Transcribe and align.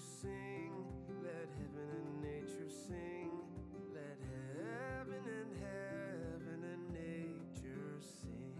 sing. 0.00 0.72
Let 1.22 1.48
heaven 1.58 1.88
and 2.00 2.22
nature 2.22 2.68
sing. 2.68 3.30
Let 3.94 4.18
heaven 4.56 5.22
and 5.28 5.52
heaven 5.60 6.64
and 6.72 6.92
nature 6.92 8.00
sing. 8.00 8.56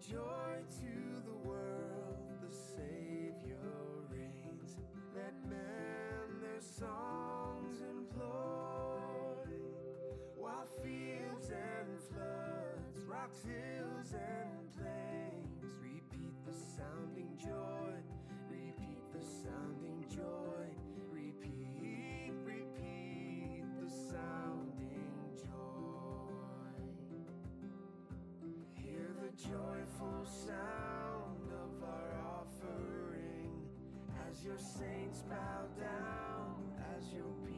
Joy 0.00 0.62
to 0.80 1.22
the 1.24 1.48
world, 1.48 2.16
the 2.42 2.54
Savior 2.54 3.56
reigns. 4.10 4.76
Let 5.14 5.34
men 5.48 6.40
their 6.42 6.60
songs 6.60 7.80
employ, 7.80 9.00
while 10.36 10.66
fields 10.82 11.50
and 11.50 12.00
floods, 12.10 13.04
rocks, 13.06 13.42
hills, 13.44 13.67
as 34.38 34.44
your 34.44 34.56
saints 34.58 35.22
bow 35.28 35.64
down, 35.80 36.54
as 36.96 37.12
your 37.12 37.24
people 37.44 37.57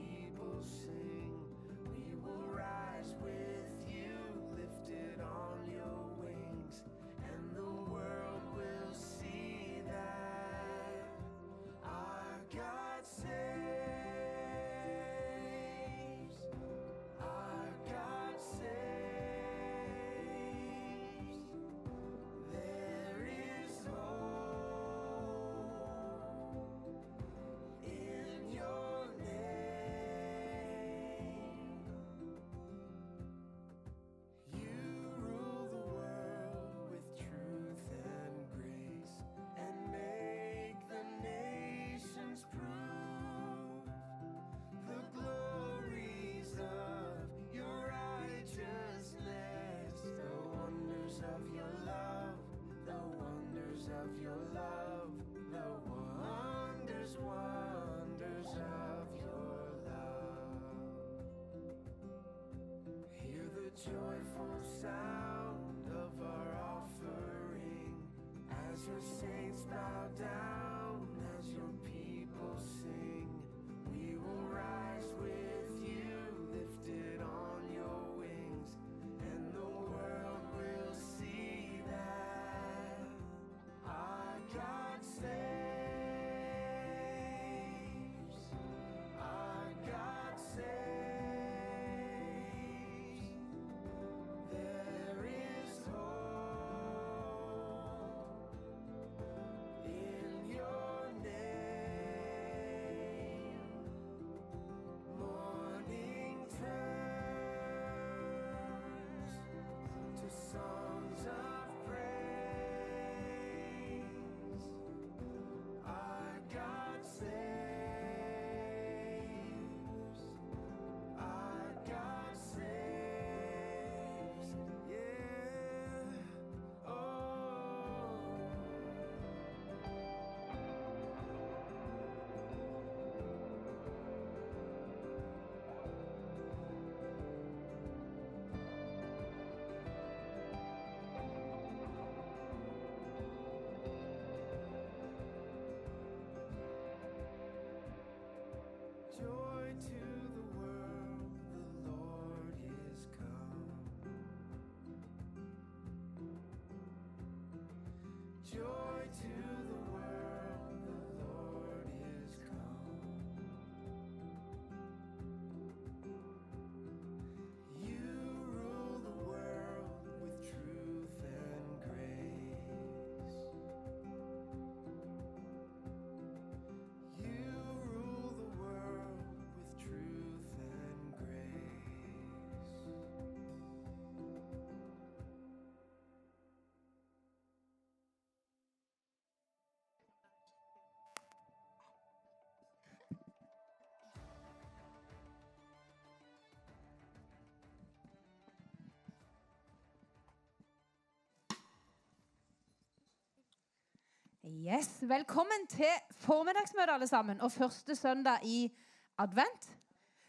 Yes, 204.44 205.02
Velkommen 205.02 205.66
til 205.68 205.90
formiddagsmøte, 206.16 206.92
alle 206.92 207.06
sammen, 207.06 207.40
og 207.40 207.52
første 207.52 207.96
søndag 207.96 208.38
i 208.44 208.72
advent. 209.18 209.66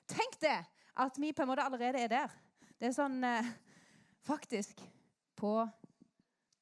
Tenk 0.08 0.42
det, 0.42 0.58
at 0.98 1.12
vi 1.18 1.32
på 1.32 1.42
en 1.42 1.48
måte 1.48 1.64
allerede 1.64 2.00
er 2.00 2.08
der. 2.12 2.34
Det 2.76 2.90
er 2.90 2.96
sånn 2.96 3.24
eh, 3.24 3.48
Faktisk, 4.28 4.82
på 5.40 5.54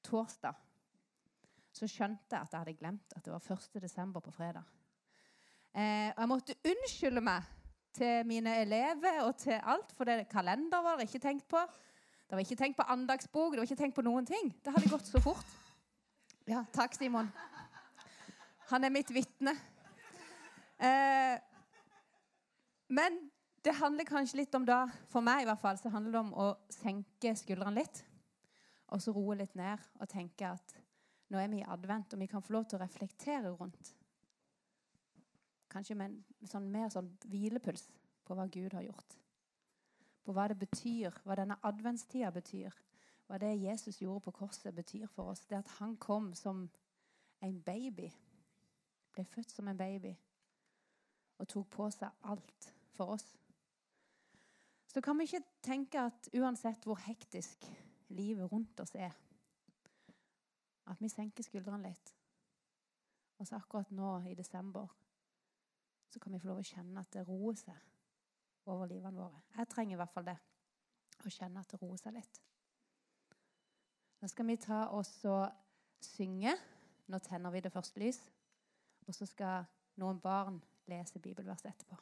torsdag 0.05 0.59
så 1.73 1.89
skjønte 1.89 2.35
jeg 2.35 2.45
at 2.45 2.53
jeg 2.53 2.61
hadde 2.61 2.75
glemt 2.77 3.15
at 3.17 3.25
det 3.25 3.33
var 3.33 3.47
1. 3.57 3.81
desember 3.81 4.21
på 4.21 4.31
fredag. 4.31 4.69
Eh, 5.73 6.13
og 6.13 6.21
jeg 6.21 6.29
måtte 6.29 6.57
unnskylde 6.69 7.23
meg 7.25 7.49
til 7.97 8.29
mine 8.29 8.59
elever 8.61 9.23
og 9.23 9.33
til 9.41 9.57
alt, 9.57 9.95
for 9.97 10.05
det 10.05 10.27
kalender 10.29 10.85
var 10.85 11.01
det 11.01 11.09
ikke 11.09 11.25
tenkt 11.25 11.49
på. 11.49 11.65
Det 12.29 12.37
var 12.37 12.45
ikke 12.45 12.61
tenkt 12.61 12.77
på 12.77 12.87
andagsbok, 12.93 13.55
det 13.55 13.63
var 13.63 13.71
ikke 13.71 13.81
tenkt 13.81 13.97
på 13.97 14.05
noen 14.05 14.29
ting. 14.29 14.53
Det 14.61 14.75
hadde 14.75 14.93
gått 14.93 15.09
så 15.09 15.23
fort. 15.23 15.58
Ja, 16.49 16.63
takk, 16.73 16.95
Simon. 16.97 17.27
Han 18.71 18.83
er 18.83 18.89
mitt 18.89 19.11
vitne. 19.13 19.51
Eh, 20.81 21.35
men 22.89 23.19
det 23.61 23.75
handler 23.77 24.07
kanskje 24.09 24.39
litt 24.39 24.57
om 24.57 24.65
da, 24.65 24.79
for 25.11 25.21
meg 25.21 25.43
i 25.43 25.45
hvert 25.45 25.61
fall, 25.61 25.77
så 25.77 25.91
handler 25.93 26.15
det 26.15 26.21
om 26.23 26.31
å 26.33 26.47
senke 26.73 27.35
skuldrene 27.37 27.83
litt. 27.83 28.01
Og 28.89 29.03
så 29.03 29.13
roe 29.13 29.37
litt 29.37 29.53
ned 29.59 29.85
og 29.99 30.09
tenke 30.09 30.49
at 30.49 30.73
nå 31.29 31.37
er 31.37 31.53
vi 31.53 31.61
i 31.61 31.69
advent, 31.69 32.17
og 32.17 32.23
vi 32.23 32.31
kan 32.31 32.41
få 32.41 32.57
lov 32.57 32.65
til 32.65 32.79
å 32.79 32.81
reflektere 32.81 33.53
rundt. 33.53 33.93
Kanskje 35.69 36.01
med 36.01 36.17
en 36.17 36.49
sånn, 36.49 36.71
mer 36.73 36.89
sånn 36.89 37.13
hvilepuls 37.29 37.85
på 38.25 38.33
hva 38.33 38.49
Gud 38.49 38.73
har 38.73 38.89
gjort. 38.89 39.19
På 40.25 40.33
hva 40.33 40.49
det 40.49 40.57
betyr, 40.65 41.13
hva 41.29 41.37
denne 41.37 41.61
adventstida 41.61 42.33
betyr. 42.33 42.73
Hva 43.29 43.37
det 43.37 43.51
Jesus 43.61 43.99
gjorde 44.01 44.23
på 44.25 44.31
korset, 44.31 44.75
betyr 44.75 45.05
for 45.07 45.29
oss. 45.29 45.45
Det 45.45 45.59
at 45.59 45.67
han 45.77 45.97
kom 45.97 46.31
som 46.33 46.63
en 47.45 47.61
baby. 47.61 48.09
Ble 49.13 49.25
født 49.25 49.51
som 49.51 49.67
en 49.67 49.77
baby. 49.77 50.15
Og 51.37 51.47
tok 51.47 51.69
på 51.69 51.89
seg 51.93 52.09
alt 52.25 52.71
for 52.97 53.13
oss. 53.13 53.27
Så 54.89 55.01
kan 55.05 55.19
vi 55.19 55.29
ikke 55.29 55.43
tenke 55.61 56.01
at 56.09 56.31
uansett 56.33 56.89
hvor 56.89 56.97
hektisk 57.05 57.69
livet 58.17 58.49
rundt 58.51 58.79
oss 58.81 58.95
er, 58.97 59.13
at 60.89 60.97
vi 61.01 61.13
senker 61.13 61.45
skuldrene 61.45 61.85
litt. 61.85 62.15
Og 63.37 63.45
så 63.47 63.61
akkurat 63.61 63.91
nå 63.93 64.15
i 64.25 64.33
desember 64.33 64.89
så 66.09 66.19
kan 66.19 66.33
vi 66.33 66.41
få 66.41 66.49
lov 66.49 66.63
å 66.63 66.65
kjenne 66.65 67.05
at 67.05 67.13
det 67.13 67.27
roer 67.29 67.61
seg 67.61 67.77
over 68.65 68.89
livene 68.89 69.21
våre. 69.21 69.45
Jeg 69.53 69.69
trenger 69.69 69.93
i 69.93 70.01
hvert 70.01 70.17
fall 70.17 70.31
det. 70.33 70.39
Å 71.21 71.29
kjenne 71.29 71.61
at 71.61 71.69
det 71.69 71.77
roer 71.83 72.01
seg 72.01 72.17
litt. 72.17 72.41
Da 74.21 74.27
skal 74.27 74.48
vi 74.48 74.56
ta 74.60 74.83
og 74.92 75.06
synge. 76.01 76.56
Nå 77.07 77.19
tenner 77.24 77.51
vi 77.51 77.60
det 77.63 77.71
første 77.71 78.00
lys. 78.00 78.19
Og 79.07 79.16
så 79.16 79.25
skal 79.25 79.66
noen 80.00 80.19
barn 80.19 80.60
lese 80.88 81.19
bibelverset 81.19 81.71
etterpå. 81.71 81.98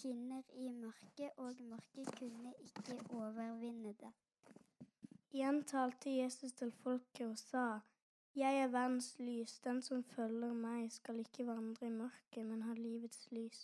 Skinner 0.00 0.42
i 0.52 0.70
mørket, 0.72 1.30
og 1.36 1.54
mørket 1.60 2.14
kunne 2.18 2.54
ikke 2.64 3.14
overvinne 3.14 3.92
det. 4.00 4.12
Igjen 5.32 5.64
talte 5.64 6.10
Jesus 6.10 6.52
til 6.52 6.72
folket 6.72 7.26
og 7.26 7.38
sa, 7.38 7.80
Jeg 8.36 8.62
er 8.62 8.68
verdens 8.72 9.18
lys, 9.18 9.58
den 9.58 9.82
som 9.82 10.04
følger 10.04 10.52
meg 10.52 10.92
skal 10.92 11.20
ikke 11.20 11.46
vandre 11.46 11.86
i 11.86 11.90
mørket, 11.90 12.46
men 12.46 12.62
ha 12.62 12.72
livets 12.72 13.28
lys. 13.30 13.60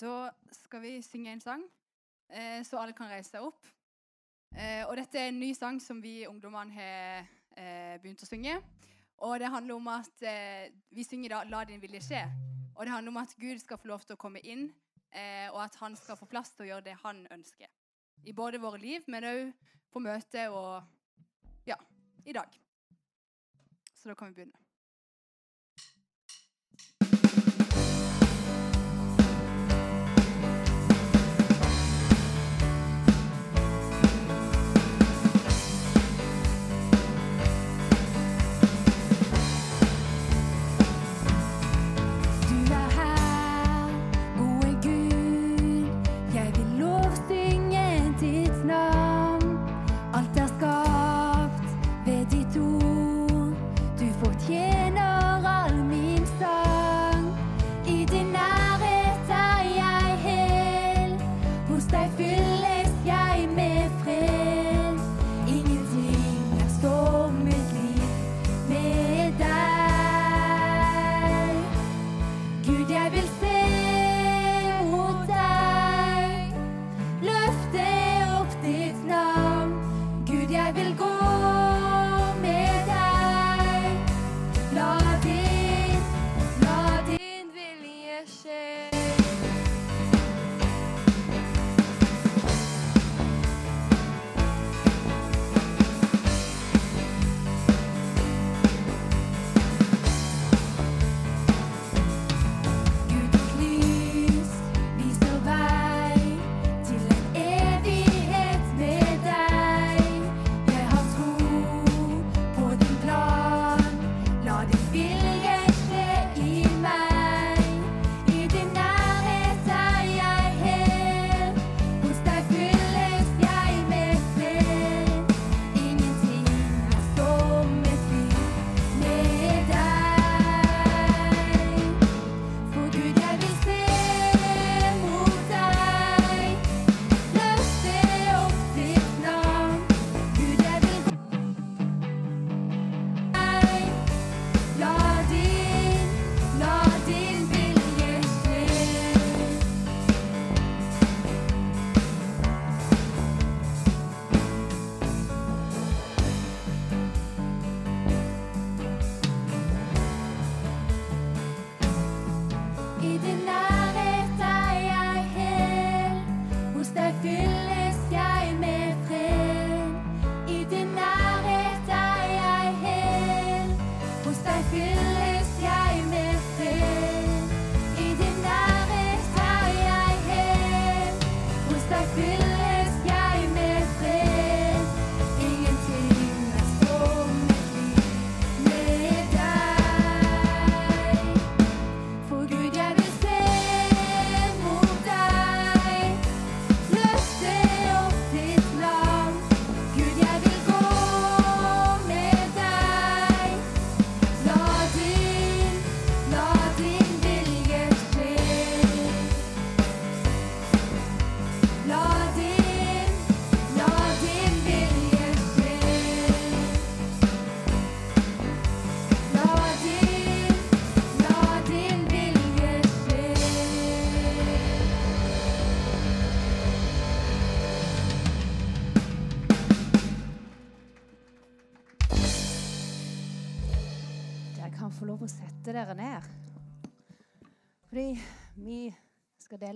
Da 0.00 0.30
skal 0.52 0.82
vi 0.82 1.02
synge 1.02 1.32
en 1.32 1.40
sang, 1.40 1.62
eh, 2.28 2.62
så 2.64 2.78
alle 2.78 2.92
kan 2.92 3.08
reise 3.08 3.30
seg 3.30 3.44
opp. 3.46 3.66
Eh, 4.52 4.82
og 4.84 4.96
dette 4.98 5.18
er 5.20 5.30
en 5.30 5.38
ny 5.40 5.52
sang 5.56 5.78
som 5.80 6.02
vi 6.02 6.26
ungdommene 6.28 6.74
har 6.74 7.28
eh, 7.56 7.94
begynt 8.02 8.24
å 8.24 8.28
synge. 8.28 8.58
Og 9.24 9.38
det 9.40 9.48
handler 9.48 9.78
om 9.78 9.88
at 9.88 10.26
eh, 10.26 10.68
vi 10.92 11.04
synger 11.04 11.32
da 11.32 11.44
'La 11.44 11.64
din 11.64 11.80
vilje 11.80 12.02
skje'. 12.08 12.26
Og 12.76 12.84
det 12.84 12.92
handler 12.92 13.10
om 13.14 13.22
at 13.22 13.34
Gud 13.40 13.58
skal 13.58 13.78
få 13.78 13.88
lov 13.88 14.04
til 14.04 14.18
å 14.18 14.20
komme 14.20 14.40
inn, 14.40 14.68
eh, 15.12 15.48
og 15.54 15.62
at 15.64 15.80
han 15.80 15.96
skal 15.96 16.16
få 16.16 16.28
plass 16.28 16.52
til 16.52 16.66
å 16.66 16.68
gjøre 16.68 16.84
det 16.90 16.98
han 17.04 17.26
ønsker. 17.30 17.66
I 18.24 18.32
både 18.32 18.60
våre 18.60 18.78
liv, 18.78 19.00
men 19.08 19.24
òg 19.24 19.52
på 19.92 20.02
møte 20.02 20.48
og 20.50 20.82
ja, 21.66 21.76
i 22.26 22.32
dag. 22.32 22.52
Så 23.94 24.08
da 24.08 24.14
kan 24.14 24.28
vi 24.28 24.42
begynne. 24.42 24.65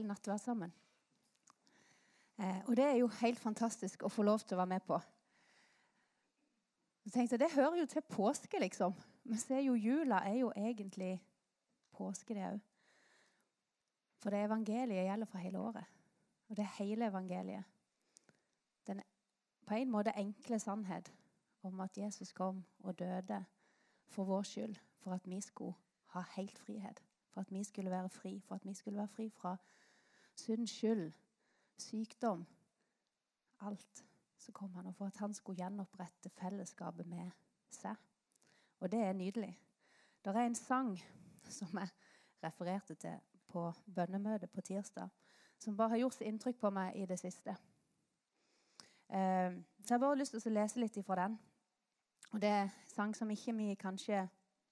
Dele 0.01 0.09
nattverd 0.09 0.41
sammen. 0.41 0.73
Eh, 2.41 2.61
og 2.67 2.77
det 2.77 2.85
er 2.85 2.97
jo 3.01 3.11
helt 3.21 3.39
fantastisk 3.39 4.03
å 4.03 4.13
få 4.13 4.25
lov 4.25 4.41
til 4.41 4.57
å 4.57 4.63
være 4.63 4.75
med 4.75 4.87
på. 4.87 5.01
Jeg 7.05 7.13
tenkte, 7.13 7.39
Det 7.39 7.53
hører 7.55 7.77
jo 7.81 7.87
til 7.87 8.03
påske, 8.03 8.59
liksom. 8.61 8.95
Men 9.25 9.39
så 9.39 9.55
er 9.55 9.61
jo 9.61 9.75
jula 9.75 10.23
er 10.25 10.39
jo 10.41 10.53
egentlig 10.57 11.21
påske, 11.93 12.35
det 12.35 12.45
òg. 12.45 12.61
For 14.21 14.31
det 14.31 14.45
evangeliet 14.45 15.07
gjelder 15.07 15.27
for 15.27 15.39
hele 15.39 15.59
året. 15.59 15.85
Og 16.49 16.57
det 16.57 16.65
er 16.65 16.77
hele 16.79 17.07
evangeliet. 17.07 17.65
Den 18.87 19.03
på 19.67 19.75
en 19.75 19.91
måte 19.91 20.13
enkle 20.17 20.59
sannhet 20.59 21.13
om 21.63 21.81
at 21.81 21.97
Jesus 21.97 22.33
kom 22.33 22.65
og 22.83 22.99
døde 22.99 23.45
for 24.09 24.25
vår 24.25 24.43
skyld, 24.43 24.77
for 24.99 25.13
at 25.13 25.29
vi 25.29 25.41
skulle 25.41 25.75
ha 26.07 26.23
helt 26.37 26.59
frihet. 26.59 27.03
For 27.31 27.41
at 27.41 27.53
vi 27.53 27.65
skulle 27.65 27.91
være 27.91 28.09
fri, 28.09 28.41
for 28.41 28.55
at 28.55 28.67
vi 28.67 28.75
skulle 28.75 28.99
være 28.99 29.09
fri 29.09 29.29
fra 29.31 29.57
synd, 30.41 30.67
skyld, 30.69 31.13
sykdom. 31.79 32.47
Alt. 33.61 34.05
Så 34.41 34.53
kom 34.53 34.75
han, 34.75 34.87
og 34.87 34.95
for 34.97 35.07
at 35.07 35.17
han 35.21 35.35
skulle 35.35 35.61
gjenopprette 35.61 36.31
fellesskapet 36.41 37.07
med 37.07 37.31
seg. 37.71 37.97
Og 38.81 38.93
det 38.93 39.01
er 39.05 39.13
nydelig. 39.13 39.53
Det 40.25 40.33
er 40.37 40.47
en 40.47 40.55
sang 40.55 40.95
som 41.49 41.79
jeg 41.79 41.89
refererte 42.43 42.95
til 42.95 43.19
på 43.49 43.73
bønnemøtet 43.95 44.51
på 44.51 44.61
tirsdag, 44.61 45.09
som 45.59 45.77
bare 45.77 45.89
har 45.89 46.01
gjort 46.05 46.21
inntrykk 46.25 46.59
på 46.61 46.71
meg 46.71 46.97
i 46.97 47.07
det 47.07 47.19
siste. 47.21 47.57
Eh, 49.11 49.53
så 49.85 49.89
jeg 49.89 49.97
har 49.97 49.99
bare 49.99 50.19
lyst 50.19 50.37
til 50.39 50.53
å 50.53 50.55
lese 50.55 50.81
litt 50.81 50.97
ifra 50.97 51.19
den. 51.25 51.39
Og 52.33 52.41
det 52.41 52.49
er 52.49 52.63
en 52.63 52.77
sang 52.95 53.17
som 53.17 53.31
ikke 53.31 53.57
vi 53.59 53.75
kanskje 53.75 54.23
er 54.23 54.29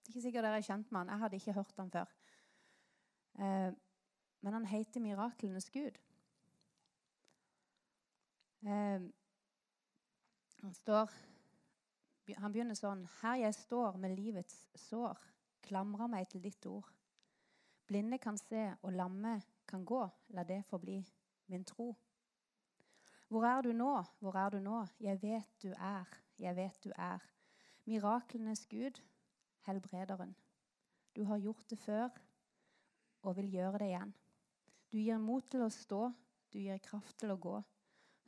ikke 0.08 0.22
sikkert 0.25 0.46
dere 0.46 0.56
er 0.56 0.64
kjent 0.64 0.92
med 0.92 1.00
den. 1.00 1.10
Jeg 1.12 1.20
hadde 1.22 1.37
ikke 1.37 1.52
hørt 1.52 1.76
den 1.76 1.90
før. 1.90 2.06
Men 4.40 4.52
han 4.52 4.64
heter 4.64 5.00
'Miraklenes 5.00 5.71
Gud'. 5.71 5.99
Eh, 8.62 9.00
han 10.61 10.75
står 10.75 11.11
Han 12.37 12.52
begynner 12.52 12.75
sånn 12.75 13.07
Her 13.23 13.37
jeg 13.40 13.54
står 13.54 13.97
med 13.97 14.16
livets 14.18 14.68
sår, 14.76 15.16
klamrer 15.62 16.11
meg 16.12 16.28
til 16.28 16.42
ditt 16.42 16.66
ord. 16.66 16.90
Blinde 17.87 18.18
kan 18.18 18.37
se, 18.38 18.75
og 18.83 18.92
lamme 18.92 19.42
kan 19.66 19.85
gå. 19.85 20.02
La 20.28 20.45
det 20.45 20.64
forbli 20.68 20.99
min 21.47 21.64
tro. 21.64 21.95
Hvor 23.28 23.45
er 23.45 23.62
du 23.62 23.73
nå? 23.73 24.02
Hvor 24.21 24.37
er 24.37 24.50
du 24.50 24.61
nå? 24.61 24.87
Jeg 25.00 25.23
vet 25.23 25.62
du 25.62 25.73
er, 25.73 26.04
jeg 26.38 26.57
vet 26.57 26.85
du 26.85 26.92
er. 26.97 27.25
Miraklenes 27.85 28.66
Gud, 28.66 29.00
helbrederen. 29.64 30.37
Du 31.16 31.25
har 31.25 31.38
gjort 31.38 31.71
det 31.71 31.78
før 31.78 32.09
og 33.23 33.37
vil 33.37 33.50
gjøre 33.52 33.78
det 33.78 33.88
igjen. 33.92 34.14
Du 34.88 34.99
gir 34.99 35.18
mot 35.21 35.45
til 35.50 35.64
å 35.64 35.73
stå, 35.73 36.09
du 36.52 36.59
gir 36.62 36.78
kraft 36.80 37.18
til 37.21 37.33
å 37.35 37.40
gå. 37.40 37.57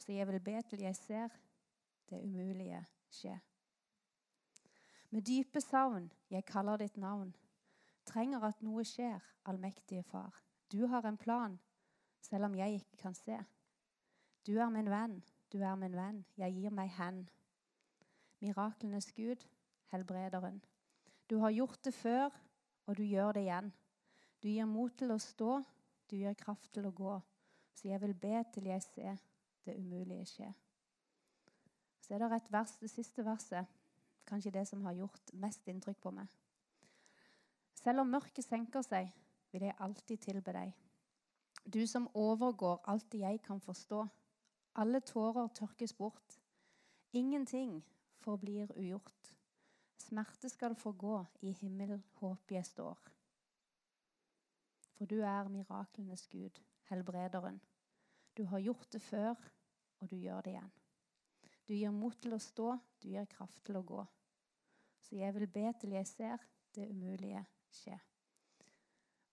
Så 0.00 0.12
jeg 0.12 0.26
vil 0.29 0.40
be 0.45 0.57
til 0.69 0.83
jeg 0.85 0.97
ser 0.97 1.37
det 2.11 2.21
umulige 2.25 2.83
skje. 3.12 3.37
Med 5.11 5.25
dype 5.26 5.61
savn, 5.61 6.11
jeg 6.31 6.47
kaller 6.47 6.79
ditt 6.79 6.97
navn. 7.00 7.33
Trenger 8.07 8.45
at 8.47 8.62
noe 8.62 8.85
skjer, 8.87 9.23
allmektige 9.49 10.05
Far. 10.07 10.37
Du 10.71 10.87
har 10.87 11.07
en 11.07 11.19
plan, 11.19 11.57
selv 12.23 12.47
om 12.47 12.55
jeg 12.55 12.81
ikke 12.81 13.00
kan 13.00 13.17
se. 13.17 13.38
Du 14.47 14.57
er 14.59 14.71
min 14.71 14.90
venn, 14.90 15.19
du 15.52 15.59
er 15.64 15.75
min 15.76 15.97
venn, 15.97 16.23
jeg 16.38 16.55
gir 16.55 16.75
meg 16.75 16.93
hen. 16.95 17.25
Miraklenes 18.40 19.11
Gud, 19.17 19.43
helbrederen. 19.90 20.61
Du 21.31 21.38
har 21.43 21.50
gjort 21.50 21.85
det 21.85 21.95
før, 21.95 22.31
og 22.87 22.97
du 22.97 23.02
gjør 23.02 23.33
det 23.33 23.45
igjen. 23.49 23.73
Du 24.43 24.49
gir 24.49 24.67
mot 24.67 24.95
til 24.97 25.12
å 25.12 25.19
stå, 25.21 25.59
du 26.11 26.17
gir 26.17 26.35
kraft 26.35 26.73
til 26.75 26.88
å 26.88 26.95
gå. 26.95 27.14
Så 27.75 27.88
jeg 27.88 28.00
vil 28.02 28.14
be 28.14 28.43
til 28.55 28.67
jeg 28.69 28.83
ser 28.83 29.17
det 29.64 29.76
umulige 29.79 30.26
skje. 30.26 30.50
Så 32.00 32.14
er 32.14 32.23
det 32.25 32.33
et 32.37 32.52
vers, 32.52 32.76
det 32.81 32.90
siste 32.90 33.25
verset, 33.25 33.67
kanskje 34.26 34.52
det 34.55 34.67
som 34.69 34.85
har 34.85 34.99
gjort 34.99 35.33
mest 35.33 35.69
inntrykk 35.69 36.00
på 36.02 36.12
meg. 36.14 36.29
Selv 37.79 38.02
om 38.02 38.11
mørket 38.12 38.45
senker 38.45 38.83
seg, 38.85 39.09
vil 39.52 39.64
jeg 39.67 39.79
alltid 39.79 40.21
tilbe 40.26 40.52
deg. 40.55 40.75
Du 41.64 41.87
som 41.87 42.09
overgår 42.14 42.81
alt 42.90 43.14
jeg 43.14 43.40
kan 43.43 43.61
forstå. 43.61 44.05
Alle 44.75 45.00
tårer 45.00 45.49
tørkes 45.55 45.93
bort. 45.93 46.38
Ingenting 47.12 47.81
forblir 48.23 48.71
ugjort. 48.76 49.33
Smerte 49.99 50.49
skal 50.49 50.75
få 50.75 50.93
gå, 50.93 51.25
i 51.43 51.52
himmel 51.61 52.00
håp 52.21 52.52
jeg 52.52 52.67
står. 52.67 52.99
For 55.00 55.09
du 55.09 55.23
er 55.25 55.47
miraklenes 55.49 56.26
Gud, 56.28 56.59
helbrederen. 56.90 57.57
Du 58.37 58.42
har 58.45 58.61
gjort 58.61 58.92
det 58.92 59.00
før, 59.00 59.38
og 59.97 60.11
du 60.11 60.16
gjør 60.21 60.42
det 60.45 60.50
igjen. 60.50 60.73
Du 61.64 61.73
gir 61.73 61.95
mot 61.97 62.19
til 62.21 62.37
å 62.37 62.38
stå, 62.45 62.75
du 63.00 63.07
gir 63.09 63.25
kraft 63.33 63.62
til 63.64 63.78
å 63.80 63.83
gå. 63.88 64.02
Så 65.00 65.16
jeg 65.16 65.33
vil 65.38 65.49
be 65.49 65.71
til 65.80 65.95
jeg 65.97 66.09
ser 66.11 66.45
det 66.76 66.90
umulige 66.92 67.40
skje. 67.73 67.97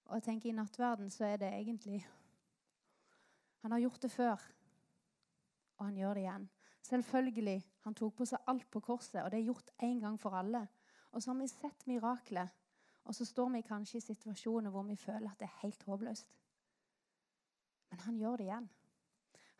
Og 0.07 0.15
jeg 0.15 0.25
tenker 0.29 0.53
I 0.53 0.55
nattverden 0.55 1.11
så 1.11 1.27
er 1.27 1.43
det 1.43 1.51
egentlig 1.51 1.99
Han 3.59 3.75
har 3.75 3.83
gjort 3.83 4.01
det 4.07 4.11
før, 4.13 4.45
og 5.77 5.85
han 5.89 5.97
gjør 5.99 6.13
det 6.13 6.21
igjen. 6.21 6.49
Selvfølgelig, 6.87 7.57
han 7.83 7.99
tok 7.99 8.15
på 8.15 8.29
seg 8.31 8.47
alt 8.47 8.69
på 8.71 8.79
korset, 8.79 9.19
og 9.19 9.31
det 9.33 9.41
er 9.41 9.49
gjort 9.49 9.75
en 9.83 9.99
gang 9.99 10.15
for 10.21 10.39
alle. 10.39 10.63
Og 11.11 11.19
så 11.19 11.33
har 11.33 11.41
vi 11.41 11.51
sett 11.51 11.87
miraklet, 11.91 12.55
og 13.07 13.15
så 13.15 13.25
står 13.25 13.49
vi 13.49 13.61
kanskje 13.61 13.97
i 13.97 14.03
situasjoner 14.03 14.69
hvor 14.69 14.83
vi 14.83 14.95
føler 14.99 15.31
at 15.31 15.39
det 15.39 15.47
er 15.47 15.59
helt 15.61 15.83
håpløst. 15.83 16.33
Men 17.89 17.99
han 17.99 18.17
gjør 18.19 18.35
det 18.35 18.43
igjen. 18.43 18.69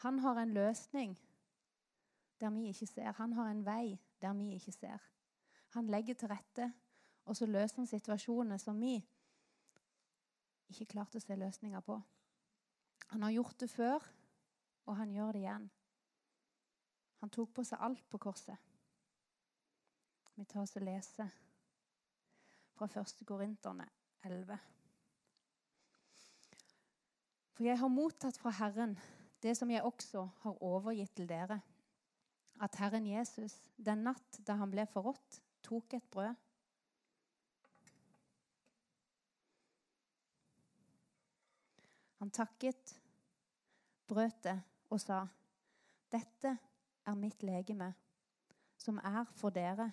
Han 0.04 0.20
har 0.20 0.42
en 0.42 0.54
løsning 0.54 1.16
der 2.40 2.50
vi 2.50 2.68
ikke 2.68 2.86
ser. 2.86 3.12
Han 3.12 3.34
har 3.34 3.52
en 3.52 3.64
vei 3.66 4.00
der 4.22 4.34
vi 4.34 4.54
ikke 4.54 4.72
ser. 4.72 5.00
Han 5.70 5.88
legger 5.88 6.14
til 6.14 6.28
rette, 6.28 6.74
og 7.26 7.36
så 7.36 7.46
løser 7.46 7.76
han 7.76 7.88
situasjoner 7.88 8.58
som 8.58 8.82
vi 8.82 8.98
ikke 10.68 10.92
klarte 10.92 11.18
å 11.18 11.24
se 11.24 11.36
løsninger 11.36 11.80
på. 11.80 12.02
Han 13.16 13.24
har 13.24 13.32
gjort 13.32 13.60
det 13.60 13.70
før, 13.72 14.04
og 14.86 14.96
han 14.96 15.12
gjør 15.16 15.32
det 15.32 15.46
igjen. 15.46 15.72
Han 17.24 17.30
tok 17.30 17.54
på 17.56 17.64
seg 17.64 17.80
alt 17.82 18.04
på 18.10 18.20
korset. 18.20 18.58
Vi 20.36 20.44
tar 20.46 20.62
oss 20.62 20.76
og 20.76 20.84
leser 20.84 21.32
fra 22.78 22.88
1. 23.02 23.24
Korinterne 23.26 23.88
11. 24.24 24.58
For 27.58 27.66
jeg 27.66 27.80
har 27.80 27.90
mottatt 27.90 28.38
fra 28.38 28.54
Herren 28.54 28.98
det 29.42 29.56
som 29.58 29.70
jeg 29.72 29.86
også 29.86 30.28
har 30.44 30.64
overgitt 30.66 31.16
til 31.18 31.30
dere, 31.30 31.60
at 32.62 32.76
Herren 32.78 33.06
Jesus, 33.08 33.54
den 33.78 34.06
natt 34.06 34.40
da 34.46 34.58
han 34.58 34.72
ble 34.74 34.86
forrådt, 34.90 35.42
tok 35.66 35.94
et 35.98 36.06
brød. 36.14 36.36
Han 42.18 42.34
takket, 42.34 42.96
brøt 44.08 44.44
det 44.44 44.58
og 44.90 45.02
sa, 45.02 45.28
'Dette 46.12 46.58
er 47.06 47.16
mitt 47.16 47.44
legeme, 47.44 47.94
som 48.78 48.98
er 48.98 49.26
for 49.36 49.50
dere. 49.50 49.92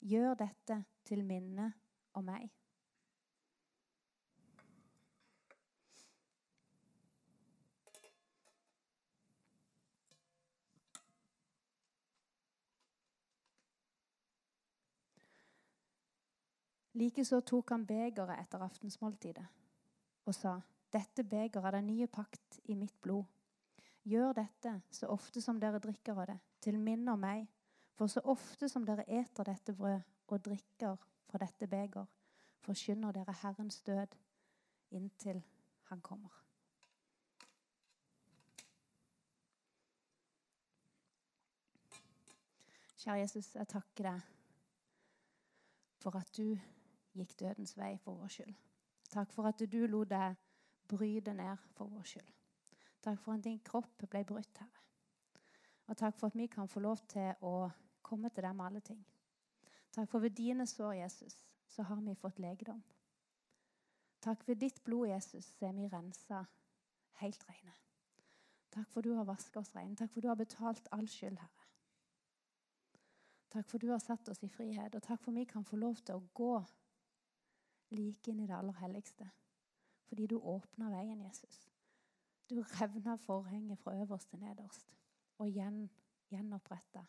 Gjør 0.00 0.34
dette 0.34 0.84
til 1.08 1.24
minne 1.24 1.72
om 2.18 2.28
meg.' 2.28 2.50
Likeså 16.98 17.38
tok 17.46 17.70
han 17.70 17.84
begeret 17.86 18.40
etter 18.40 18.62
aftensmåltidet 18.64 19.44
og 20.28 20.34
sa, 20.34 20.56
dette 20.92 21.22
begeret 21.24 21.64
er 21.68 21.76
den 21.78 21.86
nye 21.92 22.08
pakt 22.10 22.58
i 22.68 22.74
mitt 22.76 22.96
blod. 23.04 23.24
Gjør 24.08 24.34
dette 24.36 24.72
så 24.90 25.08
ofte 25.12 25.40
som 25.40 25.60
dere 25.60 25.80
drikker 25.84 26.18
av 26.18 26.26
det, 26.30 26.38
til 26.64 26.78
minne 26.80 27.14
om 27.14 27.22
meg. 27.22 27.46
For 27.96 28.10
så 28.10 28.20
ofte 28.28 28.68
som 28.68 28.84
dere 28.86 29.06
eter 29.08 29.48
dette 29.48 29.74
brød 29.76 30.00
og 30.34 30.44
drikker 30.44 30.96
fra 31.28 31.38
dette 31.38 31.66
beger, 31.66 32.06
forkynner 32.60 33.12
dere 33.12 33.34
Herrens 33.42 33.80
død 33.80 34.16
inntil 34.90 35.42
han 35.88 36.00
kommer. 36.00 36.44
Kjære 42.98 43.20
Jesus, 43.20 43.54
jeg 43.54 43.68
takker 43.68 44.10
deg 44.10 44.20
for 46.02 46.16
at 46.18 46.32
du 46.36 46.58
gikk 47.14 47.38
dødens 47.40 47.76
vei 47.78 47.96
for 48.02 48.18
vår 48.18 48.32
skyld. 48.34 48.54
Takk 49.10 49.32
for 49.32 49.48
at 49.48 49.62
du 49.72 49.86
lot 49.86 50.10
deg 50.10 50.36
bryte 50.88 51.32
ned 51.34 51.56
for 51.76 51.86
vår 51.86 52.04
skyld. 52.04 52.32
Takk 53.02 53.20
for 53.22 53.32
at 53.32 53.44
din 53.44 53.60
kropp 53.64 54.04
ble 54.10 54.24
brutt, 54.24 54.58
Herre. 54.58 54.82
Og 55.88 55.96
takk 55.96 56.18
for 56.18 56.26
at 56.26 56.36
vi 56.36 56.46
kan 56.46 56.68
få 56.68 56.80
lov 56.80 56.98
til 57.08 57.32
å 57.40 57.70
komme 58.02 58.28
til 58.28 58.44
deg 58.44 58.56
med 58.56 58.66
alle 58.66 58.80
ting. 58.84 59.00
Takk 59.98 60.10
for 60.10 60.22
ved 60.22 60.30
dine 60.30 60.66
sår, 60.66 60.92
Jesus, 60.92 61.34
så 61.66 61.82
har 61.82 61.96
vi 62.00 62.14
fått 62.14 62.38
legedom. 62.38 62.82
Takk 64.22 64.44
for 64.46 64.54
ditt 64.54 64.78
blod, 64.84 65.08
Jesus, 65.08 65.48
så 65.58 65.66
er 65.66 65.72
vi 65.74 65.88
rensa 65.90 66.44
helt 67.18 67.42
rene. 67.48 67.74
Takk 68.70 68.92
for 68.92 69.02
du 69.02 69.16
har 69.16 69.26
vasket 69.26 69.58
oss 69.58 69.72
rene. 69.74 69.96
Takk 69.98 70.12
for 70.12 70.22
du 70.22 70.28
har 70.30 70.38
betalt 70.38 70.86
all 70.94 71.10
skyld, 71.10 71.40
Herre. 71.42 71.66
Takk 73.50 73.66
for 73.66 73.82
du 73.82 73.88
har 73.90 73.98
satt 73.98 74.30
oss 74.30 74.44
i 74.46 74.52
frihet, 74.54 74.94
og 74.94 75.02
takk 75.02 75.24
for 75.24 75.34
vi 75.34 75.48
kan 75.50 75.66
få 75.66 75.82
lov 75.82 75.98
til 75.98 76.14
å 76.14 76.30
gå 76.30 76.54
like 77.98 78.30
inn 78.30 78.44
i 78.44 78.46
det 78.46 78.54
aller 78.54 78.78
helligste. 78.78 79.26
Fordi 80.06 80.30
du 80.30 80.38
åpna 80.38 80.94
veien, 80.94 81.26
Jesus. 81.26 81.64
Du 82.46 82.62
revna 82.78 83.18
forhenget 83.26 83.82
fra 83.82 83.98
øverst 83.98 84.30
til 84.30 84.46
nederst 84.46 84.94
og 85.42 85.50
gjen, 85.50 85.88
gjenoppretta 86.30 87.02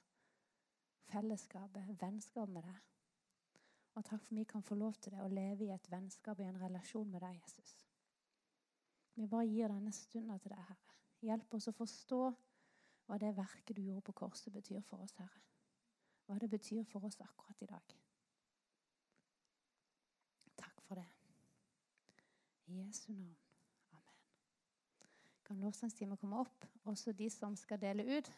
fellesskapet, 1.09 1.89
vennskap 2.01 2.49
med 2.49 2.65
deg. 2.67 2.79
Og 3.97 4.05
takk 4.05 4.21
for 4.23 4.37
vi 4.37 4.45
kan 4.47 4.63
få 4.63 4.77
lov 4.79 4.95
til 5.01 5.13
det, 5.15 5.23
å 5.23 5.31
leve 5.33 5.65
i 5.65 5.73
et 5.73 5.91
vennskap, 5.91 6.39
i 6.39 6.47
en 6.47 6.61
relasjon 6.61 7.09
med 7.09 7.23
deg, 7.25 7.39
Jesus. 7.41 7.73
Vi 9.15 9.27
bare 9.27 9.49
gir 9.49 9.67
denne 9.67 9.91
stunda 9.91 10.37
til 10.39 10.53
deg, 10.53 10.61
Herre. 10.69 10.97
Hjelp 11.27 11.55
oss 11.57 11.67
å 11.67 11.75
forstå 11.75 12.19
hva 13.09 13.17
det 13.19 13.33
verket 13.35 13.75
du 13.75 13.81
gjorde 13.81 14.05
på 14.07 14.15
korset, 14.21 14.53
betyr 14.53 14.85
for 14.87 15.03
oss, 15.03 15.17
Herre. 15.19 15.41
Hva 16.29 16.37
det 16.39 16.47
betyr 16.51 16.85
for 16.87 17.03
oss 17.07 17.17
akkurat 17.25 17.63
i 17.65 17.67
dag. 17.67 17.95
Takk 20.61 20.83
for 20.85 21.01
det. 21.01 21.07
I 22.69 22.83
Jesu 22.83 23.11
navn. 23.11 23.35
Amen. 23.97 24.19
Kan 25.43 25.59
lovsangstimen 25.65 26.21
komme 26.21 26.43
opp? 26.45 26.69
Også 26.85 27.11
de 27.11 27.27
som 27.33 27.55
skal 27.57 27.81
dele 27.81 28.05
ut, 28.05 28.31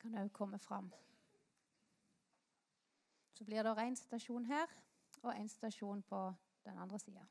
kan 0.00 0.14
òg 0.18 0.32
komme 0.32 0.58
fram. 0.58 0.92
Så 3.34 3.44
blir 3.44 3.62
det 3.62 3.76
én 3.78 3.96
stasjon 3.96 4.44
her 4.44 4.66
og 5.22 5.34
én 5.34 5.48
stasjon 5.48 6.02
på 6.02 6.32
den 6.64 6.78
andre 6.78 6.98
sida. 6.98 7.26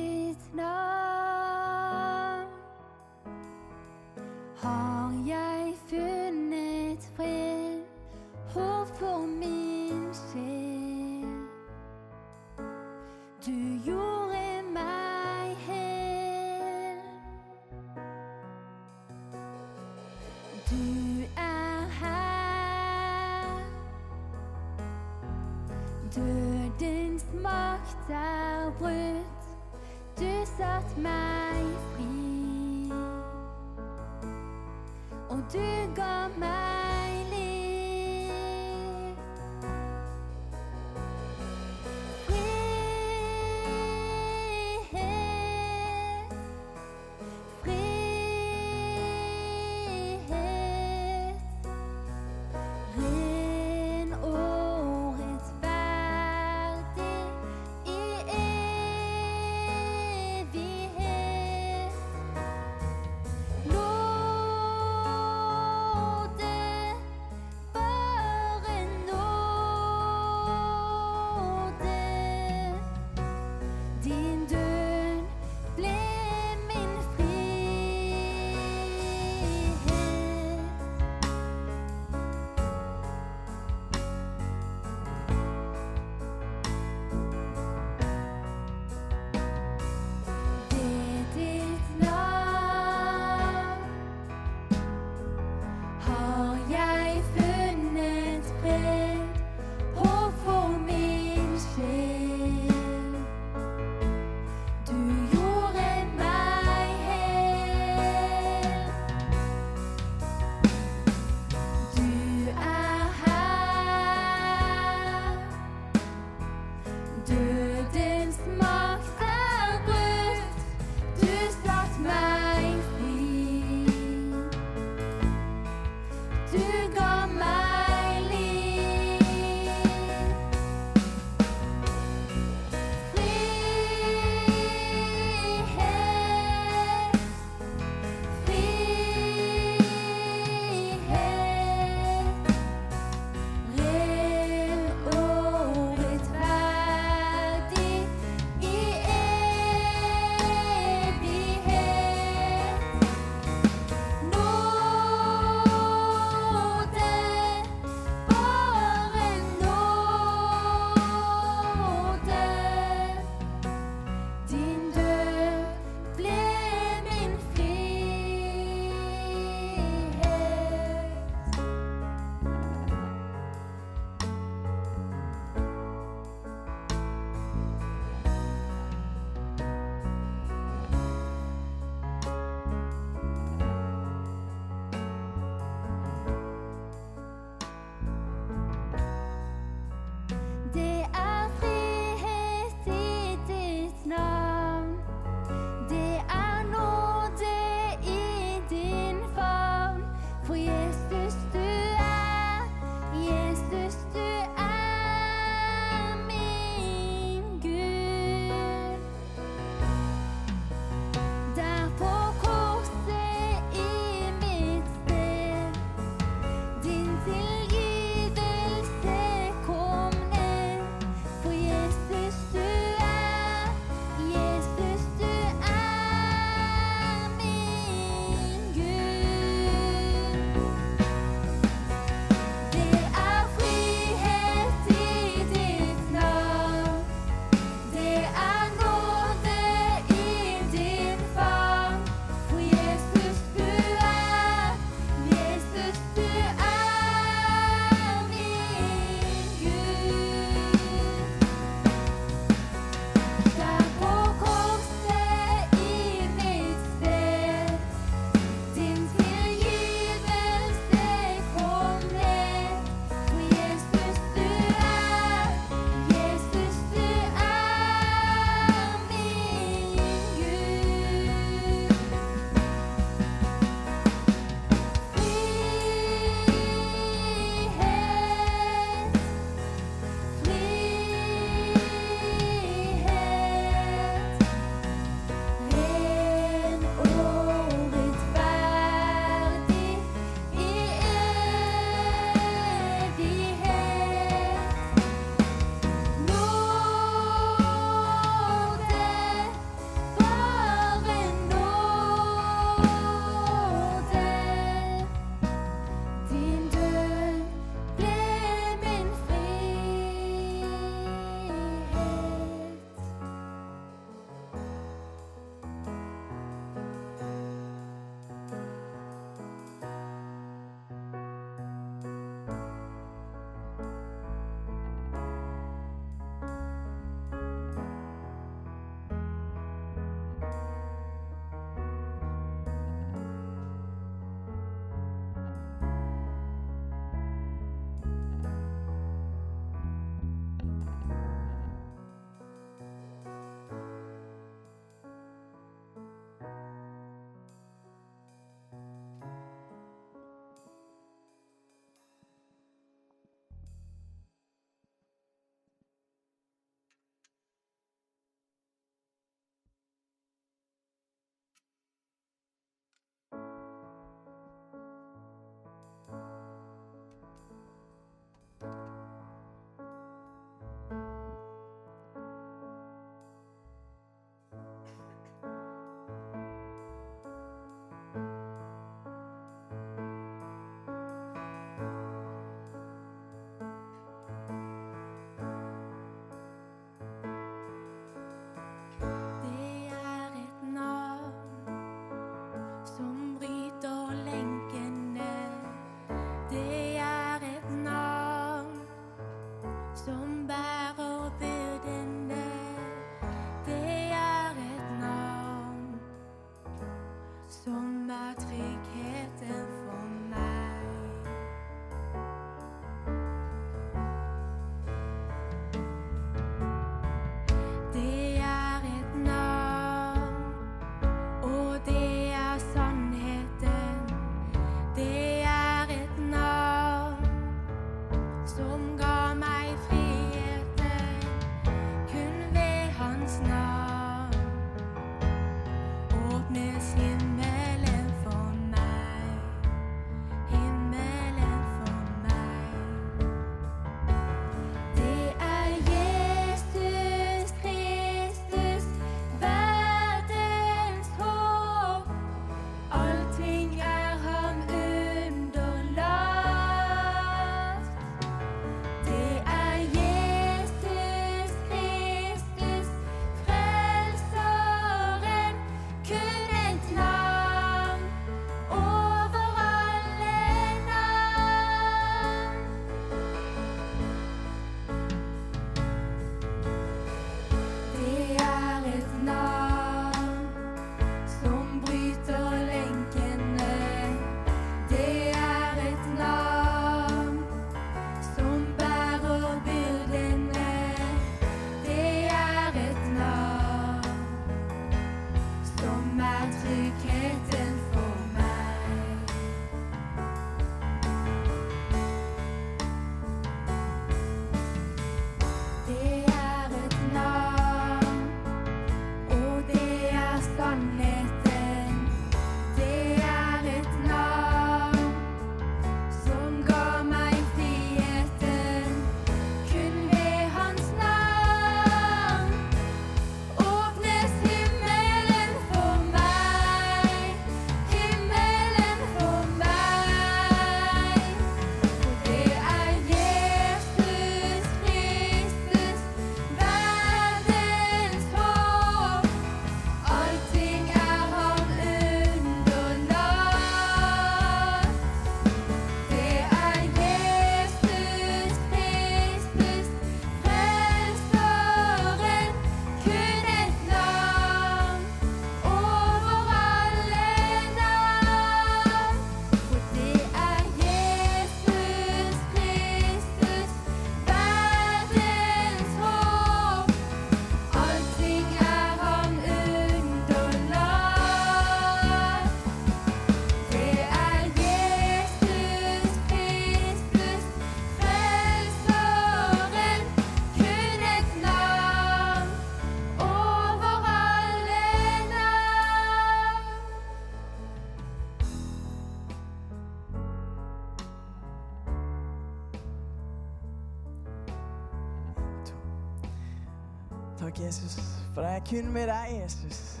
Kun 598.70 598.92
med 598.92 599.08
deg, 599.08 599.42
Jesus. 599.42 600.00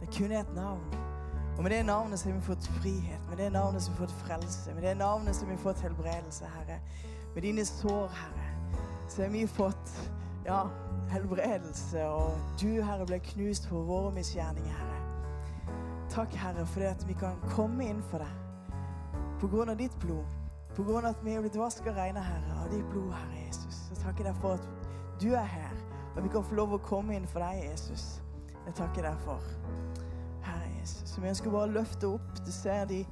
Det 0.00 0.08
er 0.08 0.12
kun 0.18 0.32
et 0.32 0.54
navn. 0.54 1.02
Og 1.56 1.62
med 1.62 1.70
det 1.70 1.86
navnet 1.86 2.18
så 2.18 2.28
har 2.28 2.36
vi 2.36 2.42
fått 2.42 2.66
frihet, 2.80 3.28
med 3.28 3.36
det 3.36 3.52
navnet 3.52 3.82
så 3.82 3.90
har 3.90 3.98
vi 3.98 4.06
fått 4.06 4.16
frelse, 4.24 4.74
med 4.74 4.82
det 4.82 4.96
navnet 4.96 5.36
så 5.36 5.44
har 5.44 5.52
vi 5.52 5.58
fått 5.58 5.80
helbredelse, 5.80 6.44
Herre. 6.44 6.80
Med 7.34 7.42
dine 7.42 7.64
sår, 7.64 8.08
Herre, 8.08 8.46
så 9.08 9.22
har 9.22 9.28
vi 9.28 9.46
fått 9.46 9.92
ja, 10.46 10.62
helbredelse, 11.10 12.04
og 12.04 12.38
du, 12.60 12.82
Herre, 12.82 13.06
ble 13.06 13.18
knust 13.18 13.68
for 13.68 13.84
våre 13.84 14.12
misgjerninger, 14.16 14.72
Herre. 14.72 15.76
Takk, 16.10 16.34
Herre, 16.34 16.66
for 16.66 16.80
det 16.80 16.86
at 16.86 17.04
vi 17.08 17.16
kan 17.20 17.36
komme 17.52 17.88
inn 17.88 18.02
for 18.10 18.24
deg 18.24 18.38
på 19.40 19.48
grunn 19.52 19.72
av 19.72 19.76
ditt 19.76 19.94
blod. 20.00 20.24
På 20.76 20.84
grunn 20.86 21.04
av 21.04 21.12
at 21.12 21.24
vi 21.24 21.36
er 21.36 21.44
blitt 21.44 21.56
vasket 21.58 21.92
og 21.92 21.96
regnet, 22.00 22.24
Herre, 22.24 22.58
av 22.64 22.72
ditt 22.72 22.84
blod, 22.92 23.12
Herre 23.12 23.46
Jesus. 23.46 23.84
Så 23.88 24.00
takker 24.00 24.24
jeg 24.24 24.32
deg 24.32 24.40
for 24.40 24.56
at 24.56 24.92
du 25.20 25.32
er 25.36 25.48
her, 25.48 25.71
og 26.16 26.24
vi 26.24 26.28
kan 26.28 26.44
få 26.44 26.54
lov 26.54 26.74
å 26.76 26.80
komme 26.84 27.16
inn 27.16 27.26
for 27.28 27.44
deg, 27.44 27.62
Jesus. 27.70 28.22
Jeg 28.62 28.74
takker 28.78 29.06
deg 29.08 29.20
for, 29.24 29.44
Herre 30.44 30.68
Jesus. 30.80 31.16
Vi 31.18 31.28
ønsker 31.28 31.54
bare 31.54 31.70
å 31.70 31.76
løfte 31.78 32.10
opp. 32.14 32.42
Du 32.46 32.52
ser 32.52 32.84
de 32.90 33.02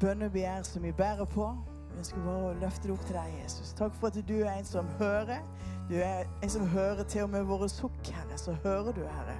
bønnebegjær 0.00 0.64
som 0.66 0.86
vi 0.86 0.92
bærer 0.92 1.28
på. 1.28 1.50
Vi 1.90 2.00
ønsker 2.02 2.24
bare 2.24 2.50
å 2.50 2.56
løfte 2.62 2.88
det 2.88 2.94
opp 2.94 3.04
til 3.06 3.18
deg, 3.18 3.36
Jesus. 3.42 3.74
Takk 3.78 3.94
for 4.00 4.10
at 4.10 4.18
du 4.28 4.34
er 4.40 4.52
en 4.56 4.68
som 4.68 4.88
hører. 4.98 5.44
Du 5.88 5.96
er 6.02 6.26
en 6.42 6.52
som 6.52 6.66
hører 6.68 7.04
til 7.08 7.26
og 7.26 7.30
med 7.36 7.46
våre 7.48 7.68
sukk, 7.72 8.12
Herre. 8.12 8.38
Så 8.40 8.56
hører 8.64 8.92
du, 8.96 9.04
Herre. 9.06 9.38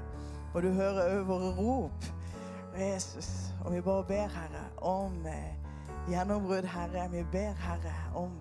Og 0.55 0.63
du 0.65 0.71
hører 0.73 1.19
òg 1.19 1.27
våre 1.29 1.51
rop. 1.59 2.11
Jesus. 2.79 3.55
Og 3.65 3.75
vi 3.75 3.81
bare 3.81 4.05
ber, 4.05 4.29
Herre, 4.33 4.65
om 4.87 5.27
eh, 5.27 5.55
gjennombrudd, 6.09 6.69
Herre. 6.71 7.09
Vi 7.13 7.25
ber, 7.33 7.53
Herre, 7.59 7.95
om 8.15 8.39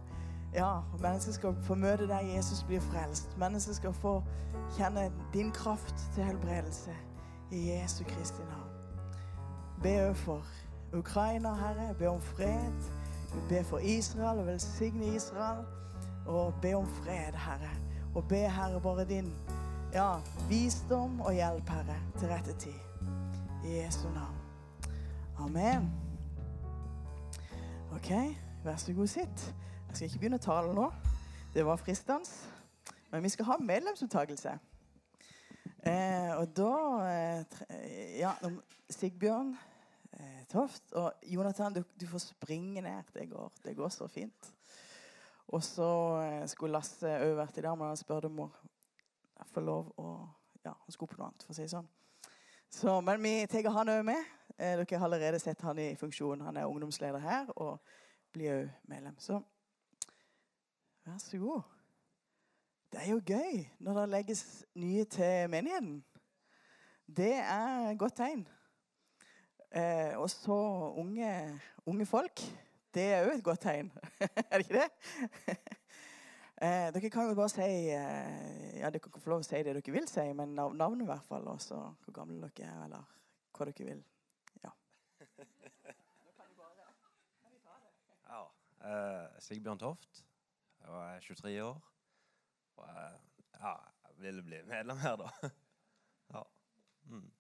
ja, 0.58 0.82
mennesker 1.02 1.32
skal 1.32 1.56
få 1.68 1.76
møte 1.76 2.08
deg, 2.10 2.32
Jesus 2.36 2.64
blir 2.66 2.82
frelst. 2.82 3.38
Mennesker 3.38 3.78
skal 3.78 3.94
få 3.94 4.24
kjenne 4.78 5.12
din 5.34 5.52
kraft 5.54 5.96
til 6.16 6.26
helbredelse 6.26 6.96
i 7.52 7.70
Jesu 7.70 8.04
Kristi 8.10 8.42
navn. 8.50 8.72
Be 9.84 10.16
for 10.16 10.46
Ukraina, 10.94 11.54
Herre. 11.54 11.94
Be 12.00 12.10
om 12.10 12.22
fred. 12.22 12.74
Be 13.50 13.64
for 13.64 13.78
Israel 13.78 14.40
og 14.40 14.48
velsigne 14.48 15.16
Israel. 15.16 15.66
Og 16.26 16.54
be 16.62 16.74
om 16.74 16.88
fred, 16.88 17.38
Herre. 17.38 17.72
Og 18.16 18.24
be, 18.28 18.50
Herre, 18.50 18.82
bare 18.82 19.06
din 19.06 19.34
ja, 19.94 20.16
visdom 20.50 21.22
og 21.22 21.34
hjelp, 21.34 21.70
Herre, 21.70 22.00
til 22.20 22.28
rette 22.28 22.54
tid. 22.54 22.82
I 23.66 23.78
Jesu 23.78 24.08
navn. 24.10 24.36
Amen. 25.40 25.94
OK, 27.96 28.12
vær 28.64 28.76
så 28.76 28.94
god, 28.94 29.08
sitt. 29.08 29.56
Jeg 29.98 30.12
skal 30.12 30.14
ikke 30.14 30.22
begynne 30.22 30.38
å 30.38 30.44
tale 30.46 30.74
nå. 30.78 30.84
Det 31.56 31.64
var 31.66 31.80
fristende. 31.82 32.30
Men 33.10 33.24
vi 33.26 33.32
skal 33.34 33.48
ha 33.48 33.56
medlemsuttakelse. 33.58 34.52
Eh, 35.90 36.34
og 36.36 36.52
da 36.54 36.74
eh, 37.10 37.56
Ja, 38.20 38.36
Sigbjørn 38.94 39.56
eh, 39.56 40.44
Toft 40.52 40.94
og 41.02 41.26
Jonathan, 41.26 41.74
du, 41.74 41.82
du 41.98 42.06
får 42.12 42.28
springe 42.28 42.86
ned. 42.86 43.10
Det 43.16 43.26
går, 43.32 43.58
det 43.66 43.74
går 43.80 43.90
så 43.96 44.06
fint. 44.12 44.52
Og 45.50 45.66
så 45.66 45.90
eh, 46.28 46.46
skulle 46.54 46.78
Lasse 46.78 47.18
òg 47.18 47.34
vært 47.42 47.58
i 47.58 47.66
dag, 47.66 47.74
men 47.74 47.90
han 47.90 47.98
spurte 47.98 48.30
om 48.30 48.46
å 48.46 48.50
få 49.50 49.66
lov 49.66 49.92
å 49.98 50.14
Ja, 50.62 50.78
han 50.78 50.94
skulle 50.94 51.16
på 51.16 51.24
noe 51.24 51.32
annet, 51.32 51.42
for 51.42 51.58
å 51.58 51.58
si 51.58 51.66
det 51.66 51.74
sånn. 51.74 51.90
Så, 52.70 53.00
men 53.02 53.26
vi 53.26 53.36
tar 53.50 53.74
han 53.74 53.96
òg 53.98 54.06
med. 54.14 54.34
Eh, 54.60 54.78
dere 54.78 55.02
har 55.02 55.10
allerede 55.10 55.42
sett 55.42 55.66
han 55.66 55.82
i 55.82 55.96
funksjon. 55.98 56.46
Han 56.46 56.62
er 56.62 56.70
ungdomsleder 56.70 57.24
her 57.32 57.54
og 57.58 57.80
blir 58.36 58.60
òg 58.62 58.92
medlem. 58.94 59.18
Så 59.18 59.42
vær 61.08 61.18
så 61.18 61.38
god. 61.38 61.62
Det 62.92 63.00
er 63.02 63.12
jo 63.12 63.22
gøy 63.26 63.66
når 63.80 64.00
det 64.00 64.10
legges 64.10 64.66
nye 64.76 65.04
til 65.06 65.50
menigheten. 65.50 66.06
Det 67.08 67.34
er 67.34 67.92
et 67.92 68.00
godt 68.00 68.16
tegn. 68.20 68.48
Eh, 69.72 70.18
og 70.20 70.30
så 70.30 70.58
unge, 71.00 71.60
unge 71.86 72.06
folk. 72.06 72.44
Det 72.94 73.06
er 73.14 73.28
òg 73.28 73.38
et 73.38 73.44
godt 73.44 73.62
tegn. 73.62 73.92
er 74.52 74.58
det 74.58 74.66
ikke 74.66 74.82
det? 74.82 74.90
eh, 76.64 76.88
dere 76.96 77.10
kan 77.10 77.30
jo 77.30 77.40
bare 77.40 77.56
si 77.56 77.62
eh, 77.62 78.80
Ja, 78.80 78.90
dere 78.90 79.00
kan 79.00 79.24
få 79.24 79.36
lov 79.36 79.46
å 79.46 79.48
si 79.48 79.64
det 79.64 79.76
dere 79.80 79.96
vil 79.96 80.08
si, 80.12 80.28
men 80.34 80.56
nav 80.60 80.76
navnet 80.76 81.08
i 81.08 81.12
hvert 81.12 81.28
fall. 81.32 81.48
Og 81.48 81.64
så 81.64 81.80
hvor 82.04 82.20
gamle 82.20 82.52
dere 82.52 82.68
er, 82.68 82.86
eller 82.90 83.08
hva 83.56 83.72
dere 83.72 83.92
vil. 83.94 84.06
Ja. 84.64 84.76
Ja. 88.28 88.44
Eh, 88.84 89.38
Sigbjørn 89.40 89.80
Toft. 89.80 90.27
Jeg 90.88 91.16
er 91.16 91.20
23 91.20 91.64
år. 91.64 91.82
Og 92.78 92.88
jeg 92.88 93.20
ja, 93.60 93.74
jeg 94.08 94.12
ville 94.18 94.44
bli 94.44 94.56
medlem 94.66 94.98
her, 94.98 95.16
da. 95.16 95.30
Ja. 96.34 96.42
Mm. 97.06 97.32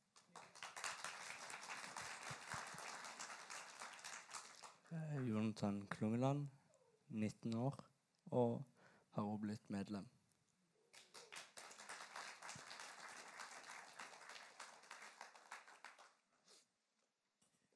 Jonathan 5.28 5.88
Klungeland, 5.88 6.48
19 7.08 7.54
år, 7.54 7.86
og 8.32 8.64
har 9.12 9.24
også 9.24 9.38
blitt 9.38 9.70
medlem. 9.70 10.08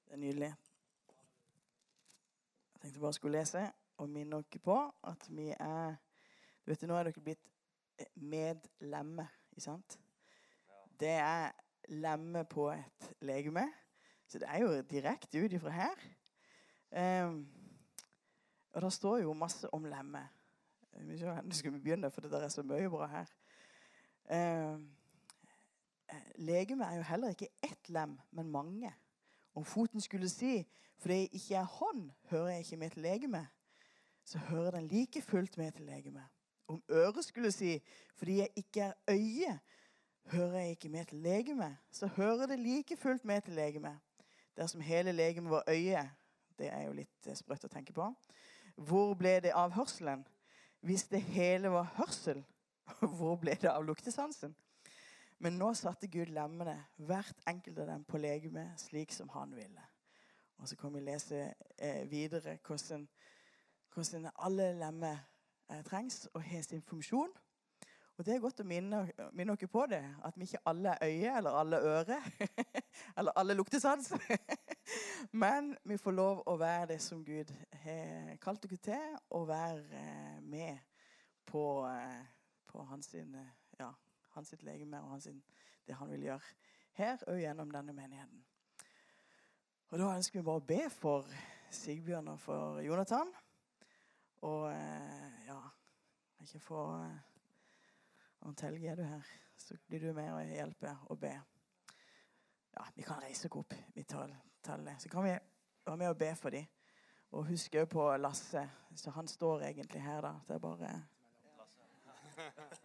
Det 0.05 0.13
er 0.13 0.17
nydelig. 0.17 0.53
Jeg 2.73 2.81
tenkte 2.81 2.99
bare 2.99 3.07
jeg 3.07 3.13
skulle 3.13 3.39
lese 3.39 3.71
og 4.01 4.09
minne 4.09 4.41
dere 4.41 4.61
på 4.63 4.77
at 5.07 5.27
vi 5.29 5.51
er 5.53 5.97
du 6.61 6.71
vet, 6.71 6.83
Nå 6.85 6.97
er 6.97 7.09
dere 7.09 7.23
blitt 7.25 7.47
eh, 7.97 8.09
medlemmer, 8.15 9.29
ikke 9.51 9.63
sant? 9.65 9.97
Det 11.01 11.15
er 11.17 11.51
lemme 11.89 12.43
på 12.45 12.67
et 12.73 13.07
legeme. 13.25 13.65
Så 14.29 14.39
det 14.39 14.47
er 14.47 14.61
jo 14.61 14.81
direkte 14.87 15.41
ut 15.41 15.53
ifra 15.53 15.73
her. 15.73 16.03
Um, 17.25 17.47
og 18.73 18.81
det 18.81 18.93
står 18.93 19.17
jo 19.23 19.33
masse 19.33 19.73
om 19.73 19.85
lemme. 19.89 20.21
Vi 20.91 21.17
skal 21.17 21.73
vi 21.73 21.79
begynne, 21.79 22.11
for 22.11 22.21
det 22.21 22.31
der 22.31 22.45
er 22.45 22.53
så 22.53 22.63
mye 22.63 22.89
bra 22.89 23.07
her. 23.07 23.31
Eh, 24.31 24.79
legeme 26.35 26.85
er 26.85 26.95
jo 26.95 27.01
heller 27.01 27.29
ikke 27.29 27.49
ett 27.63 27.89
lem, 27.89 28.19
men 28.31 28.51
mange. 28.51 28.93
Om 29.55 29.65
foten 29.65 30.01
skulle 30.01 30.29
si, 30.29 30.67
fordi 30.97 31.13
jeg 31.13 31.29
ikke 31.33 31.55
er 31.55 31.63
hånd, 31.63 32.11
hører 32.29 32.47
jeg 32.47 32.59
ikke 32.59 32.89
til 32.89 33.01
legeme, 33.01 33.47
så 34.31 34.37
hører 34.37 34.71
den 34.71 34.87
like 34.87 35.21
fullt 35.21 35.57
med 35.57 35.71
til 35.71 35.85
legemet. 35.85 36.23
Om 36.67 36.83
øret 36.89 37.25
skulle 37.25 37.51
si, 37.51 37.81
fordi 38.15 38.37
jeg 38.37 38.49
ikke 38.55 38.81
er 38.81 38.93
øye, 39.09 39.59
hører 40.25 40.59
jeg 40.59 40.69
ikke 40.69 40.89
med 40.89 41.05
til 41.05 41.17
legemet, 41.17 41.77
så 41.91 42.07
hører 42.07 42.45
det 42.45 42.59
like 42.59 42.97
fullt 42.97 43.25
med 43.25 43.41
til 43.41 43.53
legemet. 43.53 43.99
Dersom 44.57 44.81
hele 44.81 45.11
legemet 45.11 45.51
var 45.51 45.63
øye, 45.67 46.09
det 46.57 46.73
er 46.73 46.81
jo 46.81 46.93
litt 46.93 47.27
eh, 47.27 47.35
sprøtt 47.35 47.65
å 47.67 47.71
tenke 47.71 47.93
på, 47.93 48.07
hvor 48.75 49.13
ble 49.19 49.39
det 49.43 49.51
av 49.51 49.73
hørselen? 49.75 50.23
Hvis 50.79 51.03
det 51.11 51.21
hele 51.21 51.71
var 51.73 51.91
hørsel, 51.97 52.43
hvor 53.17 53.35
ble 53.35 53.57
det 53.61 53.69
av 53.69 53.83
luktesansen? 53.83 54.55
Men 55.43 55.57
nå 55.59 55.73
satte 55.73 56.07
Gud 56.07 56.31
lemmene, 56.31 56.77
hvert 56.95 57.47
enkelt 57.49 57.83
av 57.83 57.91
dem, 57.91 58.07
på 58.07 58.21
legemet 58.21 58.79
slik 58.79 59.11
som 59.11 59.29
han 59.35 59.55
ville. 59.57 59.87
Og 60.61 60.69
så 60.69 60.77
kan 60.77 60.93
vi 60.93 61.03
lese 61.03 61.49
eh, 61.77 62.05
videre 62.09 62.59
hvordan, 62.67 63.07
hvordan 63.93 64.29
alle 64.39 64.73
lemmer 64.79 65.17
eh, 65.69 65.83
trengs 65.83 66.27
og 66.33 66.43
har 66.43 66.61
sin 66.61 66.81
funksjon. 66.81 67.31
Og 68.17 68.25
det 68.25 68.35
er 68.35 68.43
godt 68.43 68.59
å 68.61 68.67
minne, 68.67 68.99
minne 69.33 69.55
dere 69.57 69.67
på 69.71 69.85
det, 69.89 70.01
at 70.23 70.35
vi 70.37 70.45
ikke 70.45 70.61
alle 70.69 70.93
er 70.93 71.07
øye 71.07 71.37
eller 71.37 71.55
alle 71.57 71.79
ører. 71.79 72.27
eller 73.17 73.31
alle 73.35 73.55
luktesans. 73.57 74.11
Men 75.43 75.75
vi 75.85 75.97
får 75.97 76.11
lov 76.11 76.43
å 76.45 76.57
være 76.61 76.91
det 76.93 76.99
som 77.01 77.23
Gud 77.25 77.49
har 77.83 78.35
kalt 78.43 78.63
dere 78.67 78.77
til, 78.77 79.17
og 79.29 79.47
være 79.49 80.03
eh, 80.03 80.37
med 80.43 80.77
på, 81.45 81.65
eh, 81.89 82.21
på 82.67 82.83
hans, 82.91 83.15
ja, 83.79 83.89
hans 84.35 84.53
legeme 84.61 85.01
og 85.01 85.15
hans 85.15 85.27
det 85.87 85.97
han 85.97 86.11
vil 86.11 86.29
gjøre 86.29 86.53
her 86.99 87.23
og 87.27 87.39
gjennom 87.39 87.71
denne 87.71 87.93
menigheten. 87.93 88.43
Og 89.91 89.99
Da 89.99 90.15
ønsker 90.15 90.39
vi 90.39 90.45
bare 90.45 90.61
å 90.61 90.67
be 90.67 90.83
for 90.93 91.25
Sigbjørn 91.71 92.27
og 92.31 92.39
for 92.39 92.79
Jonathan. 92.83 93.31
Og 94.41 94.71
eh, 94.71 95.47
ja 95.47 95.59
Ikke 96.41 96.59
få 96.59 96.81
eh, 96.97 97.17
Arnt 98.41 98.63
er 98.63 98.95
du 98.95 99.03
her? 99.03 99.21
Så 99.57 99.77
blir 99.87 99.99
du 99.99 100.13
med 100.13 100.31
og 100.33 100.45
hjelper 100.45 101.05
og 101.09 101.19
be. 101.19 101.41
Ja, 102.73 102.85
vi 102.95 103.01
kan 103.05 103.21
reise 103.21 103.45
oss 103.47 103.57
opp. 103.59 103.73
Vi 103.93 104.03
tar, 104.03 104.27
det. 104.27 104.95
Så 104.99 105.09
kan 105.09 105.23
vi 105.23 105.29
være 105.85 105.97
med 105.97 106.07
og 106.07 106.17
be 106.17 106.35
for 106.35 106.49
dem. 106.49 106.65
Og 107.31 107.45
husk 107.45 107.75
òg 107.75 107.85
på 107.89 108.17
Lasse. 108.17 108.69
Så 108.95 109.11
han 109.11 109.27
står 109.27 109.61
egentlig 109.69 110.01
her, 110.01 110.21
da. 110.21 110.33
Det 110.47 110.55
er 110.55 110.59
bare 110.59 111.03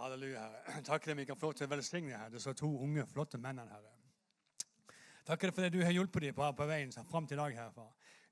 Halleluja, 0.00 0.40
Herre. 0.40 0.82
Takk 0.82 1.06
deg, 1.06 1.16
vi 1.16 1.24
kan 1.28 1.36
få 1.36 1.50
lov 1.50 1.54
til 1.58 1.68
å 1.68 1.70
velsigne 1.74 2.16
her, 2.16 2.30
disse 2.32 2.54
to 2.56 2.70
unge, 2.80 3.04
flotte 3.06 3.38
mennene, 3.38 3.68
Herre. 3.68 3.92
Takk 5.28 5.44
for 5.52 5.62
det 5.62 5.74
du 5.76 5.84
har 5.84 5.92
hjulpet 5.92 6.24
dem 6.24 6.34
på, 6.34 6.48
på 6.56 6.66
veien 6.66 6.92
fram 7.10 7.26
til 7.28 7.36
i 7.36 7.42
dag, 7.42 7.58
Herre. 7.60 7.84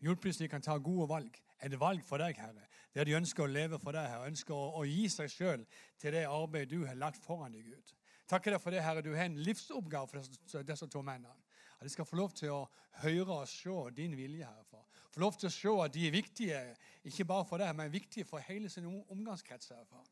Hjulpet 0.05 0.36
så 0.36 0.44
de 0.44 0.51
kan 0.53 0.64
ta 0.64 0.76
gode 0.78 1.09
valg. 1.11 1.40
Et 1.61 1.74
valg 1.80 2.05
for 2.07 2.22
deg, 2.22 2.38
Herre? 2.40 2.66
Der 2.94 3.07
de 3.07 3.16
ønsker 3.18 3.44
å 3.44 3.51
leve 3.51 3.78
for 3.78 3.94
deg, 3.94 4.09
Herre. 4.11 4.30
Ønsker 4.30 4.57
å, 4.57 4.80
å 4.80 4.84
gi 4.88 5.09
seg 5.12 5.30
sjøl 5.30 5.64
til 6.01 6.16
det 6.16 6.26
arbeidet 6.26 6.72
du 6.72 6.86
har 6.88 6.98
lagt 6.98 7.22
foran 7.24 7.55
deg, 7.55 7.68
Gud. 7.68 7.94
Takker 8.30 8.55
deg 8.55 8.62
for 8.62 8.74
det, 8.74 8.82
Herre. 8.84 9.05
Du 9.05 9.12
har 9.14 9.28
en 9.28 9.40
livsoppgave 9.44 10.11
for 10.11 10.22
disse, 10.22 10.62
disse 10.66 10.88
to 10.90 11.03
mennene. 11.07 11.36
At 11.78 11.86
de 11.86 11.92
skal 11.92 12.09
få 12.09 12.18
lov 12.18 12.32
til 12.36 12.53
å 12.53 12.64
høre 13.01 13.42
og 13.42 13.48
se 13.48 13.76
din 13.96 14.16
vilje, 14.18 14.46
Herre. 14.46 14.86
Få 15.11 15.22
lov 15.24 15.36
til 15.38 15.51
å 15.51 15.55
se 15.55 15.74
at 15.84 15.94
de 15.94 16.07
er 16.07 16.14
viktige, 16.14 16.62
ikke 17.11 17.26
bare 17.26 17.46
for 17.48 17.62
deg, 17.62 17.74
men 17.76 17.92
viktige 17.92 18.28
for 18.28 18.42
hele 18.46 18.70
sin 18.70 18.86
omgangskrets, 18.86 19.72
Herre. 19.74 20.03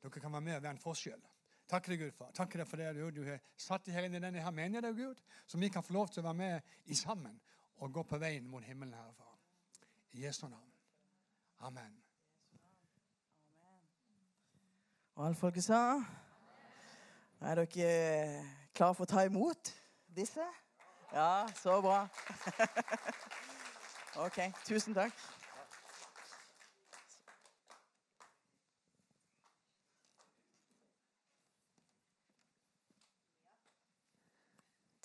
Dere 0.00 0.22
kan 0.22 0.32
være 0.32 0.46
med 0.46 0.56
og 0.56 0.64
være 0.64 0.76
en 0.78 0.82
forskjell. 0.82 1.22
Takk 1.70 1.86
deg, 1.92 2.00
Gud, 2.02 2.14
for 2.16 2.34
Takk 2.34 2.56
deg 2.58 2.66
for 2.66 2.80
det 2.80 2.90
du, 2.96 3.02
du 3.14 3.22
har 3.28 3.38
satt 3.60 3.86
her 3.94 4.06
inn 4.06 4.16
i 4.18 4.22
denne 4.22 4.42
her 4.42 4.54
menigheten, 4.54 4.96
Gud, 4.96 5.20
så 5.46 5.58
vi 5.60 5.70
kan 5.70 5.84
få 5.86 5.94
lov 5.94 6.10
til 6.10 6.24
å 6.24 6.26
være 6.26 6.38
med 6.40 6.72
i 6.90 6.98
sammen 6.98 7.36
og 7.80 7.92
gå 7.92 8.02
på 8.02 8.18
veien 8.18 8.48
mot 8.48 8.64
himmelen, 8.64 8.94
Herre 8.94 9.12
far. 9.16 9.38
I 10.12 10.24
Jesu 10.26 10.48
navn. 10.48 10.72
Amen. 11.60 12.02
Og 15.14 15.26
alle 15.26 15.36
folket 15.36 15.64
sa 15.64 16.04
Er 17.40 17.54
dere 17.54 18.44
klare 18.74 18.94
for 18.94 19.04
å 19.04 19.08
ta 19.08 19.24
imot 19.24 19.72
disse? 20.16 20.44
Ja, 21.12 21.48
så 21.56 21.80
bra. 21.80 22.02
OK. 24.26 24.38
Tusen 24.68 24.94
takk. 24.94 25.16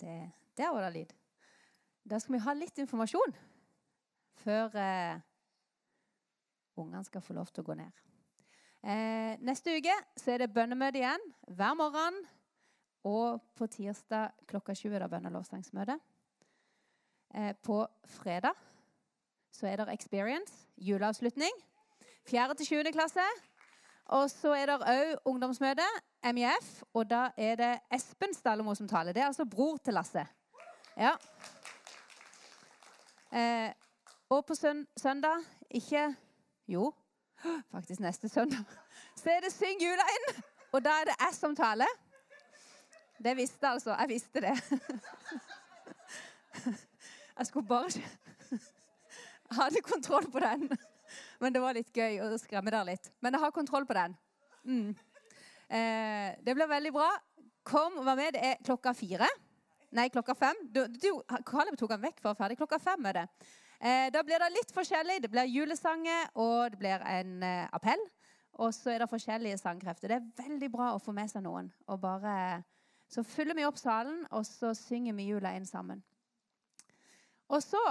Det, 0.00 0.18
det 0.56 0.68
var 0.72 0.84
da 0.84 0.90
lyd. 0.92 1.16
Da 2.06 2.18
skal 2.22 2.36
vi 2.36 2.42
ha 2.44 2.52
litt 2.54 2.76
informasjon 2.78 3.32
før 4.38 4.74
eh, 4.78 5.16
ungene 6.78 7.02
skal 7.06 7.24
få 7.24 7.34
lov 7.34 7.48
til 7.50 7.64
å 7.64 7.66
gå 7.66 7.74
ned. 7.80 8.02
Eh, 8.86 9.34
neste 9.42 9.74
uke 9.74 9.94
så 10.14 10.34
er 10.34 10.44
det 10.44 10.52
bønnemøte 10.54 11.00
igjen 11.00 11.24
hver 11.50 11.74
morgen. 11.78 12.20
Og 13.06 13.42
på 13.58 13.66
tirsdag 13.70 14.36
klokka 14.50 14.74
20 14.74 14.94
er 14.94 15.02
det 15.02 15.10
bønne- 15.10 15.32
og 15.32 15.40
lovsangsmøte. 15.40 15.98
Eh, 17.34 17.52
på 17.66 17.80
fredag 18.20 18.54
så 19.50 19.66
er 19.66 19.82
det 19.82 19.96
Experience, 19.96 20.68
juleavslutning. 20.78 21.58
4. 22.30 22.54
til 22.54 22.66
7. 22.66 22.92
klasse. 22.94 23.26
Og 24.14 24.30
så 24.30 24.54
er 24.54 24.70
det 24.70 24.78
òg 24.78 25.26
ungdomsmøte, 25.26 25.86
MIF, 26.30 26.84
og 26.94 27.08
da 27.10 27.30
er 27.36 27.58
det 27.58 27.72
Espen 27.90 28.34
Stallemo 28.34 28.74
som 28.78 28.86
taler. 28.86 29.12
Det 29.12 29.22
er 29.22 29.32
altså 29.32 29.46
bror 29.50 29.80
til 29.82 29.98
Lasse. 29.98 30.22
Ja. 30.96 31.16
Eh, 33.36 33.70
og 34.32 34.46
på 34.46 34.54
søn 34.54 34.86
søndag 34.96 35.44
ikke 35.70 36.14
Jo, 36.68 36.94
faktisk 37.72 38.00
neste 38.00 38.28
søndag. 38.28 38.64
Så 39.20 39.30
er 39.30 39.40
det 39.44 39.52
Syng 39.52 39.82
jula 39.82 40.06
inn! 40.16 40.42
Og 40.72 40.82
da 40.84 40.90
er 41.00 41.04
det 41.10 41.16
jeg 41.20 41.34
som 41.34 41.56
taler. 41.56 41.92
Det 43.24 43.36
visste 43.36 43.68
altså. 43.68 43.94
Jeg 43.94 44.08
visste 44.08 44.40
det. 44.40 44.56
Jeg 47.38 47.46
skulle 47.46 47.68
bare 47.68 47.88
Jeg 49.50 49.56
hadde 49.60 49.80
kontroll 49.84 50.30
på 50.32 50.40
den. 50.40 50.70
Men 51.40 51.52
det 51.52 51.62
var 51.62 51.76
litt 51.76 51.92
gøy 51.94 52.20
å 52.24 52.38
skremme 52.40 52.72
dere 52.72 52.88
litt. 52.88 53.10
Men 53.20 53.36
jeg 53.36 53.44
har 53.44 53.52
kontroll 53.54 53.86
på 53.86 53.94
den. 53.94 54.16
Mm. 54.64 54.96
Eh, 55.68 56.30
det 56.42 56.54
blir 56.56 56.66
veldig 56.66 56.92
bra. 56.96 57.10
Kom 57.66 58.00
og 58.00 58.06
vær 58.08 58.16
med. 58.18 58.32
Det 58.34 58.42
er 58.42 58.64
klokka 58.64 58.94
fire. 58.96 59.28
Nei, 59.96 60.10
klokka 60.12 60.34
fem. 60.36 60.58
Du, 60.74 60.82
du, 60.92 61.08
Caleb 61.48 61.78
tok 61.80 61.94
han 61.94 62.02
vekk 62.02 62.18
for 62.20 62.28
å 62.28 62.34
være 62.34 62.42
ferdig. 62.42 62.58
Klokka 62.60 62.78
fem 62.82 63.06
er 63.08 63.16
det. 63.16 63.24
Eh, 63.80 64.08
da 64.12 64.20
blir 64.26 64.42
det 64.42 64.50
litt 64.52 64.74
forskjellig. 64.76 65.22
Det 65.24 65.30
blir 65.32 65.48
julesanger, 65.48 66.28
og 66.36 66.74
det 66.74 66.80
blir 66.82 67.04
en 67.08 67.38
eh, 67.46 67.64
appell. 67.76 68.02
Og 68.60 68.74
så 68.76 68.92
er 68.92 69.00
det 69.00 69.08
forskjellige 69.08 69.60
sangkrefter. 69.60 70.12
Det 70.12 70.18
er 70.18 70.48
veldig 70.48 70.70
bra 70.72 70.90
å 70.92 71.00
få 71.00 71.14
med 71.16 71.32
seg 71.32 71.44
noen. 71.46 71.70
Og 71.88 72.00
bare, 72.02 72.34
så 73.08 73.24
fyller 73.24 73.56
vi 73.56 73.64
opp 73.68 73.80
salen, 73.80 74.20
og 74.36 74.44
så 74.48 74.74
synger 74.76 75.16
vi 75.16 75.30
jula 75.30 75.54
inn 75.56 75.68
sammen. 75.68 76.04
Og 77.48 77.62
så 77.64 77.82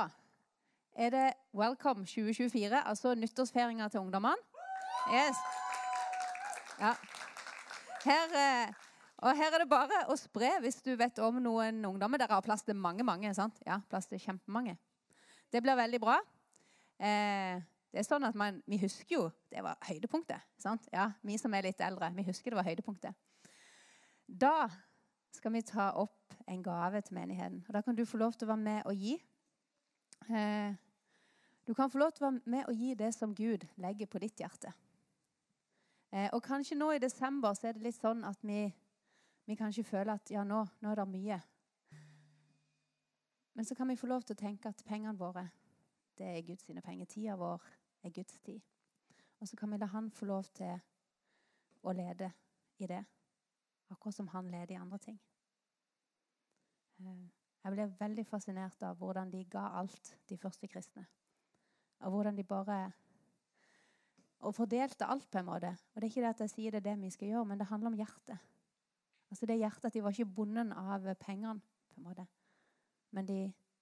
er 0.94 1.14
det 1.14 1.28
Welcome 1.58 2.06
2024, 2.06 2.86
altså 2.86 3.16
nyttårsfeiringa 3.18 3.90
til 3.90 4.06
ungdommene. 4.06 4.38
Yes. 5.10 5.42
Ja. 6.82 6.94
Her, 8.06 8.34
eh, 8.38 8.85
og 9.26 9.38
her 9.38 9.56
er 9.56 9.64
det 9.64 9.70
bare 9.70 10.04
å 10.12 10.16
spre 10.20 10.52
hvis 10.62 10.82
du 10.86 10.92
vet 11.00 11.20
om 11.26 11.40
noen 11.42 11.82
ungdommer. 11.88 12.22
Dere 12.22 12.38
har 12.38 12.46
plass 12.46 12.64
til 12.64 12.78
mange, 12.78 13.04
mange. 13.04 13.34
sant? 13.34 13.58
Ja, 13.66 13.80
plass 13.90 14.08
til 14.12 14.22
kjempemange. 14.22 14.78
Det 15.52 15.62
blir 15.66 15.78
veldig 15.78 16.00
bra. 16.04 16.20
Eh, 17.00 17.58
det 17.92 18.02
er 18.02 18.08
sånn 18.08 18.28
at 18.28 18.36
man, 18.36 18.62
Vi 18.68 18.78
husker 18.82 19.16
jo 19.16 19.32
det 19.50 19.64
var 19.64 19.78
høydepunktet. 19.88 20.42
sant? 20.62 20.88
Ja, 20.94 21.12
Vi 21.24 21.38
som 21.38 21.54
er 21.54 21.64
litt 21.64 21.82
eldre, 21.82 22.12
vi 22.16 22.24
husker 22.28 22.52
det 22.52 22.60
var 22.60 22.70
høydepunktet. 22.70 23.16
Da 24.28 24.70
skal 25.32 25.52
vi 25.52 25.62
ta 25.62 25.92
opp 25.96 26.34
en 26.48 26.64
gave 26.64 27.02
til 27.02 27.16
menigheten. 27.16 27.64
Og 27.68 27.74
Da 27.74 27.82
kan 27.82 27.96
du 27.96 28.06
få 28.06 28.18
lov 28.18 28.34
til 28.34 28.48
å 28.48 28.54
være 28.54 28.64
med 28.64 28.82
og 28.86 28.96
gi. 28.96 29.22
Eh, 30.30 30.74
du 31.68 31.74
kan 31.74 31.90
få 31.90 31.98
lov 31.98 32.12
til 32.14 32.26
å 32.26 32.32
være 32.32 32.42
med 32.46 32.66
og 32.68 32.76
gi 32.76 32.94
det 32.94 33.14
som 33.16 33.34
Gud 33.34 33.66
legger 33.78 34.06
på 34.06 34.20
ditt 34.20 34.38
hjerte. 34.38 34.74
Eh, 36.12 36.30
og 36.34 36.44
kanskje 36.44 36.78
nå 36.78 36.92
i 36.96 37.00
desember 37.00 37.54
så 37.54 37.68
er 37.68 37.74
det 37.74 37.84
litt 37.84 37.98
sånn 38.00 38.24
at 38.28 38.38
vi, 38.46 38.74
vi 39.46 39.56
kanskje 39.56 39.84
føler 39.84 40.14
at 40.14 40.32
ja, 40.32 40.44
nå, 40.44 40.64
nå 40.82 40.92
er 40.92 41.02
det 41.02 41.08
mye. 41.10 41.40
Men 43.56 43.66
så 43.66 43.76
kan 43.76 43.88
vi 43.88 43.96
få 43.96 44.08
lov 44.08 44.26
til 44.26 44.36
å 44.36 44.40
tenke 44.40 44.70
at 44.70 44.84
pengene 44.88 45.16
våre, 45.18 45.46
det 46.18 46.28
er 46.28 46.48
Guds 46.48 46.66
sine 46.68 46.82
penger. 46.82 47.06
Tida 47.06 47.36
vår 47.40 47.62
er 48.04 48.12
Guds 48.16 48.40
tid. 48.44 48.62
Og 49.40 49.48
så 49.48 49.56
kan 49.56 49.72
vi 49.72 49.78
la 49.78 49.88
Han 49.92 50.10
få 50.12 50.26
lov 50.26 50.48
til 50.56 50.80
å 51.84 51.94
lede 51.94 52.32
i 52.80 52.88
det. 52.88 53.04
Akkurat 53.92 54.16
som 54.16 54.28
han 54.34 54.50
leder 54.52 54.74
i 54.74 54.80
andre 54.80 54.98
ting. 55.00 55.20
Eh, 57.00 57.26
Jeg 57.66 57.74
ble 57.74 57.86
veldig 58.00 58.26
fascinert 58.30 58.84
av 58.84 58.98
hvordan 58.98 59.32
de 59.32 59.44
ga 59.50 59.72
alt, 59.80 60.16
de 60.30 60.38
første 60.38 60.68
kristne. 60.68 61.06
Og 62.00 62.12
hvordan 62.12 62.36
de 62.36 62.44
bare 62.44 62.94
Og 64.40 64.56
fordelte 64.56 65.06
alt, 65.06 65.32
på 65.32 65.40
en 65.40 65.46
måte. 65.46 65.78
Og 65.94 66.02
det 66.02 66.04
er 66.04 66.12
ikke 66.12 66.22
det 66.22 66.30
at 66.30 66.40
jeg 66.40 66.50
sier 66.50 66.72
det 66.72 66.78
er 66.86 66.90
det 66.92 67.02
vi 67.02 67.10
skal 67.10 67.28
gjøre, 67.28 67.46
men 67.46 67.58
det 67.58 67.68
handler 67.68 67.88
om 67.88 67.96
hjertet. 67.98 68.38
Altså 69.36 69.46
det 69.46 69.58
hjertet 69.58 69.86
at 69.86 69.94
De 69.94 70.04
var 70.04 70.14
ikke 70.16 70.32
bonden 70.32 70.70
av 70.72 71.04
pengene, 71.20 71.60
på 71.92 71.98
en 71.98 72.04
måte. 72.04 72.24
Men 73.12 73.28
de, 73.28 73.34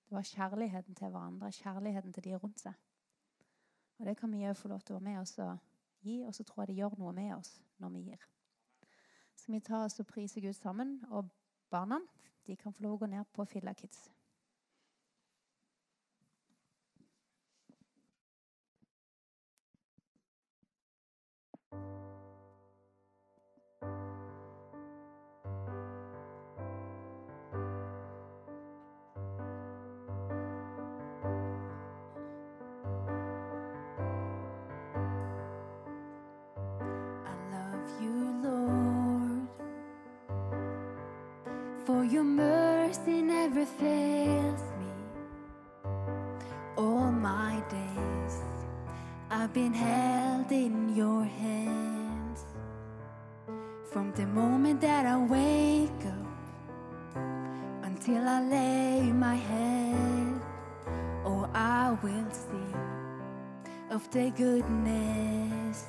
det 0.10 0.16
var 0.16 0.26
kjærligheten 0.26 0.96
til 0.96 1.12
hverandre, 1.14 1.52
kjærligheten 1.52 2.14
til 2.14 2.24
de 2.24 2.34
rundt 2.36 2.60
seg. 2.60 2.74
Og 4.00 4.06
det 4.06 4.16
kan 4.18 4.32
vi 4.34 4.48
òg 4.50 4.58
få 4.58 4.72
lov 4.72 4.82
til 4.82 4.96
å 4.96 4.98
være 4.98 5.06
med 5.12 5.20
oss 5.22 5.36
og 5.38 5.60
gi, 6.02 6.24
og 6.26 6.34
så 6.34 6.44
tror 6.44 6.64
jeg 6.64 6.72
det 6.72 6.80
gjør 6.80 6.98
noe 6.98 7.14
med 7.14 7.36
oss 7.36 7.52
når 7.78 7.94
vi 7.94 8.02
gir. 8.08 8.26
Så 9.36 9.54
vi 9.54 9.60
tar 9.60 9.86
oss 9.86 10.00
og 10.02 10.10
priser 10.10 10.42
Gud 10.42 10.58
sammen? 10.58 10.96
Og 11.14 11.30
barna 11.70 12.02
de 12.48 12.58
kan 12.58 12.74
få 12.74 12.88
lov 12.88 12.98
å 12.98 13.04
gå 13.06 13.12
ned 13.14 13.30
på 13.30 13.46
Filla 13.46 13.78
Kids. 13.78 14.08
Your 42.14 42.24
mercy 42.24 43.24
never 43.24 43.66
fails 43.66 44.62
me. 44.80 44.92
All 46.78 47.12
my 47.12 47.60
days 47.72 48.36
I've 49.32 49.52
been 49.52 49.74
held 49.74 50.52
in 50.52 50.96
your 50.96 51.24
hands. 51.24 52.46
From 53.92 54.14
the 54.14 54.28
moment 54.28 54.80
that 54.82 55.08
I 55.08 55.18
wake 55.18 56.06
up 56.06 57.18
until 57.84 58.28
I 58.28 58.42
lay 58.44 59.12
my 59.12 59.34
head, 59.34 60.42
oh, 61.26 61.50
I 61.52 61.98
will 62.04 62.32
sing 62.32 62.76
of 63.90 64.08
the 64.12 64.30
goodness 64.38 65.88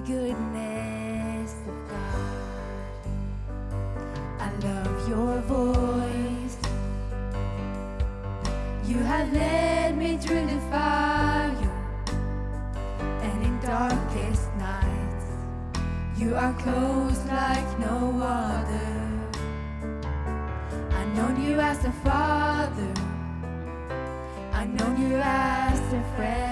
goodness 0.00 1.54
of 1.66 1.88
God. 1.88 2.36
I 4.38 4.50
love 4.62 5.08
your 5.08 5.40
voice. 5.42 6.56
You 8.86 8.98
have 8.98 9.32
led 9.32 9.96
me 9.96 10.16
through 10.18 10.46
the 10.46 10.60
fire 10.70 11.72
and 13.22 13.42
in 13.44 13.58
darkest 13.60 14.54
nights. 14.56 15.26
You 16.18 16.34
are 16.34 16.52
close 16.54 17.24
like 17.26 17.78
no 17.78 18.20
other. 18.22 18.92
I 20.90 21.04
known 21.14 21.42
you 21.42 21.58
as 21.60 21.84
a 21.84 21.92
father. 22.04 22.94
I 24.52 24.64
known 24.66 25.00
you 25.00 25.16
as 25.16 25.80
a 25.92 26.02
friend. 26.16 26.45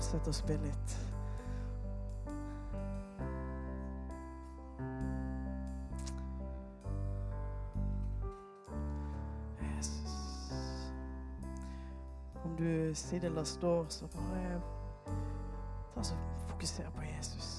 Fortsett 0.00 0.28
å 0.30 0.32
spille 0.32 0.64
litt. 0.64 0.92
Jesus. 9.60 10.14
Om 12.40 12.56
du 12.56 12.94
sitter 12.94 13.28
eller 13.28 13.44
står, 13.44 13.84
så 13.92 14.08
bare 14.16 14.56
ta 15.92 16.08
så 16.08 16.16
fokuser 16.48 16.88
på 16.96 17.04
Jesus. 17.04 17.52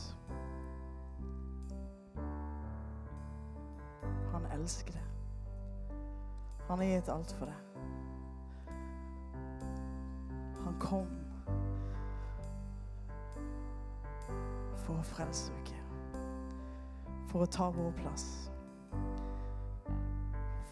Han 4.34 4.50
elsker 4.58 4.98
deg. 4.98 5.94
Han 6.72 6.82
har 6.82 6.96
gitt 6.96 7.14
alt 7.20 7.38
for 7.38 7.54
deg. 7.54 7.71
Å. 15.30 15.78
For 17.32 17.46
å 17.46 17.50
ta 17.50 17.70
vår 17.72 17.92
plass. 18.02 18.26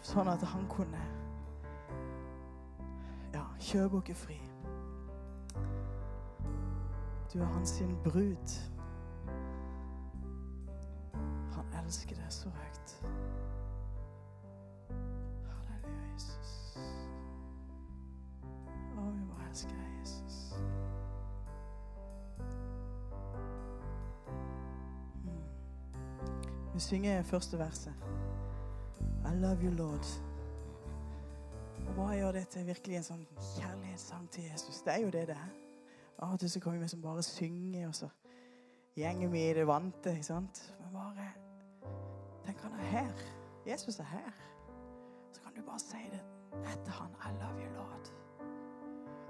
Sånn 0.02 0.28
at 0.28 0.42
han 0.42 0.66
kunne 0.72 1.00
ja, 3.34 3.44
kjøpe 3.62 4.00
oss 4.00 4.16
fri. 4.24 4.40
Du 7.30 7.38
er 7.38 7.46
hans 7.46 7.76
brud. 8.04 8.56
Vi 26.90 26.96
synger 26.96 27.22
første 27.22 27.58
verset. 27.58 27.92
I 29.24 29.34
love 29.34 29.58
you, 29.62 29.70
Lord. 29.70 30.06
Og 31.86 31.92
hva 31.94 32.06
gjør 32.16 32.32
det 32.32 32.48
til 32.50 32.64
virkelig 32.66 32.96
en 32.98 33.04
sånn 33.06 33.20
kjærlighetssang 33.52 34.24
til 34.34 34.48
Jesus? 34.48 34.80
Det 34.82 34.96
er 34.96 35.04
jo 35.04 35.12
det 35.14 35.22
det 35.28 35.36
er. 35.36 35.52
Av 36.18 36.34
og 36.34 36.40
til 36.42 36.50
så 36.50 36.60
kommer 36.64 36.82
vi 36.82 36.88
som 36.90 37.04
bare 37.04 37.22
synger, 37.22 37.84
og 37.88 37.94
så 37.94 38.08
gjenger 38.98 39.30
vi 39.30 39.44
i 39.44 39.52
det 39.60 39.68
vante, 39.70 40.16
ikke 40.16 40.26
sant? 40.32 40.64
Men 40.80 40.96
bare 40.96 41.28
Tenk, 42.48 42.66
han 42.66 42.74
er 42.80 42.90
her. 42.96 43.22
Jesus 43.70 44.00
er 44.02 44.10
her. 44.10 44.42
Så 45.30 45.46
kan 45.46 45.54
du 45.54 45.62
bare 45.62 45.78
si 45.84 46.02
det 46.10 46.24
etter 46.72 46.90
han. 46.98 47.14
I 47.22 47.36
love 47.38 47.62
you, 47.68 47.70
Lord. 47.76 48.12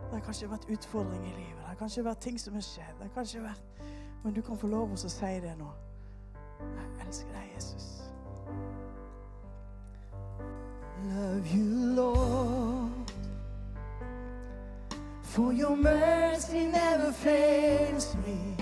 Det 0.07 0.17
har 0.17 0.25
kanskje 0.31 0.49
vært 0.55 0.65
utfordringer 0.79 1.29
i 1.29 1.37
livet. 1.43 1.61
Det 1.61 1.69
har 1.75 1.79
kanskje 1.85 2.09
vært 2.09 2.25
ting 2.25 2.41
som 2.41 2.57
har 2.57 2.65
skjedd. 2.71 2.97
Det 2.97 3.11
har 3.11 3.15
kanskje 3.21 3.45
vært 3.45 3.87
Men 4.25 4.35
du 4.35 4.43
kan 4.49 4.57
få 4.57 4.67
lov 4.67 4.97
til 4.97 5.13
å 5.13 5.17
si 5.19 5.37
det 5.45 5.59
nå. 5.61 5.69
Deg, 6.61 7.61
Jesus. 7.61 8.03
Love 11.09 11.47
you, 11.47 11.65
Lord. 11.95 13.13
For 15.23 15.53
your 15.53 15.77
mercy 15.77 16.67
never 16.67 17.13
fails 17.13 18.17
me. 18.27 18.57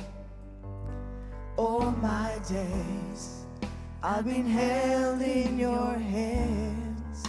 All 1.56 1.90
my 2.02 2.38
days 2.48 3.46
I've 4.02 4.24
been 4.24 4.46
held 4.46 5.22
in 5.22 5.58
your 5.58 5.94
hands. 5.94 7.24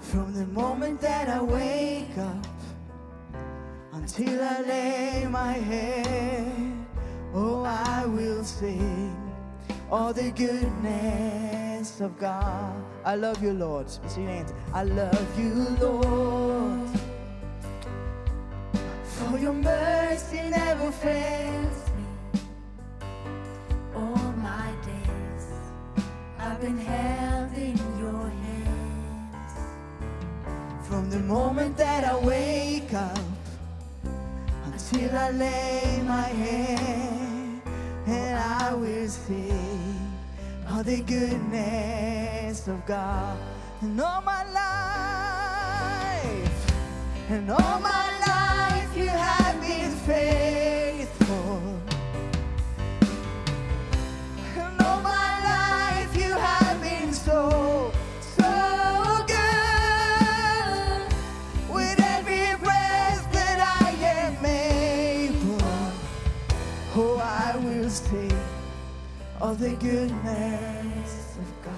From 0.00 0.32
the 0.32 0.46
moment 0.46 1.00
that 1.00 1.28
I 1.28 1.42
wake 1.42 2.16
up 2.16 2.46
until 3.92 4.42
I 4.42 4.60
lay 4.62 5.26
my 5.30 5.52
head, 5.52 6.72
oh, 7.34 7.64
I 7.64 8.06
will 8.06 8.44
sing 8.44 9.11
all 9.92 10.10
the 10.14 10.30
goodness 10.30 12.00
of 12.00 12.18
God. 12.18 12.82
I 13.04 13.14
love 13.14 13.42
you, 13.42 13.52
Lord. 13.52 13.90
Sing 14.06 14.26
it. 14.26 14.50
I 14.72 14.84
love 14.84 15.38
you, 15.38 15.52
Lord. 15.78 16.88
For 19.04 19.38
your 19.38 19.52
mercy 19.52 20.40
never 20.48 20.90
fails 20.90 21.90
me. 21.96 22.40
All 23.94 24.32
my 24.40 24.72
days 24.82 25.46
I've 26.38 26.58
been 26.62 26.78
held 26.78 27.52
in 27.52 27.76
your 27.98 28.30
hands. 28.46 29.52
From 30.88 31.10
the 31.10 31.20
moment 31.20 31.76
that 31.76 32.04
I 32.04 32.16
wake 32.18 32.94
up 32.94 33.18
until 34.64 35.14
I 35.14 35.30
lay 35.32 36.02
my 36.06 36.28
head, 36.42 37.21
and 38.12 38.38
I 38.38 38.74
will 38.74 39.08
sing 39.08 40.12
of 40.68 40.84
the 40.84 41.00
goodness 41.00 42.68
of 42.68 42.84
God. 42.86 43.38
And 43.80 44.00
all 44.00 44.20
my 44.22 44.44
life, 44.52 46.20
and 47.30 47.50
all 47.50 47.80
my 47.80 48.11
of 69.42 69.58
the 69.58 69.70
goodness 69.70 71.36
of 71.36 71.52
God. 71.64 71.74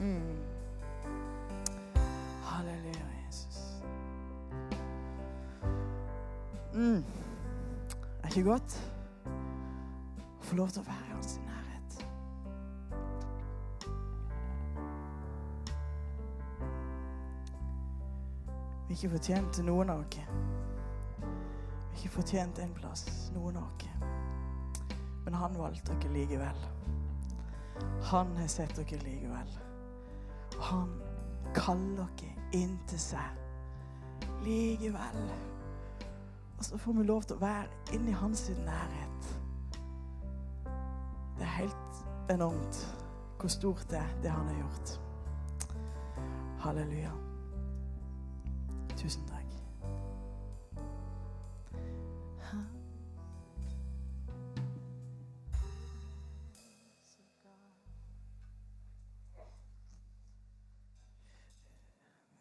Mm. 0.00 0.36
Halleluja, 2.42 3.06
Jesus. 3.26 3.82
Mm. 6.74 7.04
Er 8.22 8.26
ikke 8.28 8.42
godt? 8.42 8.78
Å 10.40 10.44
få 10.48 10.56
lov 10.56 10.72
til 10.72 10.80
å 10.80 10.86
være 10.88 11.04
i 11.04 11.12
hans 11.12 11.36
nærhet. 11.44 11.98
Vi 18.88 18.94
er 18.94 18.96
ikke 18.96 19.12
fortjent 19.18 19.60
noen 19.68 19.92
av 19.92 20.06
oss. 20.06 20.24
Vi 21.20 21.26
er 21.28 22.00
ikke 22.00 22.16
fortjent 22.16 22.64
en 22.64 22.74
plass, 22.80 23.04
noen 23.36 23.60
av 23.60 23.68
oss. 23.68 24.11
Men 25.24 25.34
han 25.34 25.58
valgte 25.58 25.94
dere 25.94 26.12
likevel. 26.12 26.64
Han 28.10 28.36
har 28.36 28.50
sett 28.50 28.76
dere 28.76 29.00
likevel. 29.04 29.54
Og 30.56 30.64
han 30.70 30.92
kaller 31.54 32.08
dere 32.20 32.48
inn 32.58 32.76
til 32.90 33.00
seg 33.00 33.38
likevel. 34.42 35.22
Og 36.58 36.64
så 36.64 36.78
får 36.78 36.92
vi 36.98 37.06
lov 37.06 37.22
til 37.26 37.38
å 37.38 37.42
være 37.42 37.94
inni 37.96 38.14
hans 38.14 38.48
nærhet. 38.62 39.30
Det 41.38 41.46
er 41.46 41.56
helt 41.56 42.04
enormt 42.30 42.82
hvor 43.42 43.50
stort 43.50 43.86
det 43.90 43.98
er, 43.98 44.10
det 44.22 44.30
han 44.30 44.46
har 44.46 44.54
gjort. 44.60 45.00
Halleluja. 46.62 47.10
Tusen 48.96 49.26
takk. 49.26 49.41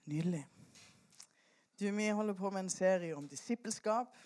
Nydelig. 0.05 0.47
Du, 1.79 1.91
Vi 1.91 2.09
holder 2.09 2.33
på 2.33 2.49
med 2.49 2.59
en 2.59 2.69
serie 2.69 3.15
om 3.15 3.27
disippelskap. 3.27 4.17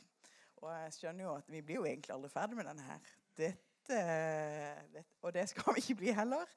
Og 0.55 0.71
jeg 0.71 0.93
skjønner 0.93 1.23
jo 1.23 1.33
at 1.35 1.51
vi 1.51 1.61
blir 1.61 1.75
jo 1.75 1.85
egentlig 1.85 2.13
aldri 2.15 2.29
ferdig 2.29 2.55
med 2.57 2.65
denne 2.65 2.83
her. 2.83 3.09
Dette, 3.37 3.97
det, 4.93 5.03
og 5.21 5.33
det 5.33 5.49
skal 5.49 5.75
vi 5.75 5.83
ikke 5.83 5.97
bli 5.99 6.13
heller, 6.15 6.47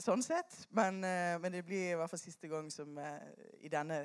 sånn 0.00 0.24
sett. 0.24 0.56
Men, 0.70 1.04
eh, 1.04 1.36
men 1.40 1.52
det 1.52 1.64
blir 1.66 1.92
i 1.92 1.98
hvert 2.00 2.10
fall 2.10 2.22
siste 2.22 2.48
gang 2.48 2.70
som 2.72 2.98
eh, 2.98 3.28
i 3.60 3.70
denne 3.70 4.00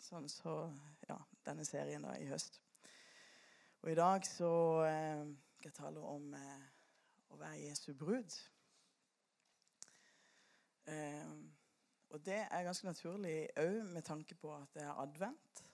sånn 0.00 0.28
så, 0.28 0.56
ja, 1.08 1.18
denne 1.46 1.64
serien 1.68 2.04
da, 2.04 2.16
i 2.18 2.28
høst. 2.28 2.58
Og 3.84 3.92
i 3.92 3.98
dag 3.98 4.24
så 4.26 4.54
eh, 4.88 5.28
skal 5.58 5.70
jeg 5.70 5.78
tale 5.78 6.00
om 6.00 6.32
å 7.28 7.38
være 7.38 7.60
Jesu 7.66 7.92
brud. 7.98 8.40
Eh, 10.88 11.30
og 12.10 12.20
det 12.26 12.40
er 12.50 12.66
ganske 12.66 12.86
naturlig 12.86 13.36
òg 13.58 13.80
med 13.92 14.02
tanke 14.06 14.36
på 14.38 14.52
at 14.56 14.74
det 14.76 14.82
er 14.82 15.00
advent. 15.02 15.64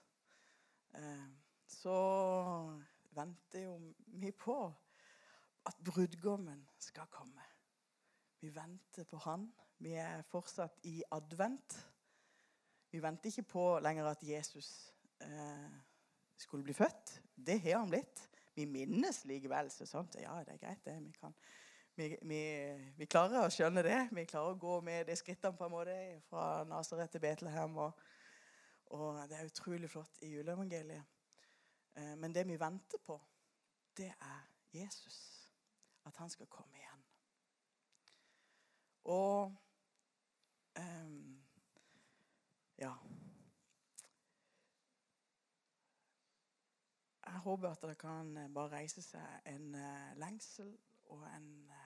Eh, 0.95 1.27
så 1.67 1.97
venter 3.15 3.65
jo 3.65 3.75
vi 4.21 4.31
på 4.31 4.57
at 5.65 5.77
brudgommen 5.85 6.63
skal 6.79 7.09
komme. 7.11 7.43
Vi 8.41 8.49
venter 8.55 9.05
på 9.05 9.19
han. 9.25 9.45
Vi 9.81 9.93
er 9.97 10.23
fortsatt 10.29 10.79
i 10.89 11.01
advent. 11.13 11.77
Vi 12.91 13.01
venter 13.01 13.29
ikke 13.29 13.49
på 13.53 13.65
lenger 13.79 14.09
at 14.09 14.23
Jesus 14.25 14.93
eh, 15.21 15.79
skulle 16.37 16.63
bli 16.63 16.73
født. 16.73 17.21
Det 17.35 17.59
har 17.61 17.79
han 17.79 17.89
blitt. 17.89 18.27
Vi 18.55 18.65
minnes 18.65 19.23
likevel. 19.25 19.71
Så 19.71 19.85
sant? 19.85 20.17
Ja, 20.19 20.39
det 20.45 20.55
er 20.55 20.63
greit, 20.65 20.85
det. 20.85 20.97
Vi, 21.05 21.11
kan, 21.19 21.35
vi, 21.95 22.17
vi, 22.21 22.41
vi 22.97 23.07
klarer 23.09 23.45
å 23.45 23.51
skjønne 23.51 23.83
det. 23.85 23.99
Vi 24.15 24.25
klarer 24.29 24.55
å 24.55 24.59
gå 24.59 24.77
med 24.85 25.09
de 25.09 25.15
skrittene 25.19 25.57
på 25.57 25.67
en 25.67 25.73
måte 25.73 25.97
fra 26.29 26.63
Nasaret 26.69 27.11
til 27.11 27.23
Betlehem. 27.23 27.77
Og, 27.83 28.05
og 28.97 29.19
det 29.29 29.39
er 29.39 29.49
utrolig 29.51 29.89
flott 29.91 30.21
i 30.25 30.31
juleevangeliet. 30.35 31.19
Eh, 31.95 32.15
men 32.17 32.35
det 32.35 32.47
vi 32.47 32.59
venter 32.59 33.03
på, 33.05 33.19
det 33.97 34.11
er 34.13 34.41
Jesus. 34.73 35.19
At 36.05 36.17
han 36.17 36.29
skal 36.29 36.49
komme 36.49 36.79
igjen. 36.79 37.03
Og 39.11 39.55
um, 40.79 41.41
ja. 42.77 42.93
Jeg 47.25 47.39
håper 47.39 47.69
at 47.69 47.81
det 47.81 47.97
kan 47.97 48.37
eh, 48.37 48.53
bare 48.53 48.71
reise 48.77 49.01
seg 49.01 49.45
en 49.45 49.75
eh, 49.75 50.15
lengsel 50.19 50.71
og 51.13 51.23
en 51.35 51.49
uh, 51.69 51.80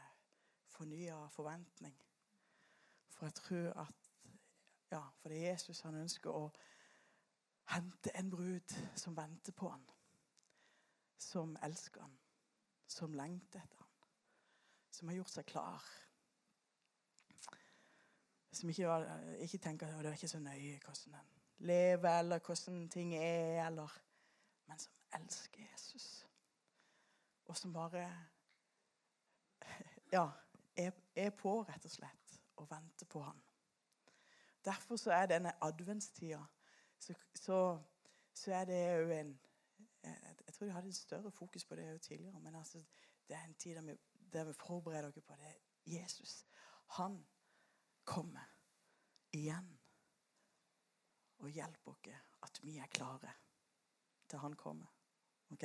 fornya 0.76 1.18
forventning. 1.34 1.96
For 3.16 3.26
jeg 3.26 3.34
tror 3.34 3.82
at 3.86 4.12
Ja, 4.92 5.02
for 5.18 5.30
det 5.30 5.38
er 5.38 5.52
Jesus 5.52 5.82
han 5.82 5.96
ønsker 5.98 6.30
å 6.30 6.52
hente 7.74 8.12
en 8.16 8.30
brud 8.30 8.76
som 8.96 9.16
venter 9.18 9.52
på 9.52 9.70
han. 9.70 9.86
Som 11.18 11.56
elsker 11.66 12.02
han. 12.02 12.14
Som 12.88 13.16
lengter 13.18 13.64
etter 13.64 13.82
han. 13.82 14.12
Som 14.92 15.10
har 15.10 15.18
gjort 15.18 15.34
seg 15.34 15.48
klar. 15.50 15.88
Som 18.52 18.70
ikke, 18.70 18.94
ikke 19.44 19.58
tenker 19.58 19.90
at 19.90 20.04
det 20.04 20.12
er 20.12 20.20
ikke 20.20 20.32
så 20.32 20.40
nøye 20.40 20.78
hvordan 20.86 21.18
en 21.20 21.34
lever, 21.66 22.20
eller 22.20 22.40
hvordan 22.40 22.90
ting 22.90 23.16
er, 23.16 23.66
eller 23.68 24.02
Men 24.68 24.80
som 24.80 24.94
elsker 25.14 25.62
Jesus. 25.72 26.28
Og 27.46 27.58
som 27.58 27.74
bare 27.74 28.28
ja, 30.16 30.30
er, 30.78 31.30
på, 31.30 31.62
rett 31.64 31.86
og 31.86 31.92
slett, 31.92 32.38
og 32.56 32.70
venter 32.72 33.08
på 33.10 33.22
han. 33.24 33.42
Derfor 34.66 34.98
så 34.98 35.12
er 35.12 35.30
denne 35.30 35.54
adventstida 35.64 36.42
så, 37.00 37.14
så, 37.36 37.58
så 38.34 38.54
er 38.54 38.66
det 38.66 38.80
jo 38.98 39.10
en 39.14 39.34
jeg, 40.06 40.36
jeg 40.46 40.54
tror 40.54 40.68
de 40.68 40.74
hadde 40.74 40.88
en 40.88 40.94
større 40.94 41.32
fokus 41.32 41.66
på 41.66 41.76
det 41.76 41.92
jo 41.92 41.98
tidligere, 41.98 42.40
men 42.40 42.56
altså, 42.56 42.84
det 43.28 43.36
er 43.36 43.44
en 43.44 43.56
tid 43.56 43.98
der 44.34 44.44
vi 44.44 44.54
forbereder 44.54 45.12
dere 45.12 45.22
på 45.22 45.34
det. 45.36 45.56
Jesus, 45.86 46.46
han 46.86 47.26
kommer 48.04 48.46
igjen 49.34 49.80
og 51.38 51.50
hjelper 51.50 51.98
dere 52.06 52.22
at 52.46 52.60
vi 52.64 52.78
er 52.78 52.88
klare 52.94 53.34
til 54.30 54.40
han 54.40 54.54
kommer. 54.54 54.88
OK? 55.52 55.64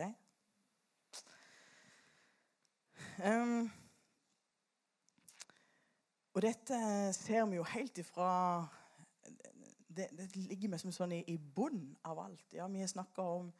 Um, 3.25 3.71
og 6.41 6.45
dette 6.47 6.77
ser 7.13 7.43
vi 7.51 7.59
jo 7.59 7.65
helt 7.69 7.99
ifra 8.01 8.67
Det, 9.93 10.07
det 10.17 10.29
ligger 10.37 10.71
liksom 10.73 10.93
sånn 10.95 11.13
i, 11.13 11.19
i 11.29 11.35
bunnen 11.37 11.99
av 12.09 12.17
alt. 12.23 12.47
Ja, 12.57 12.65
Vi 12.73 12.81
har 12.81 12.89
snakka 12.89 13.23
om 13.23 13.51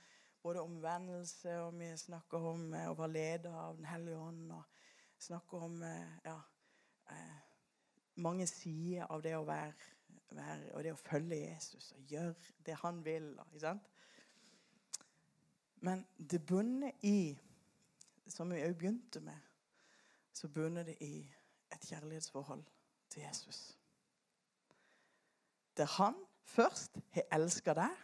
både 0.41 0.63
omvendelse, 0.63 1.59
og 1.61 1.75
vi 1.77 1.91
snakker 2.01 2.47
om 2.53 2.63
eh, 2.73 2.87
å 2.89 2.95
være 2.97 3.13
leder 3.13 3.53
av 3.53 3.77
Den 3.77 3.85
hellige 3.85 4.17
ånd. 4.17 4.53
og 4.53 4.63
snakker 5.21 5.65
om 5.67 5.83
eh, 5.83 6.15
ja, 6.25 6.39
eh, 7.11 7.35
mange 8.15 8.47
sider 8.47 9.11
av 9.11 9.21
det 9.27 9.35
å 9.37 9.45
være, 9.45 9.75
være, 10.31 10.71
og 10.73 10.85
det 10.87 10.95
å 10.95 11.03
følge 11.03 11.37
Jesus 11.43 11.93
og 11.99 12.15
gjøre 12.15 12.33
det 12.65 12.79
han 12.81 13.03
vil. 13.05 13.35
Ikke 13.45 13.61
sant? 13.67 13.91
Men 15.85 16.07
det 16.17 16.41
bunner 16.47 16.97
i, 17.03 17.37
som 18.25 18.49
vi 18.49 18.65
òg 18.65 18.79
begynte 18.79 19.21
med, 19.21 19.53
så 20.33 20.49
bunner 20.49 20.89
det 20.89 20.97
i 21.05 21.27
et 21.81 21.89
kjærlighetsforhold 21.89 22.65
til 23.11 23.23
Jesus. 23.23 23.79
Der 25.77 25.87
han 25.87 26.15
først 26.45 26.99
har 27.11 27.23
elska 27.33 27.75
deg, 27.75 27.97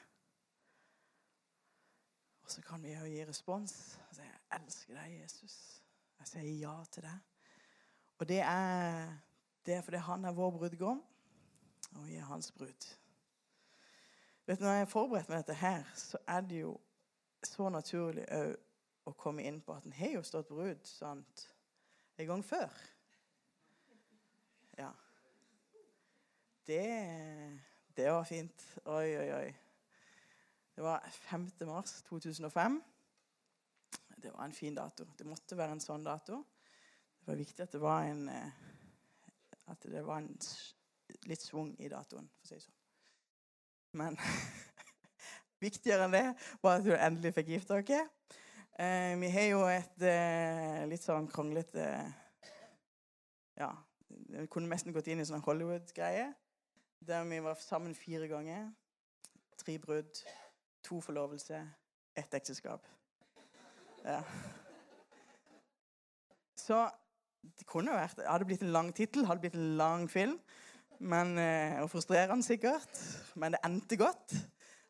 og 2.42 2.50
så 2.50 2.62
kan 2.62 2.82
vi 2.82 2.92
jo 2.92 3.04
gi 3.04 3.24
respons 3.24 3.98
Altså, 4.08 4.22
'Jeg 4.22 4.60
elsker 4.60 4.94
deg, 4.94 5.24
Jesus'. 5.24 5.82
Jeg 6.18 6.26
sier 6.26 6.58
ja 6.58 6.84
til 6.84 7.02
deg. 7.02 7.18
Og 8.18 8.28
det 8.28 8.40
er, 8.40 9.16
det 9.66 9.74
er 9.74 9.80
fordi 9.80 9.96
han 9.96 10.24
er 10.24 10.32
vår 10.32 10.50
brudgom, 10.50 11.04
og 11.94 12.06
vi 12.06 12.14
er 12.14 12.24
hans 12.24 12.52
brud. 12.52 12.96
Vet 14.46 14.58
du, 14.58 14.64
Når 14.64 14.72
jeg 14.72 14.88
forberedte 14.88 15.30
meg 15.30 15.38
dette 15.38 15.54
her, 15.54 15.84
så 15.94 16.18
er 16.26 16.40
det 16.40 16.60
jo 16.60 16.80
så 17.42 17.68
naturlig 17.68 18.26
å 19.06 19.12
komme 19.12 19.42
inn 19.42 19.60
på 19.60 19.74
at 19.74 19.84
en 19.84 19.92
har 19.92 20.14
jo 20.16 20.22
stått 20.22 20.48
brud 20.48 20.84
sant, 20.84 21.48
en 22.18 22.26
gang 22.26 22.44
før. 22.44 22.95
Ja. 24.76 24.90
Det, 26.66 27.58
det 27.96 28.10
var 28.10 28.24
fint. 28.24 28.66
Oi, 28.84 29.16
oi, 29.18 29.30
oi. 29.32 29.54
Det 30.76 30.84
var 30.84 31.08
5. 31.10 31.50
mars 31.60 32.02
2005. 32.02 32.82
Det 34.16 34.32
var 34.32 34.44
en 34.44 34.52
fin 34.52 34.74
dato. 34.74 35.06
Det 35.18 35.24
måtte 35.26 35.56
være 35.56 35.78
en 35.78 35.80
sånn 35.80 36.04
dato. 36.04 36.42
Det 37.20 37.30
var 37.30 37.40
viktig 37.40 37.64
at 37.64 37.72
det 37.72 37.80
var 37.80 38.04
en 38.10 38.28
eh, 38.28 38.64
det 39.82 40.02
var 40.04 40.20
en 40.20 40.28
litt 41.26 41.42
svung 41.42 41.72
i 41.82 41.88
datoen, 41.90 42.28
for 42.28 42.44
å 42.44 42.48
si 42.48 42.54
det 42.54 42.66
sånn. 42.66 42.76
Men 43.96 44.18
viktigere 45.64 46.06
enn 46.06 46.14
det 46.14 46.26
var 46.62 46.78
at 46.78 46.86
du 46.86 46.92
endelig 46.94 47.32
fikk 47.38 47.54
gifte 47.54 47.80
dere. 47.80 48.06
Eh, 48.76 49.16
vi 49.18 49.32
har 49.32 49.48
jo 49.48 49.64
et 49.72 50.04
eh, 50.04 50.84
litt 50.90 51.02
sånn 51.02 51.30
kronglete 51.32 51.88
Ja, 53.56 53.70
vi 54.40 54.50
kunne 54.52 54.68
nesten 54.68 54.92
gått 54.92 55.08
inn 55.08 55.22
i 55.22 55.26
sånn 55.28 55.44
Hollywood-greie. 55.44 56.26
Der 57.06 57.24
vi 57.28 57.38
var 57.44 57.56
sammen 57.60 57.94
fire 57.96 58.28
ganger. 58.28 58.68
Tre 59.56 59.78
brudd, 59.80 60.20
to 60.84 61.00
forlovelse, 61.00 61.62
ett 62.16 62.34
ekteskap. 62.36 62.84
Ja. 64.04 64.20
Så 66.56 66.84
det 67.56 67.66
kunne 67.68 67.94
vært 67.94 68.18
det 68.18 68.26
Hadde 68.28 68.46
blitt 68.48 68.62
en 68.64 68.74
lang 68.74 68.92
tittel, 68.94 69.26
hadde 69.26 69.44
blitt 69.44 69.58
en 69.58 69.76
lang 69.78 70.08
film. 70.10 70.38
Men, 70.98 71.38
eh, 71.38 71.80
og 71.82 71.90
frustrerende 71.92 72.44
sikkert. 72.44 73.00
Men 73.34 73.52
det 73.52 73.60
endte 73.64 73.98
godt. 74.00 74.34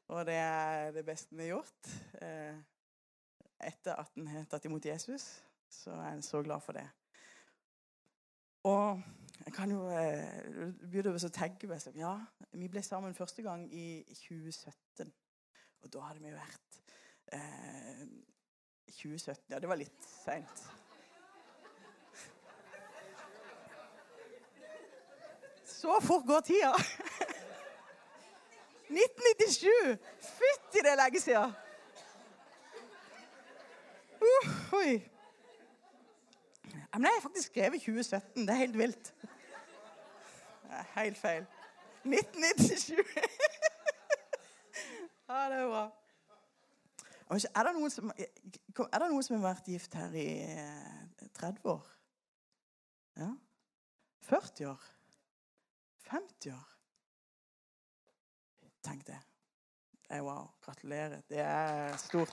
Og 0.09 0.27
det 0.27 0.37
er 0.39 0.93
det 0.95 1.05
beste 1.07 1.35
vi 1.35 1.49
har 1.49 1.57
gjort. 1.57 1.95
Eh, 2.23 2.55
etter 3.67 3.99
at 3.99 4.15
en 4.17 4.29
har 4.31 4.45
tatt 4.51 4.65
imot 4.69 4.85
Jesus, 4.87 5.25
så 5.71 5.97
er 5.97 6.13
en 6.13 6.23
så 6.23 6.43
glad 6.43 6.63
for 6.63 6.77
det. 6.77 6.87
Og 8.67 9.03
jeg 9.45 9.53
kan 9.55 9.71
jo 9.71 9.83
eh, 9.93 10.71
begynne 10.81 11.13
å 11.15 11.31
tenke 11.33 11.79
sånn, 11.81 11.99
Ja, 12.01 12.15
vi 12.53 12.69
ble 12.73 12.83
sammen 12.83 13.15
første 13.15 13.45
gang 13.45 13.67
i 13.73 14.03
2017. 14.09 15.13
Og 15.85 15.93
da 15.93 16.07
hadde 16.09 16.23
vi 16.25 16.33
vært 16.35 16.81
eh, 17.37 18.07
2017 18.97 19.53
Ja, 19.53 19.61
det 19.61 19.69
var 19.71 19.79
litt 19.81 20.09
seint. 20.09 20.65
Så 25.77 25.99
fort 26.03 26.25
går 26.27 26.41
tida! 26.47 26.73
1997! 28.87 29.99
Fytti 30.23 30.83
det 30.83 30.93
er 30.95 30.99
lenge 31.03 31.21
siden! 31.21 31.53
Uh, 34.17 34.77
oi. 34.79 35.16
Ja, 36.97 36.99
Men 36.99 37.05
jeg 37.05 37.13
har 37.17 37.23
faktisk 37.23 37.47
skrevet 37.47 37.81
2017. 37.81 38.43
Det 38.43 38.53
er 38.53 38.55
helt 38.55 38.79
vilt. 38.79 39.15
Det 40.63 40.71
er 40.71 41.03
helt 41.03 41.19
feil. 41.19 41.47
1997! 42.05 42.89
ja, 45.29 45.49
det 45.51 45.59
er 45.59 45.69
bra. 45.69 45.91
Er 47.29 47.35
det 47.35 47.43
som, 47.93 48.13
er 48.93 48.99
det 48.99 49.11
noen 49.11 49.23
som 49.23 49.37
har 49.37 49.43
vært 49.43 49.69
gift 49.69 49.95
her 49.95 50.15
i 50.17 50.41
eh, 50.41 51.29
30 51.37 51.69
år? 51.69 51.85
Ja? 53.21 53.29
40 54.31 54.71
år? 54.71 54.87
50 56.09 56.55
år? 56.55 56.65
Tenk 58.89 59.05
det. 59.07 59.21
Wow. 60.17 60.49
Gratulerer. 60.65 61.21
Det 61.29 61.45
er 61.45 61.97
stort. 61.97 62.33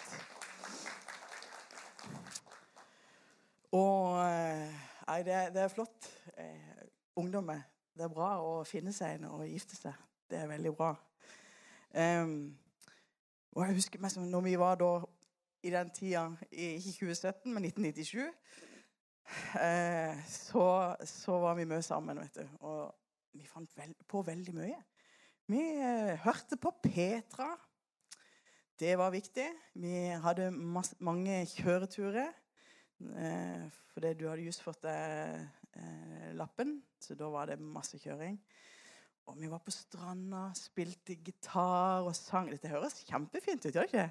Og 3.74 4.20
eh, 4.22 4.82
Nei, 5.04 5.20
det, 5.28 5.38
det 5.52 5.62
er 5.66 5.72
flott. 5.72 6.08
Eh, 6.40 6.84
ungdommer. 7.20 7.60
Det 7.94 8.06
er 8.06 8.14
bra 8.14 8.38
å 8.42 8.54
finne 8.66 8.94
seg 8.96 9.18
en 9.18 9.28
og 9.34 9.48
gifte 9.50 9.76
seg. 9.76 9.98
Det 10.30 10.40
er 10.40 10.48
veldig 10.48 10.72
bra. 10.78 10.94
Um, 11.94 12.54
og 13.54 13.68
jeg 13.68 13.78
husker 13.78 14.02
meg 14.02 14.14
som 14.14 14.26
når 14.26 14.46
vi 14.48 14.54
var 14.58 14.80
da 14.82 14.94
i 15.64 15.72
den 15.72 15.92
tida, 15.94 16.24
ikke 16.50 16.94
2017, 16.96 17.54
men 17.54 17.68
1997, 17.70 18.24
eh, 19.62 20.24
så, 20.28 20.66
så 21.08 21.38
var 21.44 21.60
vi 21.60 21.68
mye 21.70 21.84
sammen, 21.86 22.20
vet 22.24 22.40
du. 22.42 22.56
Og 22.66 23.38
vi 23.38 23.46
fant 23.48 23.78
vel, 23.78 23.94
på 24.10 24.24
veldig 24.26 24.56
mye. 24.58 24.80
Vi 25.52 25.62
eh, 25.76 26.16
hørte 26.26 26.58
på 26.60 26.74
Petra. 26.84 27.52
Det 28.80 28.98
var 28.98 29.14
viktig. 29.14 29.48
Vi 29.80 29.94
hadde 30.24 30.50
masse, 30.52 30.98
mange 31.00 31.44
kjøreturer. 31.54 32.34
Eh, 33.18 33.66
fordi 33.94 34.14
du 34.18 34.28
hadde 34.30 34.46
just 34.46 34.64
fått 34.64 34.86
eh, 34.90 35.42
lappen, 36.38 36.78
så 37.00 37.16
da 37.18 37.30
var 37.34 37.52
det 37.52 37.60
masse 37.62 38.00
kjøring. 38.02 38.38
Og 39.32 39.38
vi 39.40 39.50
var 39.52 39.62
på 39.64 39.72
stranda, 39.72 40.50
spilte 40.58 41.16
gitar 41.16 42.04
og 42.04 42.16
sang. 42.18 42.50
Dette 42.52 42.72
høres 42.72 43.04
kjempefint 43.08 43.66
ut, 43.66 43.72
gjør 43.72 43.88
det 43.88 43.92
ikke? 43.92 44.08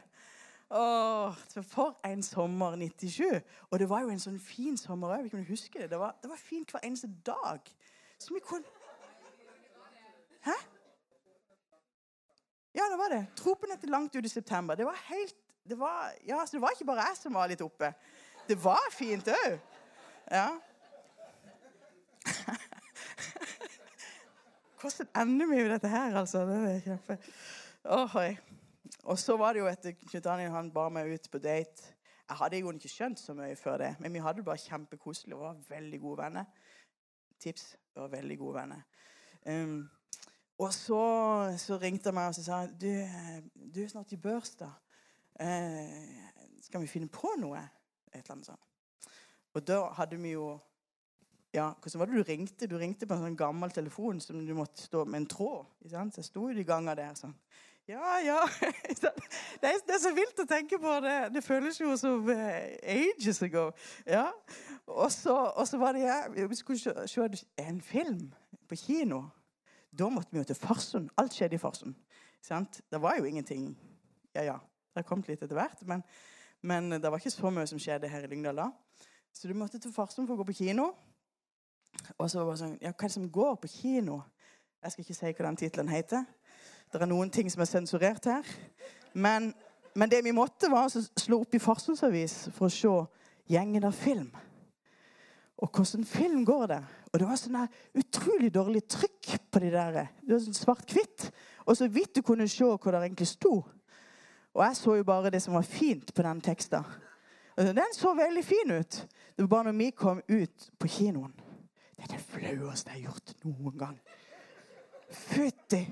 Åh, 0.72 1.40
for 1.68 1.98
en 2.08 2.22
sommer 2.24 2.78
97. 2.80 3.42
Og 3.70 3.78
det 3.78 3.88
var 3.90 4.06
jo 4.06 4.12
en 4.12 4.22
sånn 4.22 4.38
fin 4.40 4.78
sommer 4.80 5.18
òg. 5.18 5.28
Det. 5.28 5.90
Det 5.90 5.98
var, 6.00 6.16
var 6.24 6.40
fint 6.40 6.72
hver 6.72 6.86
eneste 6.86 7.10
dag. 7.26 7.68
Så 8.18 8.34
vi 8.34 8.40
kunne 8.44 8.80
Hæ? 10.42 10.54
Ja, 12.74 12.88
det 12.90 12.96
var 12.98 13.12
det. 13.12 13.20
Tropen 13.38 13.70
etter 13.70 13.92
langt 13.92 14.16
ut 14.16 14.24
i 14.26 14.32
september. 14.32 14.74
Det 14.74 14.88
var 14.88 14.96
helt 15.10 15.36
det 15.62 15.78
var, 15.78 16.10
ja, 16.26 16.46
så 16.46 16.56
det 16.56 16.62
var 16.62 16.74
ikke 16.74 16.88
bare 16.88 17.04
jeg 17.06 17.18
som 17.20 17.36
var 17.38 17.50
litt 17.50 17.60
oppe. 17.62 17.92
Det 18.52 18.58
var 18.64 18.88
fint 18.92 19.28
òg. 19.32 19.54
Ja. 20.28 20.48
Hvordan 24.80 25.08
ender 25.16 25.46
vi 25.46 25.62
med 25.62 25.70
dette 25.70 25.88
her, 25.88 26.18
altså? 26.20 26.42
Det 26.44 26.58
er 26.74 26.80
kjempe... 26.84 27.16
Oh. 27.84 28.16
Og 29.04 29.18
så 29.18 29.38
var 29.40 29.56
det 29.56 29.64
jo 29.64 29.70
etter 29.70 29.96
Knut 30.02 30.24
Daniel 30.24 30.52
han 30.52 30.68
bar 30.74 30.92
meg 30.92 31.14
ut 31.14 31.30
på 31.32 31.40
date. 31.40 31.94
Jeg 32.28 32.36
hadde 32.42 32.60
jo 32.60 32.76
ikke 32.76 32.92
skjønt 32.92 33.24
så 33.24 33.32
mye 33.40 33.56
før 33.56 33.80
det, 33.86 33.90
men 34.04 34.12
vi 34.12 34.20
hadde 34.20 34.42
det 34.42 34.48
bare 34.52 34.60
kjempekoselig 34.60 35.34
og 35.34 35.46
var 35.46 35.64
veldig 35.72 36.04
gode 36.04 36.22
venner. 36.26 36.44
Tips. 37.40 37.76
Vi 37.94 38.04
var 38.04 38.12
veldig 38.12 38.38
gode 38.38 38.60
venner. 38.60 38.86
Um, 39.48 39.90
og 40.58 40.74
så, 40.76 41.04
så 41.56 41.80
ringte 41.80 42.12
han 42.12 42.20
meg 42.20 42.28
og 42.28 42.36
så 42.36 42.44
sa 42.44 42.64
du, 42.68 42.90
eh, 43.00 43.38
du 43.56 43.80
er 43.80 43.88
snart 43.88 44.12
i 44.12 44.20
børs, 44.20 44.58
da. 44.60 44.74
Uh, 45.40 46.58
skal 46.60 46.84
vi 46.84 46.96
finne 46.98 47.08
på 47.08 47.32
noe? 47.40 47.70
Et 48.12 48.20
eller 48.20 48.36
annet 48.36 48.52
sånt. 48.52 48.68
Og 49.52 49.64
da 49.68 49.80
hadde 49.98 50.20
vi 50.20 50.36
jo 50.36 50.52
ja, 51.52 51.66
Hvordan 51.82 52.00
var 52.00 52.08
det 52.08 52.16
du 52.16 52.22
ringte? 52.24 52.66
Du 52.66 52.78
ringte 52.80 53.06
på 53.06 53.12
en 53.12 53.26
sånn 53.26 53.36
gammel 53.36 53.72
telefon 53.76 54.22
som 54.24 54.38
du 54.40 54.54
måtte 54.56 54.86
stå 54.86 55.02
med 55.04 55.20
en 55.20 55.26
tråd. 55.28 55.66
Ikke 55.82 55.92
sant? 55.92 56.14
Så 56.14 56.22
jeg 56.22 56.28
sto 56.30 56.46
jo 56.48 56.56
de 56.56 56.64
ganger 56.64 56.96
der 56.96 57.18
sånn. 57.18 57.34
Ja, 57.90 58.14
ja. 58.24 58.38
det, 59.02 59.10
er, 59.68 59.80
det 59.84 59.94
er 59.96 60.00
så 60.00 60.14
vilt 60.16 60.40
å 60.40 60.46
tenke 60.48 60.78
på. 60.80 60.94
Det, 61.04 61.16
det 61.34 61.42
føles 61.44 61.80
jo 61.80 61.92
som 62.00 62.30
eh, 62.32 62.78
ages 62.94 63.42
ago. 63.44 63.66
Ja. 64.08 64.30
Og 64.86 65.10
så, 65.12 65.34
og 65.34 65.68
så 65.68 65.80
var 65.82 65.98
det 65.98 66.06
ja, 66.06 66.18
Vi 66.32 66.56
skulle 66.56 66.80
se, 66.80 67.28
en 67.60 67.80
film 67.84 68.30
på 68.70 68.78
kino. 68.80 69.26
Da 69.92 70.08
måtte 70.08 70.32
vi 70.32 70.40
jo 70.40 70.48
til 70.48 70.56
Farsund. 70.56 71.10
Alt 71.20 71.36
skjedde 71.36 71.58
i 71.58 71.60
Farsund. 71.60 71.98
Det 72.42 73.00
var 73.02 73.18
jo 73.20 73.28
ingenting 73.28 73.74
Ja, 74.32 74.54
ja. 74.54 74.60
Det 74.92 75.00
har 75.00 75.08
kommet 75.08 75.28
litt 75.28 75.42
etter 75.44 75.56
hvert. 75.56 75.84
Men, 75.88 76.02
men 76.62 76.90
det 76.94 77.10
var 77.10 77.18
ikke 77.18 77.34
så 77.34 77.50
mye 77.50 77.66
som 77.66 77.80
skjedde 77.82 78.10
her 78.10 78.26
i 78.26 78.30
Lyngdal 78.30 78.60
da. 78.62 78.68
Så 79.32 79.48
du 79.48 79.54
måtte 79.56 79.80
til 79.82 79.92
Farsund 79.94 80.28
for 80.28 80.36
å 80.36 80.42
gå 80.42 80.50
på 80.52 80.58
kino. 80.62 80.92
Og 82.18 82.28
så 82.30 82.44
var 82.44 82.54
det 82.54 82.62
sånn 82.62 82.78
Ja, 82.80 82.92
hva 82.92 83.06
er 83.06 83.10
det 83.10 83.16
som 83.16 83.30
går 83.32 83.56
på 83.62 83.70
kino? 83.72 84.20
Jeg 84.82 84.94
skal 84.94 85.04
ikke 85.04 85.16
si 85.16 85.32
hva 85.32 85.46
den 85.46 85.58
tittelen 85.60 85.90
heter. 85.92 86.24
Det 86.92 87.00
er 87.00 87.08
noen 87.08 87.30
ting 87.32 87.50
som 87.50 87.62
er 87.64 87.70
sensurert 87.70 88.26
her. 88.28 88.48
Men, 89.14 89.52
men 89.94 90.10
det 90.10 90.22
vi 90.24 90.34
måtte, 90.36 90.70
var 90.72 90.88
å 90.88 91.02
slå 91.02 91.42
opp 91.42 91.54
i 91.56 91.62
Farsundsavis 91.62 92.52
for 92.56 92.68
å 92.68 92.74
se 92.74 92.94
gjengen 93.52 93.86
av 93.88 93.96
film. 93.96 94.30
Og 95.62 95.70
hvordan 95.70 96.04
film 96.08 96.42
går 96.44 96.66
det? 96.72 96.80
Og 97.12 97.20
det 97.20 97.28
var 97.28 97.38
sånn 97.38 97.58
der 97.60 98.02
utrolig 98.02 98.50
dårlig 98.54 98.82
trykk 98.90 99.36
på 99.52 99.62
de 99.62 99.70
der. 99.72 99.98
Det 100.20 100.34
var 100.34 100.42
sånn 100.42 100.58
svart-hvitt. 100.58 101.28
Og 101.66 101.78
så 101.78 101.86
vidt 101.92 102.16
du 102.18 102.22
kunne 102.26 102.48
se 102.50 102.66
hva 102.66 102.94
det 102.96 103.04
egentlig 103.04 103.30
sto. 103.30 103.60
Og 104.54 104.64
jeg 104.64 104.76
så 104.76 104.96
jo 104.98 105.04
bare 105.04 105.30
det 105.32 105.42
som 105.42 105.54
var 105.54 105.66
fint 105.66 106.14
på 106.14 106.22
den 106.22 106.40
teksten. 106.40 106.84
Den 107.56 107.94
så 107.94 108.14
veldig 108.14 108.44
fin 108.44 108.70
ut. 108.70 109.06
Det 109.36 109.44
var 109.44 109.48
bare 109.48 109.64
når 109.64 109.78
vi 109.78 109.90
kom 109.90 110.22
ut 110.28 110.70
på 110.78 110.88
kinoen. 110.88 111.32
Det 111.96 112.04
er 112.04 112.16
det 112.16 112.24
flaueste 112.24 112.90
jeg 112.90 113.02
har 113.02 113.12
gjort 113.12 113.34
noen 113.44 113.78
gang. 113.78 113.98
Fytti! 115.10 115.86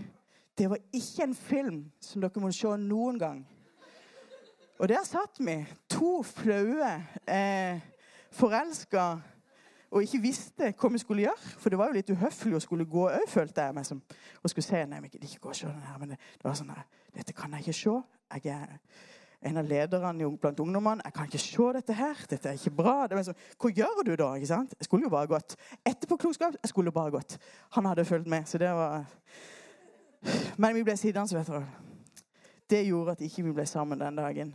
Det 0.59 0.69
var 0.71 0.79
ikke 0.93 1.23
en 1.25 1.35
film 1.35 1.81
som 2.01 2.21
dere 2.21 2.41
må 2.43 2.51
se 2.53 2.73
noen 2.77 3.19
gang. 3.19 3.39
Og 4.81 4.89
der 4.89 5.05
satt 5.05 5.41
vi, 5.41 5.55
to 5.89 6.23
flaue, 6.25 6.91
eh, 7.29 7.81
forelska 8.33 9.05
og 9.91 10.03
ikke 10.03 10.21
visste 10.23 10.71
hva 10.73 10.91
vi 10.93 11.01
skulle 11.03 11.25
gjøre. 11.25 11.55
For 11.59 11.73
det 11.73 11.79
var 11.79 11.91
jo 11.91 11.99
litt 11.99 12.13
uhøflig 12.13 12.57
å 12.57 12.63
skulle 12.63 12.87
gå 12.89 13.09
òg, 13.09 13.27
følte 13.29 13.67
jeg 13.67 13.77
meg 13.77 13.87
som. 13.89 14.03
Og 14.43 14.53
skulle 14.53 14.65
se 14.65 14.85
Nei, 14.87 15.01
gidder 15.09 15.29
ikke 15.29 15.47
gå 15.47 15.53
og 15.53 15.59
se 15.59 15.67
den 15.67 15.87
her. 15.87 15.99
Men 15.99 16.15
det, 16.15 16.19
det 16.39 16.49
var 16.49 16.57
sånn 16.59 16.73
her 16.75 16.87
Dette 17.17 17.35
kan 17.37 17.57
jeg 17.57 17.67
ikke 17.67 17.79
se. 17.81 17.97
Jeg 18.35 18.53
er 18.55 18.79
en 19.41 19.57
av 19.57 19.65
lederne 19.65 20.31
blant 20.37 20.61
ungdommene. 20.61 21.05
Jeg 21.05 21.15
kan 21.17 21.29
ikke 21.29 21.41
se 21.41 21.69
dette 21.77 21.97
her. 21.97 22.25
Dette 22.29 22.49
er 22.51 22.59
ikke 22.59 22.75
bra. 22.83 22.95
Det 23.09 23.17
var 23.17 23.29
sånn, 23.31 23.45
Hva 23.57 23.71
gjør 23.73 24.03
du 24.05 24.15
da? 24.21 24.33
ikke 24.37 24.51
sant? 24.51 24.75
Jeg 24.79 24.89
skulle 24.89 25.09
jo 25.09 25.13
bare 25.13 25.31
gått. 25.31 25.57
Etterpåklokskap. 25.89 26.59
Jeg 26.61 26.73
skulle 26.73 26.93
bare 26.93 27.15
gått. 27.15 27.39
Han 27.77 27.89
hadde 27.89 28.05
fulgt 28.05 28.29
med, 28.29 28.49
så 28.49 28.61
det 28.61 28.73
var 28.77 29.07
Men 30.61 30.75
vi 30.77 30.83
ble 30.85 30.97
sittende, 31.01 31.39
vet 31.39 31.47
du. 31.49 32.27
Det 32.71 32.83
gjorde 32.85 33.17
at 33.17 33.23
ikke 33.25 33.47
vi 33.47 33.55
ble 33.57 33.65
sammen 33.67 33.99
den 33.99 34.21
dagen. 34.21 34.53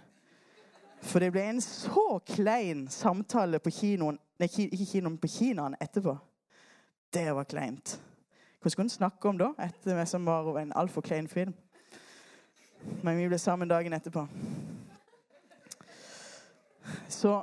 For 1.02 1.20
det 1.20 1.32
ble 1.34 1.42
en 1.50 1.62
så 1.62 2.20
klein 2.26 2.86
samtale 2.90 3.60
på 3.60 3.74
kinoen 3.74 4.20
Nei, 4.36 4.50
ikke 4.52 4.86
kinoen, 4.90 5.14
på 5.16 5.30
kinoen 5.32 5.78
etterpå. 5.80 6.12
Det 7.16 7.30
var 7.32 7.46
kleint. 7.48 7.94
Hva 8.60 8.72
skulle 8.72 8.90
hun 8.90 8.92
snakke 8.92 9.30
om 9.30 9.38
da? 9.40 9.54
Etter 9.64 9.96
meg 9.96 10.10
som 10.12 10.28
var 10.28 10.58
en 10.60 10.74
altfor 10.76 11.06
klein 11.06 11.30
film. 11.32 11.54
Men 13.04 13.18
vi 13.18 13.28
ble 13.30 13.40
sammen 13.40 13.70
dagen 13.70 13.94
etterpå. 13.94 14.26
Så 17.10 17.38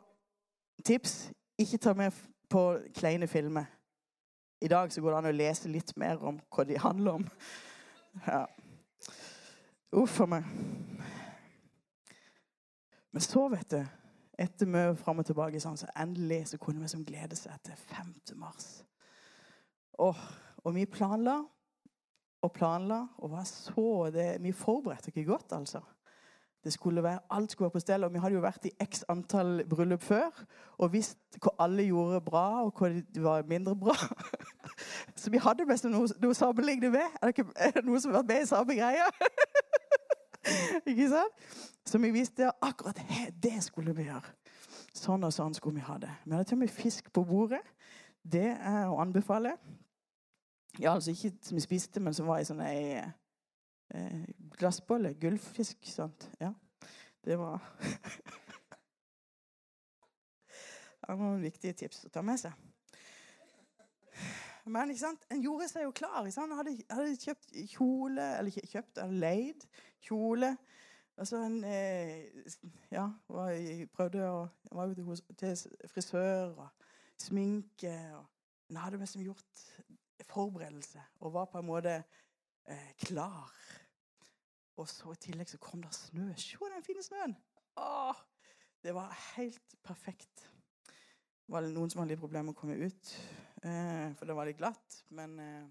tips 0.85 1.31
ikke 1.59 1.79
ta 1.79 1.95
med 1.95 2.13
på 2.51 2.65
kleine 2.95 3.27
filmer. 3.31 3.65
I 4.63 4.69
dag 4.69 4.93
så 4.93 5.01
går 5.01 5.11
det 5.11 5.19
an 5.19 5.31
å 5.31 5.35
lese 5.35 5.71
litt 5.71 5.95
mer 5.99 6.21
om 6.23 6.39
hva 6.55 6.67
de 6.67 6.79
handler 6.79 7.19
om. 7.21 7.25
Ja. 8.27 8.45
Uff 9.93 10.21
a 10.23 10.29
meg. 10.31 10.47
Men 13.13 13.25
så, 13.25 13.49
vet 13.53 13.75
du, 13.75 13.81
etter 14.41 14.71
mye 14.71 14.95
fram 14.97 15.21
og 15.21 15.27
tilbake, 15.29 15.61
sånn, 15.61 15.77
så 15.81 15.91
endelig 16.01 16.47
så 16.53 16.61
kunne 16.63 16.85
vi 16.85 16.93
som 16.93 17.03
glede 17.05 17.37
seg 17.37 17.59
til 17.67 17.77
5. 17.91 18.15
mars. 18.41 18.69
Åh, 20.01 20.23
og 20.65 20.75
vi 20.77 20.87
planla 20.89 21.43
og 22.43 22.53
planla 22.53 23.05
og 23.23 23.31
var 23.31 23.45
så 23.49 24.11
det, 24.15 24.43
Vi 24.43 24.53
forberedte 24.53 25.13
ikke 25.13 25.25
godt, 25.31 25.53
altså. 25.53 25.81
Det 26.65 26.73
skulle 26.73 27.03
være, 27.03 27.19
alt 27.31 27.53
skulle 27.53 27.67
være 27.67 27.71
på 27.71 27.81
stell. 27.81 28.05
Og 28.05 28.13
vi 28.13 28.19
hadde 28.19 28.35
jo 28.35 28.41
vært 28.41 28.67
i 28.67 28.73
x 28.85 29.03
antall 29.11 29.65
bryllup 29.69 30.03
før 30.03 30.45
og 30.79 30.93
visst 30.93 31.19
hva 31.43 31.51
alle 31.65 31.83
gjorde 31.89 32.21
bra, 32.23 32.63
og 32.63 32.79
hva 32.79 32.91
de 32.93 33.23
var 33.23 33.43
mindre 33.49 33.75
bra. 33.77 33.97
Så 35.21 35.31
vi 35.31 35.41
hadde 35.43 35.67
mest 35.67 35.85
noe, 35.91 36.07
noe 36.23 36.35
sammenlignende 36.35 36.93
med. 36.95 37.19
Er 37.23 37.33
det, 37.33 37.47
er 37.57 37.75
det 37.77 37.85
noen 37.87 38.01
som 38.01 38.13
har 38.13 38.23
vært 38.23 38.31
med 38.31 38.45
i 38.45 38.51
samme 38.51 38.79
greia? 38.79 39.09
ikke 40.91 41.11
sant? 41.11 41.51
Så 41.87 41.99
vi 41.99 42.13
visste 42.15 42.51
akkurat 42.63 43.01
det 43.43 43.59
skulle 43.67 43.95
vi 43.97 44.07
gjøre. 44.07 44.31
Sånn 44.95 45.25
og 45.27 45.35
sånn 45.35 45.55
skulle 45.57 45.81
vi 45.81 45.87
ha 45.87 45.99
det. 45.99 46.11
Vi 46.25 46.35
hadde 46.35 46.47
til 46.47 46.61
og 46.61 46.63
med 46.63 46.75
fisk 46.75 47.11
på 47.15 47.25
bordet. 47.27 47.63
Det 48.23 48.53
er 48.55 48.87
å 48.87 49.01
anbefale. 49.03 49.57
Ja, 50.81 50.95
altså 50.95 51.11
ikke 51.11 51.33
som 51.43 51.57
vi 51.57 51.61
spiste, 51.61 52.01
men 52.01 52.15
som 52.15 52.27
var 52.27 52.41
i 52.41 52.47
sånn 52.49 52.63
ei 52.65 52.97
eh, 52.97 54.23
glassbolle. 54.57 55.15
Gullfisk, 55.21 55.85
sant. 55.89 56.31
Ja. 56.41 56.53
Det 57.25 57.39
var 57.39 57.61
Det 61.03 61.09
var 61.09 61.19
noen 61.19 61.43
viktige 61.43 61.75
tips 61.77 62.07
å 62.07 62.13
ta 62.15 62.23
med 62.25 62.39
seg. 62.41 62.55
Men 64.65 64.93
ikke 64.93 65.03
sant? 65.03 65.25
en 65.35 65.43
gjorde 65.43 65.67
seg 65.69 65.85
jo 65.85 65.95
klar. 65.97 66.23
Ikke 66.23 66.37
sant? 66.37 66.55
Hadde, 66.55 66.77
hadde 66.89 67.17
kjøpt 67.19 67.57
kjole, 67.73 68.27
eller 68.39 68.69
kjøpt, 68.71 69.01
hadde 69.03 69.19
leid 69.25 69.67
kjole. 70.07 70.53
Altså 71.21 71.43
en 71.45 71.59
eh, 71.69 72.31
Ja, 72.91 73.11
var, 73.29 73.53
prøvde 73.93 74.25
å 74.25 74.47
Var 74.73 74.95
jo 74.95 75.17
til 75.37 75.57
frisør 75.91 76.55
og 76.55 76.69
sminke. 77.21 77.93
og 78.17 78.71
En 78.71 78.81
hadde 78.81 79.03
liksom 79.03 79.27
gjort 79.27 79.67
forberedelse 80.29 81.03
og 81.21 81.35
var 81.35 81.49
på 81.51 81.61
en 81.61 81.69
måte 81.69 81.95
eh, 82.69 82.93
klar. 83.05 83.53
Og 84.81 84.89
så 84.89 85.13
i 85.13 85.21
tillegg 85.21 85.51
så 85.51 85.61
kom 85.63 85.83
det 85.85 85.93
snø. 85.95 86.31
Se 86.39 86.71
den 86.73 86.87
fine 86.87 87.05
snøen! 87.05 87.37
Åh, 87.77 88.19
det 88.85 88.95
var 88.95 89.13
helt 89.37 89.77
perfekt. 89.85 90.49
Det 90.87 91.55
var 91.55 91.67
noen 91.69 91.91
som 91.91 92.03
hadde 92.03 92.15
litt 92.15 92.23
problemer 92.23 92.51
med 92.51 92.57
å 92.57 92.61
komme 92.61 92.79
ut, 92.81 93.13
eh, 93.63 94.09
for 94.17 94.29
det 94.29 94.37
var 94.37 94.49
litt 94.49 94.61
glatt. 94.61 95.03
Men 95.11 95.39
eh, 95.43 95.67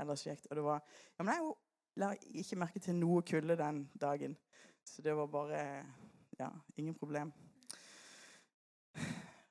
ellers 0.00 0.24
kjekt. 0.26 0.48
Og 0.50 0.58
det 0.58 0.66
var 0.66 0.82
Ja, 1.18 1.24
men 1.24 1.34
jeg 1.34 1.54
la 2.02 2.12
ikke 2.42 2.58
merke 2.58 2.82
til 2.82 2.98
noe 2.98 3.22
kulde 3.26 3.56
den 3.58 3.84
dagen. 4.00 4.36
Så 4.84 5.02
det 5.02 5.16
var 5.16 5.30
bare 5.32 5.60
Ja, 6.38 6.50
ingen 6.76 6.94
problem. 6.98 7.32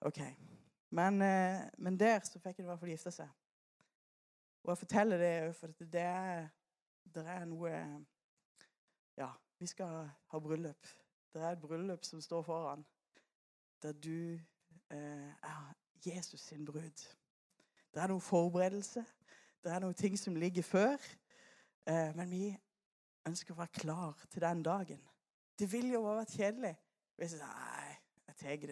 OK. 0.01 0.19
Men, 0.89 1.21
eh, 1.21 1.61
men 1.77 1.99
der 1.99 2.19
så 2.19 2.39
fikk 2.39 2.59
jeg 2.59 2.65
i 2.65 2.67
hvert 2.67 2.79
fall 2.79 2.91
gifte 2.91 3.11
seg. 3.11 3.29
Og 4.63 4.71
jeg 4.71 4.77
forteller 4.77 5.17
det 5.19 5.31
òg, 5.47 5.55
for 5.55 5.67
det 5.79 6.01
er, 6.01 6.49
det 7.15 7.25
er 7.27 7.45
noe 7.45 7.71
Ja, 9.17 9.29
vi 9.59 9.67
skal 9.69 10.07
ha 10.31 10.39
bryllup. 10.39 10.87
Det 11.33 11.41
er 11.41 11.51
et 11.51 11.61
bryllup 11.61 12.05
som 12.05 12.21
står 12.21 12.41
foran, 12.41 12.85
der 13.81 13.91
du 13.91 14.39
eh, 14.89 15.29
er 15.43 15.73
Jesus 16.05 16.41
sin 16.41 16.65
brud. 16.65 17.03
Det 17.93 18.01
er 18.01 18.07
noen 18.07 18.21
forberedelse. 18.21 19.05
Det 19.63 19.71
er 19.71 19.79
noen 19.79 19.93
ting 19.93 20.17
som 20.19 20.35
ligger 20.35 20.63
før. 20.63 20.97
Eh, 21.85 22.15
men 22.15 22.31
vi 22.31 22.57
ønsker 23.27 23.53
å 23.53 23.61
være 23.61 23.79
klar 23.79 24.25
til 24.29 24.41
den 24.41 24.63
dagen. 24.63 25.03
Det 25.59 25.71
ville 25.71 25.93
jo 25.93 26.05
ha 26.07 26.17
vært 26.21 26.35
kjedelig 26.37 26.73
hvis 27.19 27.35
jeg 27.35 27.43
sa 27.43 27.49
nei, 27.53 27.91
jeg 28.27 28.35
tar 28.39 28.63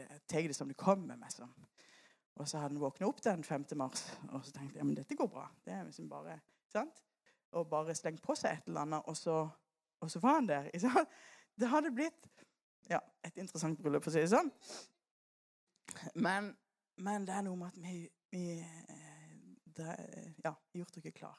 det, 0.41 0.47
det 0.49 0.55
som 0.57 0.67
det 0.67 0.77
kommer. 0.77 1.15
med 1.15 1.33
sånn. 1.33 1.51
Og 2.39 2.47
så 2.47 2.61
hadde 2.61 2.73
han 2.73 2.81
våkna 2.81 3.07
opp 3.07 3.19
den 3.23 3.43
5. 3.43 3.65
mars 3.75 4.05
og 4.31 4.45
så 4.45 4.53
tenkte 4.55 4.77
jeg, 4.77 4.79
ja, 4.79 4.87
men 4.87 4.95
dette 4.95 5.17
går 5.19 5.27
bra. 5.29 5.49
Det 5.65 5.73
er 5.73 5.83
liksom 5.83 6.09
bare, 6.09 6.39
sant? 6.71 7.03
Og 7.51 7.67
bare 7.69 7.95
slengt 7.95 8.23
på 8.23 8.35
seg 8.39 8.55
et 8.55 8.69
eller 8.71 8.85
annet, 8.85 9.09
og 9.11 9.17
så, 9.17 9.35
og 9.99 10.11
så 10.11 10.21
var 10.23 10.39
han 10.39 10.47
der. 10.49 10.69
Det 11.59 11.67
hadde 11.69 11.91
blitt 11.91 12.29
ja, 12.89 12.99
et 13.23 13.37
interessant 13.37 13.79
bryllup, 13.79 14.03
for 14.03 14.11
å 14.11 14.15
si 14.15 14.23
det 14.23 14.31
sånn. 14.31 14.49
Men, 16.15 16.53
men 17.03 17.27
det 17.27 17.35
er 17.35 17.43
noe 17.45 17.59
med 17.59 17.73
at 17.73 17.79
vi, 17.83 18.07
vi 18.31 18.45
eh, 18.55 19.31
det 19.77 19.87
er, 19.91 20.31
ja, 20.45 20.53
gjort 20.79 20.95
dere 20.97 21.13
klar. 21.15 21.37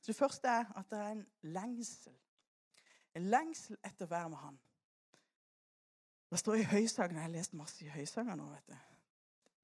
Så 0.00 0.12
Det 0.12 0.18
første 0.18 0.48
er 0.48 0.66
at 0.76 0.90
det 0.90 0.98
er 1.00 1.14
en 1.14 1.26
lengsel. 1.54 2.16
En 3.14 3.30
lengsel 3.30 3.78
etter 3.82 4.04
å 4.04 4.10
være 4.10 4.32
med 4.32 4.42
Han. 4.42 4.58
Det 6.30 6.40
står 6.42 6.60
i 6.60 6.66
Høysangen. 6.66 7.16
Jeg 7.16 7.24
har 7.24 7.32
lest 7.32 7.54
masse 7.54 7.84
i 7.84 7.88
Høysanger 7.88 8.36
nå. 8.36 8.50
vet 8.50 8.74
du. 8.74 8.93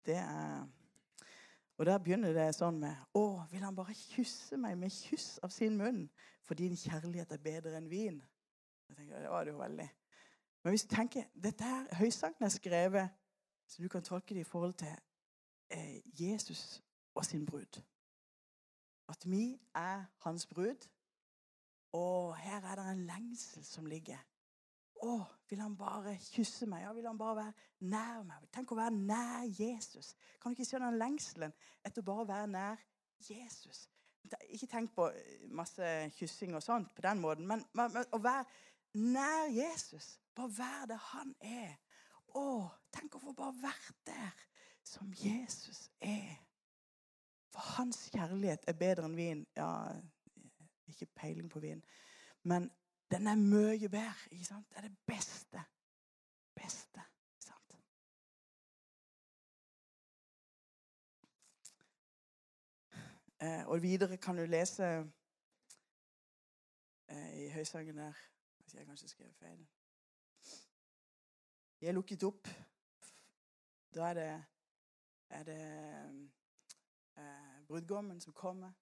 Det 0.07 0.17
er 0.17 0.69
Og 1.81 1.87
der 1.87 1.99
begynner 1.99 2.35
det 2.37 2.51
sånn 2.53 2.77
med 2.81 2.97
Å, 3.17 3.45
vil 3.51 3.63
han 3.65 3.77
bare 3.77 3.95
kysse 3.97 4.59
meg 4.61 4.77
med 4.79 4.93
kyss 4.93 5.39
av 5.45 5.53
sin 5.55 5.79
munn? 5.81 6.03
For 6.45 6.59
din 6.59 6.77
kjærlighet 6.77 7.33
er 7.33 7.41
bedre 7.41 7.77
enn 7.79 7.89
vin. 7.89 8.19
Jeg 8.89 8.97
tenker, 8.97 9.23
Det 9.23 9.31
var 9.31 9.45
det 9.45 9.55
jo 9.55 9.63
veldig. 9.63 9.89
Men 10.63 10.75
hvis 10.75 10.85
du 10.85 10.95
tenker 10.95 11.31
Dette 11.35 11.65
her 11.65 11.89
Høysangen 11.97 12.45
er 12.45 12.53
skrevet 12.53 13.17
så 13.71 13.83
du 13.83 13.89
kan 13.89 14.03
tolke 14.03 14.35
det 14.35 14.41
i 14.41 14.45
forhold 14.45 14.75
til 14.75 14.97
eh, 15.71 16.01
Jesus 16.23 16.83
og 17.15 17.25
sin 17.25 17.47
brud. 17.47 17.83
At 19.09 19.31
vi 19.31 19.61
er 19.75 20.05
hans 20.19 20.47
brud. 20.47 20.89
Og 21.93 22.37
her 22.37 22.61
er 22.67 22.75
det 22.75 22.91
en 22.91 23.07
lengsel 23.07 23.65
som 23.65 23.87
ligger. 23.87 24.19
Å, 25.01 25.15
vil 25.49 25.61
han 25.63 25.77
bare 25.79 26.13
kysse 26.21 26.67
meg? 26.69 26.83
Ja, 26.85 26.93
vil 26.93 27.07
han 27.09 27.19
bare 27.19 27.37
være 27.39 27.87
nær 27.89 28.25
meg? 28.29 28.49
Tenk 28.53 28.73
å 28.75 28.79
være 28.79 28.97
nær 28.97 29.47
Jesus. 29.57 30.13
Kan 30.41 30.53
du 30.53 30.59
ikke 30.59 30.69
se 30.69 30.81
den 30.83 30.99
lengselen 31.01 31.55
etter 31.87 32.05
bare 32.05 32.27
å 32.27 32.29
være 32.29 32.51
nær 32.53 32.83
Jesus? 33.25 33.87
Ikke 34.53 34.69
tenk 34.69 34.93
på 34.93 35.09
eh, 35.09 35.47
masse 35.57 35.87
kyssing 36.19 36.53
og 36.59 36.65
sånt 36.65 36.93
på 36.95 37.05
den 37.07 37.23
måten, 37.23 37.49
men, 37.49 37.65
men, 37.73 37.95
men 37.95 38.13
å 38.13 38.21
være 38.21 38.45
nær 39.01 39.49
Jesus. 39.55 40.19
Bare 40.37 40.53
være 40.59 40.91
der 40.93 41.03
han 41.15 41.33
er. 41.41 41.73
Å, 42.37 42.45
tenk 42.93 43.17
å 43.17 43.23
få 43.25 43.35
bare 43.39 43.57
vært 43.63 44.05
der 44.07 44.45
som 44.87 45.09
Jesus 45.17 45.89
er. 46.05 46.37
For 47.51 47.65
hans 47.79 48.05
kjærlighet 48.13 48.69
er 48.69 48.79
bedre 48.79 49.09
enn 49.09 49.17
vin. 49.19 49.43
Ja, 49.57 49.71
ikke 50.91 51.09
peiling 51.17 51.49
på 51.51 51.63
vin. 51.65 51.81
Men 52.47 52.69
den 53.11 53.27
er 53.27 53.35
mye 53.35 53.89
bedre. 53.89 54.15
ikke 54.31 54.45
sant? 54.45 54.69
Det 54.69 54.77
er 54.77 54.81
det 54.81 54.99
beste. 55.07 55.63
Beste. 56.55 57.01
ikke 57.35 57.45
sant? 57.45 57.77
Eh, 63.41 63.67
og 63.67 63.83
videre 63.83 64.17
kan 64.17 64.37
du 64.37 64.45
lese 64.47 64.85
eh, 67.09 67.45
i 67.45 67.51
Høysangen 67.51 67.97
der 67.97 68.13
Hvis 68.59 68.75
jeg 68.75 68.87
kanskje 68.87 69.09
skrev 69.09 69.33
feil. 69.33 69.69
Jeg 71.81 71.89
er 71.89 71.93
lukket 71.93 72.23
opp. 72.23 72.49
Da 73.95 74.11
er 74.11 74.15
det, 74.15 74.45
er 75.31 75.43
det 75.43 75.61
eh, 77.17 77.67
brudgommen 77.67 78.21
som 78.21 78.33
kommer 78.33 78.73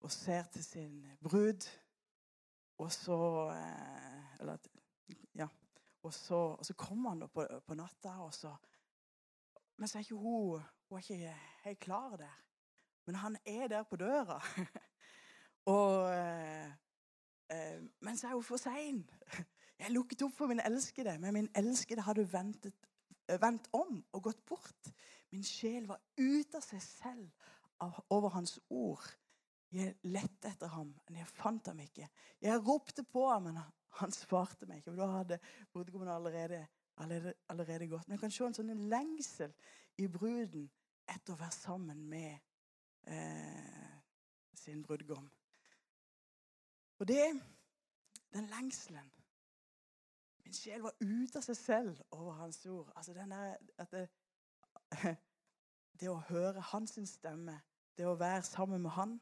og 0.00 0.12
ser 0.12 0.42
til 0.42 0.64
sin 0.64 1.06
brud. 1.20 1.68
Og 2.80 2.92
så 2.92 3.16
eh, 3.52 4.40
Eller 4.40 4.56
ja. 5.36 5.46
Og 6.02 6.14
så, 6.16 6.34
og 6.34 6.66
så 6.66 6.74
kommer 6.74 7.12
han 7.12 7.28
på, 7.28 7.44
på 7.66 7.76
natta, 7.76 8.14
og 8.24 8.34
så 8.34 8.54
men 9.80 9.88
så 9.88 9.98
er 9.98 10.04
ikke 10.04 10.14
hun, 10.14 10.60
hun 10.88 10.98
er 10.98 11.02
ikke 11.02 11.36
helt 11.64 11.80
klar 11.80 12.16
der. 12.16 12.40
Men 13.06 13.14
han 13.14 13.36
er 13.46 13.68
der 13.68 13.82
på 13.82 13.96
døra. 13.96 14.36
og 15.74 16.16
eh, 16.16 16.66
eh, 17.50 17.82
Men 18.00 18.16
så 18.16 18.28
er 18.28 18.34
hun 18.34 18.44
for 18.44 18.56
sein. 18.56 19.10
Jeg 19.78 19.90
lukket 19.90 20.22
opp 20.22 20.36
for 20.36 20.46
min 20.46 20.60
elskede, 20.60 21.18
men 21.18 21.32
min 21.32 21.48
elskede 21.56 22.02
hadde 22.04 22.32
ventet, 22.32 22.74
vendt 23.40 23.68
om 23.72 24.04
og 24.12 24.22
gått 24.22 24.44
bort. 24.46 24.92
Min 25.32 25.44
sjel 25.44 25.88
var 25.88 26.02
ute 26.18 26.60
av 26.60 26.66
seg 26.66 26.82
selv 26.82 27.30
av, 27.80 28.04
over 28.10 28.28
hans 28.36 28.58
ord. 28.68 29.06
Jeg 29.70 29.94
lette 30.02 30.50
etter 30.50 30.70
ham, 30.72 30.90
men 31.06 31.20
jeg 31.20 31.30
fant 31.30 31.68
ham 31.70 31.78
ikke. 31.78 32.08
Jeg 32.42 32.62
ropte 32.66 33.04
på 33.06 33.28
ham, 33.30 33.42
men 33.42 33.56
han- 33.56 34.12
svarte 34.12 34.66
meg 34.66 34.78
ikke. 34.78 34.90
Og 34.90 34.96
da 34.96 35.06
hadde 35.06 35.38
brudgommen 35.72 36.08
allerede, 36.08 36.66
allerede, 36.96 37.34
allerede 37.48 37.88
gått. 37.88 38.08
Men 38.08 38.14
jeg 38.14 38.20
kan 38.20 38.30
se 38.30 38.44
en 38.44 38.54
sånn 38.54 38.88
lengsel 38.88 39.54
i 39.98 40.06
bruden 40.06 40.70
etter 41.08 41.34
å 41.34 41.38
være 41.40 41.52
sammen 41.52 42.02
med 42.08 42.38
eh, 43.06 43.94
sin 44.54 44.82
brudgom. 44.82 45.30
Og 46.98 47.08
det 47.08 47.40
Den 48.30 48.46
lengselen 48.46 49.10
Min 50.44 50.54
sjel 50.54 50.82
var 50.82 50.94
ute 51.00 51.38
av 51.38 51.42
seg 51.42 51.56
selv 51.56 52.02
over 52.10 52.32
hans 52.32 52.66
ord. 52.66 52.92
Altså 52.96 53.12
den 53.14 53.30
der, 53.30 53.56
at 53.78 53.90
det, 53.90 54.08
det 56.00 56.08
å 56.10 56.22
høre 56.28 56.62
hans 56.70 56.94
stemme, 57.10 57.60
det 57.98 58.06
å 58.06 58.14
være 58.18 58.42
sammen 58.42 58.82
med 58.82 58.90
han, 58.90 59.20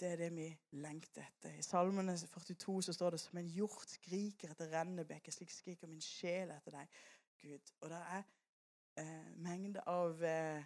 det 0.00 0.12
er 0.12 0.16
det 0.16 0.30
vi 0.34 0.46
lengter 0.70 1.22
etter. 1.22 1.54
I 1.58 1.62
Salmene 1.62 2.16
42 2.18 2.82
så 2.82 2.92
står 2.92 3.14
det 3.14 3.20
som 3.20 3.38
en 3.38 3.50
hjort 3.54 3.90
skriker 3.90 4.50
etter 4.50 4.72
rennebekker, 4.72 5.32
slik 5.32 5.52
skriker 5.54 5.90
min 5.90 6.02
sjel 6.02 6.50
etter 6.54 6.78
deg, 6.78 6.98
Gud. 7.42 7.74
Og 7.80 7.90
det 7.92 8.00
er 8.16 8.22
eh, 8.98 9.30
mengder 9.36 9.86
av 9.90 10.24
eh, 10.24 10.64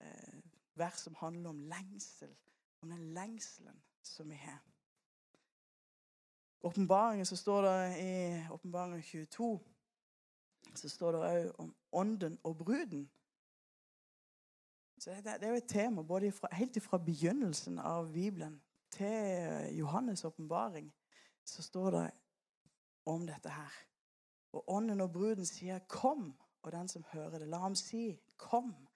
eh, 0.00 0.38
vers 0.78 1.02
som 1.02 1.16
handler 1.18 1.50
om 1.50 1.64
lengsel, 1.70 2.34
om 2.82 2.94
den 2.94 3.10
lengselen 3.14 3.82
som 4.02 4.30
vi 4.30 4.38
har. 4.38 4.62
Åpenbaringen 6.62 7.26
så 7.26 7.36
står 7.36 7.62
det 7.62 7.82
i 8.02 8.14
Åpenbaringen 8.50 9.02
22 9.02 9.58
så 10.74 10.88
står 10.88 11.12
det 11.12 11.20
òg 11.20 11.60
om 11.62 11.74
ånden 11.92 12.38
og 12.44 12.56
bruden. 12.56 13.10
Så 14.98 15.10
det, 15.10 15.24
det 15.24 15.46
er 15.46 15.50
jo 15.50 15.60
et 15.62 15.68
tema 15.70 16.02
både 16.02 16.26
ifra, 16.26 16.48
helt 16.52 16.82
fra 16.82 16.98
begynnelsen 16.98 17.78
av 17.78 18.12
Bibelen 18.12 18.60
til 18.90 19.80
Johannes' 19.80 20.26
åpenbaring. 20.26 20.92
Så 21.44 21.62
står 21.62 21.90
det 21.90 22.10
om 23.06 23.26
dette 23.26 23.50
her. 23.50 23.72
Og 24.52 24.64
ånden 24.70 25.00
og 25.00 25.12
bruden 25.12 25.46
sier 25.46 25.78
'kom', 25.78 26.34
og 26.62 26.72
den 26.72 26.88
som 26.88 27.04
hører 27.12 27.38
det, 27.38 27.48
la 27.48 27.58
ham 27.58 27.74
si 27.74 28.20
'kom'. 28.42 28.86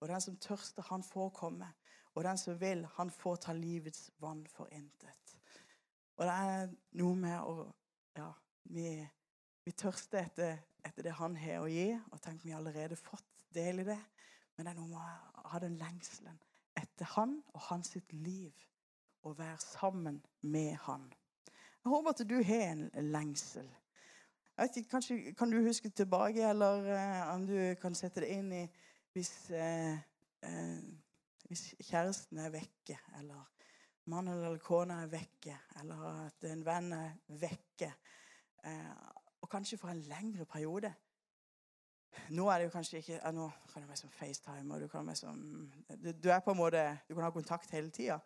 Og 0.00 0.08
den 0.08 0.20
som 0.20 0.36
tørster, 0.36 0.82
han 0.82 1.02
får 1.02 1.28
komme. 1.28 1.72
Og 2.14 2.24
den 2.24 2.38
som 2.38 2.60
vil, 2.60 2.86
han 2.94 3.10
får 3.10 3.36
ta 3.36 3.52
livets 3.52 4.10
vann 4.18 4.46
for 4.46 4.66
intet. 4.66 5.38
Og 6.16 6.26
det 6.26 6.32
er 6.32 6.74
noe 6.92 7.14
med 7.16 7.40
å 7.40 7.72
Ja, 8.16 8.32
vi, 8.64 9.08
vi 9.64 9.72
tørster 9.72 10.26
etter, 10.26 10.58
etter 10.84 11.02
det 11.02 11.12
han 11.16 11.36
har 11.36 11.62
å 11.62 11.68
gi, 11.70 12.00
og 12.12 12.20
tenk 12.20 12.44
vi 12.44 12.50
har 12.50 12.58
allerede 12.60 12.96
fått 12.96 13.46
del 13.54 13.80
i 13.80 13.84
det. 13.84 13.98
Men 14.56 14.66
det 14.66 14.72
er 14.74 14.80
noe 14.80 14.88
med 14.90 15.38
å 15.40 15.48
ha 15.48 15.60
den 15.62 15.78
lengselen 15.80 16.36
etter 16.76 17.08
han 17.14 17.38
og 17.54 17.64
hans 17.70 17.94
sitt 17.94 18.12
liv. 18.12 18.52
Og 19.22 19.38
være 19.38 19.58
sammen 19.58 20.22
med 20.40 20.76
han. 20.86 21.12
Jeg 21.84 21.90
håper 21.90 22.10
at 22.10 22.28
du 22.30 22.42
har 22.42 22.72
en 22.72 22.90
lengsel. 22.94 23.68
Jeg 24.56 24.62
vet 24.62 24.76
ikke, 24.76 24.90
kanskje 24.90 25.34
Kan 25.38 25.50
du 25.50 25.62
huske 25.62 25.88
tilbake, 25.88 26.48
eller 26.48 26.82
uh, 26.94 27.34
om 27.34 27.46
du 27.46 27.74
kan 27.80 27.94
sette 27.94 28.20
det 28.20 28.34
inn 28.34 28.52
i 28.52 28.66
hvis, 29.12 29.32
uh, 29.50 29.96
uh, 30.46 30.82
hvis 31.48 31.74
kjæresten 31.80 32.38
er 32.38 32.52
vekke, 32.52 32.98
eller 33.18 33.48
mannen 34.04 34.34
eller 34.34 34.58
kona 34.58 35.02
er 35.02 35.10
vekke, 35.12 35.56
eller 35.80 36.04
at 36.26 36.50
en 36.50 36.66
venn 36.66 36.92
er 36.92 37.10
vekke, 37.28 37.92
og 39.42 39.48
kanskje 39.50 39.78
for 39.78 39.90
en 39.90 40.00
lengre 40.06 40.44
periode. 40.46 40.92
Nå 42.30 42.48
er 42.48 42.58
det 42.58 42.64
jo 42.64 42.72
kanskje 42.74 42.98
ikke 43.00 43.18
ja, 43.18 43.30
Nå 43.32 43.50
kan 43.72 43.82
du 43.82 43.88
være 43.88 43.96
som 43.96 44.10
FaceTime, 44.10 44.74
og 44.74 44.80
du 44.80 44.88
kan 44.88 45.06
være 45.06 45.16
som 45.16 45.36
du, 45.88 46.12
du 46.12 46.28
er 46.28 46.40
på 46.44 46.52
en 46.52 46.56
måte 46.56 46.82
Du 47.08 47.14
kan 47.14 47.24
ha 47.24 47.30
kontakt 47.30 47.70
hele 47.70 47.90
tida. 47.90 48.18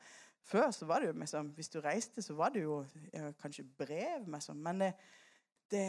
Før 0.46 0.70
så 0.70 0.86
var 0.86 1.02
det 1.02 1.08
jo 1.08 1.18
liksom, 1.18 1.48
Hvis 1.56 1.68
du 1.68 1.80
reiste, 1.80 2.22
så 2.22 2.34
var 2.38 2.52
det 2.54 2.62
jo 2.62 2.84
ja, 3.12 3.32
kanskje 3.42 3.64
brev, 3.78 4.28
liksom. 4.30 4.56
Men 4.62 4.80
det, 4.80 4.92
det, 5.70 5.86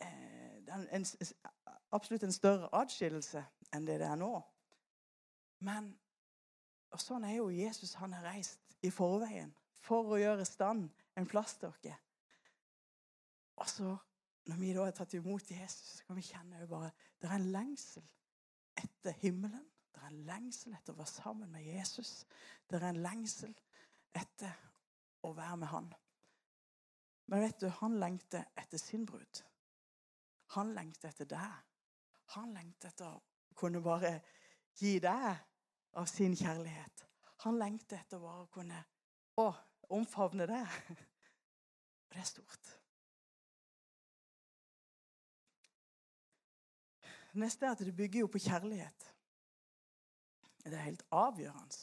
eh, 0.00 0.58
det 0.66 0.74
er 0.76 0.86
en, 0.98 1.06
absolutt 1.92 2.26
en 2.28 2.32
større 2.32 2.68
atskillelse 2.76 3.44
enn 3.72 3.86
det 3.86 4.00
det 4.02 4.08
er 4.10 4.20
nå. 4.20 4.34
Men 5.64 5.94
og 6.90 7.02
sånn 7.02 7.24
er 7.26 7.38
jo 7.38 7.50
Jesus. 7.54 7.94
Han 8.02 8.14
har 8.16 8.26
reist 8.32 8.76
i 8.86 8.90
forveien 8.92 9.52
for 9.80 10.10
å 10.10 10.20
gjøre 10.20 10.44
i 10.44 10.48
stand 10.48 10.88
en 11.18 11.28
plass 11.28 11.56
til 11.60 11.70
oss. 11.70 11.90
Og 13.60 13.68
så, 13.68 13.90
når 14.48 14.60
vi 14.60 14.72
da 14.74 14.86
har 14.86 14.96
tatt 14.96 15.14
imot 15.18 15.50
Jesus, 15.52 15.98
så 15.98 16.06
kan 16.08 16.18
vi 16.18 16.26
kjenne 16.26 16.62
jo 16.62 16.70
bare 16.70 16.90
det 17.20 17.28
er 17.28 17.36
en 17.36 17.50
lengsel 17.54 18.06
etter 18.80 19.16
himmelen. 19.20 19.66
Det 19.90 20.00
er 20.00 20.08
en 20.08 20.22
lengsel 20.26 20.74
etter 20.74 20.94
å 20.94 21.00
være 21.00 21.12
sammen 21.12 21.50
med 21.52 21.66
Jesus. 21.66 22.24
Det 22.70 22.80
er 22.80 22.88
en 22.88 23.02
lengsel 23.04 23.52
etter 24.16 24.54
å 25.26 25.32
være 25.36 25.56
med 25.60 25.70
han. 25.70 25.90
Men 27.30 27.44
vet 27.44 27.60
du, 27.62 27.68
han 27.80 27.98
lengter 28.02 28.48
etter 28.58 28.80
sin 28.82 29.04
brud. 29.06 29.42
Han 30.56 30.72
lengter 30.74 31.12
etter 31.12 31.28
deg. 31.30 31.60
Han 32.34 32.54
lengter 32.54 32.90
etter 32.90 33.06
å 33.06 33.20
kunne 33.58 33.82
bare 33.84 34.16
gi 34.80 34.96
deg 35.02 35.28
av 36.00 36.08
sin 36.10 36.34
kjærlighet. 36.38 37.04
Han 37.44 37.58
lengter 37.58 38.00
etter 38.00 38.20
bare 38.22 38.44
å 38.44 38.50
kunne 38.52 38.82
å, 39.38 39.46
omfavne 39.94 40.46
deg. 40.50 40.74
Og 40.90 42.16
det 42.16 42.22
er 42.22 42.26
stort. 42.26 42.74
Neste 47.38 47.66
er 47.66 47.76
at 47.76 47.82
det 47.86 47.94
bygger 47.94 48.24
jo 48.24 48.30
på 48.30 48.42
kjærlighet. 48.42 49.06
Det 50.64 50.74
er 50.74 50.88
helt 50.88 51.06
avgjørende. 51.14 51.78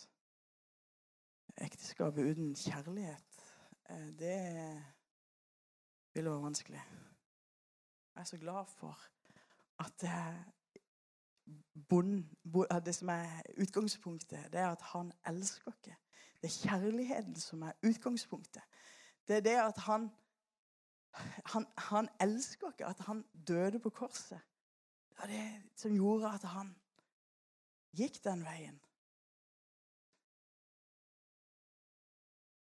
Ekteskapet 1.61 2.31
uten 2.31 2.55
kjærlighet, 2.55 3.25
eh, 3.89 4.19
det 4.19 4.83
ville 6.13 6.29
være 6.29 6.41
vanskelig. 6.41 6.83
Jeg 8.15 8.21
er 8.21 8.23
så 8.23 8.37
glad 8.37 8.65
for 8.65 8.99
at 9.79 9.93
det, 10.01 10.09
er 10.09 10.43
som 12.93 13.09
er 13.09 13.41
utgangspunktet, 13.61 14.51
det 14.51 14.59
er 14.59 14.67
at 14.67 14.81
han 14.81 15.11
elsker 15.27 15.71
oss. 15.71 15.95
Det 16.41 16.43
er 16.43 16.69
kjærligheten 16.69 17.35
som 17.35 17.61
er 17.61 17.71
utgangspunktet. 17.83 18.61
Det 19.27 19.35
er 19.35 19.39
det 19.39 19.55
at 19.55 19.77
han 19.77 20.11
han, 21.45 21.65
han 21.77 22.09
elsker 22.21 22.67
oss, 22.67 22.73
at 22.79 22.99
han 22.99 23.25
døde 23.47 23.79
på 23.79 23.89
korset. 23.89 24.39
Det 25.09 25.19
var 25.19 25.27
det 25.27 25.63
som 25.75 25.95
gjorde 25.95 26.29
at 26.29 26.43
han 26.43 26.75
gikk 27.97 28.23
den 28.23 28.43
veien. 28.45 28.79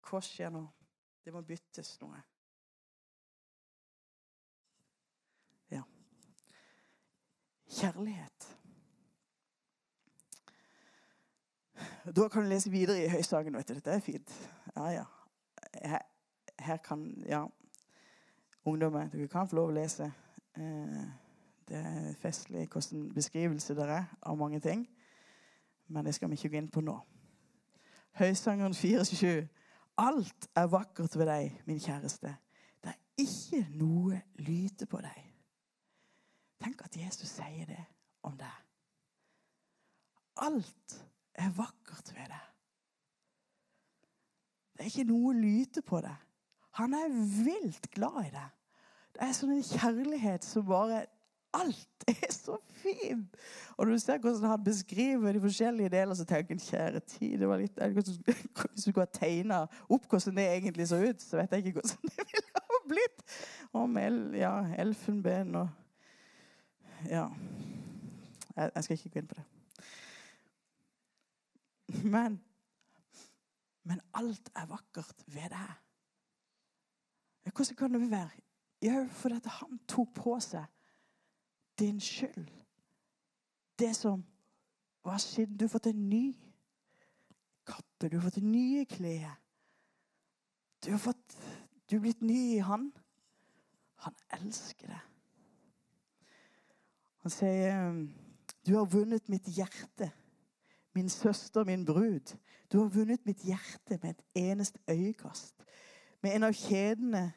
Hva 0.05 0.21
skjer 0.21 0.51
nå? 0.53 0.65
Det 1.25 1.33
må 1.33 1.41
byttes 1.41 1.95
noe. 2.01 2.19
Ja. 5.73 5.81
Kjærlighet. 7.79 8.51
Da 12.15 12.27
kan 12.27 12.43
du 12.43 12.49
lese 12.49 12.69
videre 12.69 13.03
i 13.03 13.09
Høysagen. 13.09 13.57
vet 13.57 13.67
du. 13.67 13.73
Dette 13.73 13.91
er 13.91 13.99
fint. 13.99 14.33
Ja, 14.75 14.89
ja. 14.89 15.05
Her, 15.73 15.99
her 16.59 16.77
kan 16.77 17.23
Ja, 17.27 17.45
ungdommer, 18.65 19.09
dere 19.09 19.27
kan 19.27 19.47
få 19.47 19.55
lov 19.55 19.69
å 19.69 19.75
lese. 19.75 20.11
Eh, 20.57 21.01
det 21.67 21.77
er 21.81 22.13
festlig 22.21 22.67
hvordan 22.69 23.09
beskrivelse 23.13 23.75
det 23.75 23.89
er 23.89 24.05
av 24.21 24.37
mange 24.37 24.59
ting. 24.59 24.87
Men 25.87 26.05
det 26.05 26.15
skal 26.15 26.29
vi 26.29 26.37
ikke 26.37 26.49
gå 26.49 26.57
inn 26.57 26.71
på 26.71 26.81
nå. 26.81 26.99
Høysangeren 28.11 28.73
427. 28.73 29.47
Alt 29.97 30.49
er 30.55 30.67
vakkert 30.67 31.15
ved 31.17 31.29
deg, 31.29 31.61
min 31.65 31.79
kjæreste. 31.79 32.33
Det 32.83 32.91
er 32.91 33.21
ikke 33.23 33.61
noe 33.79 34.19
lyte 34.43 34.87
på 34.91 34.99
deg. 35.03 35.21
Tenk 36.63 36.81
at 36.83 36.97
Jesus 36.99 37.31
sier 37.37 37.67
det 37.69 37.81
om 38.27 38.35
deg. 38.39 38.61
Alt 40.43 40.99
er 41.39 41.55
vakkert 41.55 42.11
ved 42.15 42.27
deg. 42.31 42.51
Det 44.75 44.83
er 44.83 44.91
ikke 44.91 45.07
noe 45.07 45.33
lyte 45.37 45.83
på 45.85 46.01
deg. 46.03 46.15
Han 46.75 46.93
er 46.93 47.13
vilt 47.45 47.87
glad 47.95 48.25
i 48.25 48.33
deg. 48.33 48.51
Det 49.15 49.23
er 49.23 49.35
sånn 49.37 49.53
en 49.55 49.63
kjærlighet 49.63 50.43
som 50.43 50.65
bare 50.67 51.05
Alt 51.55 52.05
er 52.07 52.31
så 52.33 52.57
fint! 52.81 53.37
Og 53.77 53.85
når 53.85 53.91
du 53.93 53.99
ser 54.03 54.19
hvordan 54.23 54.49
han 54.49 54.63
beskriver 54.63 55.31
de 55.35 55.41
forskjellige 55.41 55.91
deler, 55.93 56.13
så 56.15 56.25
tenker 56.27 56.55
jeg 56.55 56.65
kjære 56.67 56.99
tid 56.99 57.37
det 57.41 57.49
var 57.49 57.61
litt, 57.61 57.79
Hvis 57.95 58.09
du 58.11 58.81
skulle 58.81 59.05
ha 59.07 59.11
tegna 59.13 59.61
opp 59.89 60.07
hvordan 60.09 60.37
det 60.37 60.47
egentlig 60.51 60.87
så 60.91 60.99
ut, 61.01 61.21
så 61.21 61.39
vet 61.39 61.55
jeg 61.55 61.65
ikke 61.65 61.79
hvordan 61.79 62.11
det 62.11 62.27
ville 62.33 62.63
ha 62.69 62.81
blitt. 62.91 63.25
Om 63.75 63.97
el, 64.01 64.19
ja, 64.39 64.53
elfenben 64.85 65.55
og 65.63 65.69
Ja. 67.09 67.27
Jeg, 68.55 68.83
skal 68.83 68.95
ikke 68.95 69.09
gå 69.09 69.19
inn 69.19 69.27
på 69.27 69.35
det. 69.35 69.43
Men, 72.07 72.37
men 73.83 73.99
alt 74.15 74.49
er 74.55 74.69
vakkert 74.69 75.25
ved 75.27 75.51
deg. 75.51 75.73
Hvordan 77.51 77.75
kan 77.75 77.93
det 77.93 78.11
være? 78.11 78.29
Jo, 78.85 79.07
fordi 79.11 79.39
han 79.59 79.79
tok 79.87 80.13
på 80.15 80.37
seg 80.43 80.65
din 81.79 81.99
skyld. 81.99 82.51
Det 83.79 83.95
som 83.95 84.25
var 85.03 85.17
skjedd. 85.17 85.59
Du 85.59 85.65
har 85.65 85.69
fått 85.69 85.87
en 85.87 86.09
ny 86.09 86.33
kappe. 87.67 88.09
Du 88.09 88.17
har 88.17 88.29
fått 88.29 88.43
nye 88.43 88.85
klær. 88.85 89.39
Du 90.85 90.91
har 90.91 91.01
fått 91.01 91.37
Du 91.89 91.95
er 91.95 92.01
blitt 92.01 92.21
ny 92.21 92.55
i 92.55 92.61
han. 92.65 92.87
Han 94.01 94.15
elsker 94.33 94.89
deg. 94.89 95.03
Han 97.21 97.33
sier 97.33 97.91
Du 98.65 98.73
har 98.73 98.85
vunnet 98.89 99.29
mitt 99.29 99.45
hjerte, 99.45 100.09
min 100.93 101.09
søster, 101.09 101.63
min 101.63 101.85
brud. 101.85 102.33
Du 102.71 102.79
har 102.79 102.89
vunnet 102.89 103.25
mitt 103.25 103.43
hjerte 103.45 103.99
med 104.01 104.15
et 104.15 104.23
eneste 104.35 104.79
øyekast. 104.89 105.53
Med 106.23 106.35
en 106.35 106.43
av 106.43 106.53
kjedene 106.53 107.33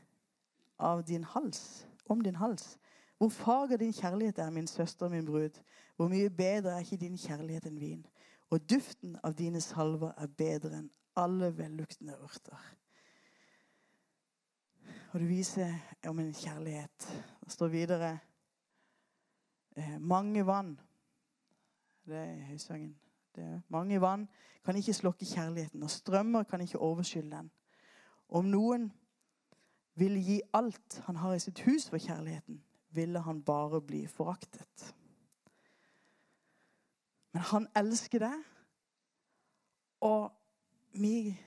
av 0.79 1.03
din 1.05 1.25
hals, 1.25 1.87
om 2.09 2.21
din 2.25 2.37
hals. 2.37 2.79
Hvor 3.19 3.29
fager 3.29 3.77
din 3.77 3.93
kjærlighet 3.93 4.39
er, 4.39 4.51
min 4.51 4.67
søster, 4.67 5.07
og 5.07 5.11
min 5.11 5.27
brud. 5.27 5.63
Hvor 5.97 6.09
mye 6.09 6.31
bedre 6.31 6.71
er 6.71 6.79
ikke 6.79 6.97
din 6.97 7.19
kjærlighet 7.19 7.67
enn 7.67 7.81
vin. 7.81 8.07
Og 8.51 8.71
duften 8.71 9.17
av 9.25 9.35
dine 9.35 9.61
salver 9.61 10.13
er 10.17 10.27
bedre 10.27 10.79
enn 10.79 10.91
alle 11.19 11.51
velluktende 11.59 12.15
urter. 12.23 12.61
Og 15.13 15.21
det 15.21 15.29
viser 15.29 15.75
om 16.07 16.19
en 16.19 16.33
kjærlighet. 16.35 17.09
Det 17.45 17.53
står 17.53 17.69
videre 17.69 18.19
eh, 19.77 19.99
Mange 20.01 20.47
vann 20.47 20.79
Det 22.07 22.17
er 22.17 22.45
høysangen. 22.49 22.97
Det 23.35 23.45
er 23.45 23.61
mange 23.69 24.01
vann 24.01 24.29
kan 24.69 24.77
ikke 24.77 24.93
slokke 24.93 25.25
kjærligheten, 25.25 25.83
og 25.83 25.91
strømmer 25.91 26.43
kan 26.43 26.61
ikke 26.61 26.79
overskylle 26.79 27.37
den. 27.37 27.51
Om 28.29 28.45
noen 28.45 28.91
vil 29.95 30.19
gi 30.21 30.41
alt 30.53 31.03
han 31.07 31.17
har 31.17 31.35
i 31.35 31.41
sitt 31.41 31.63
hus 31.65 31.87
for 31.89 31.97
kjærligheten, 31.99 32.59
ville 32.91 33.21
han 33.21 33.43
bare 33.43 33.81
bli 33.81 34.07
foraktet. 34.07 34.95
Men 37.33 37.43
han 37.43 37.69
elsker 37.77 38.19
det. 38.19 38.45
og 40.01 40.33
vi 40.93 41.39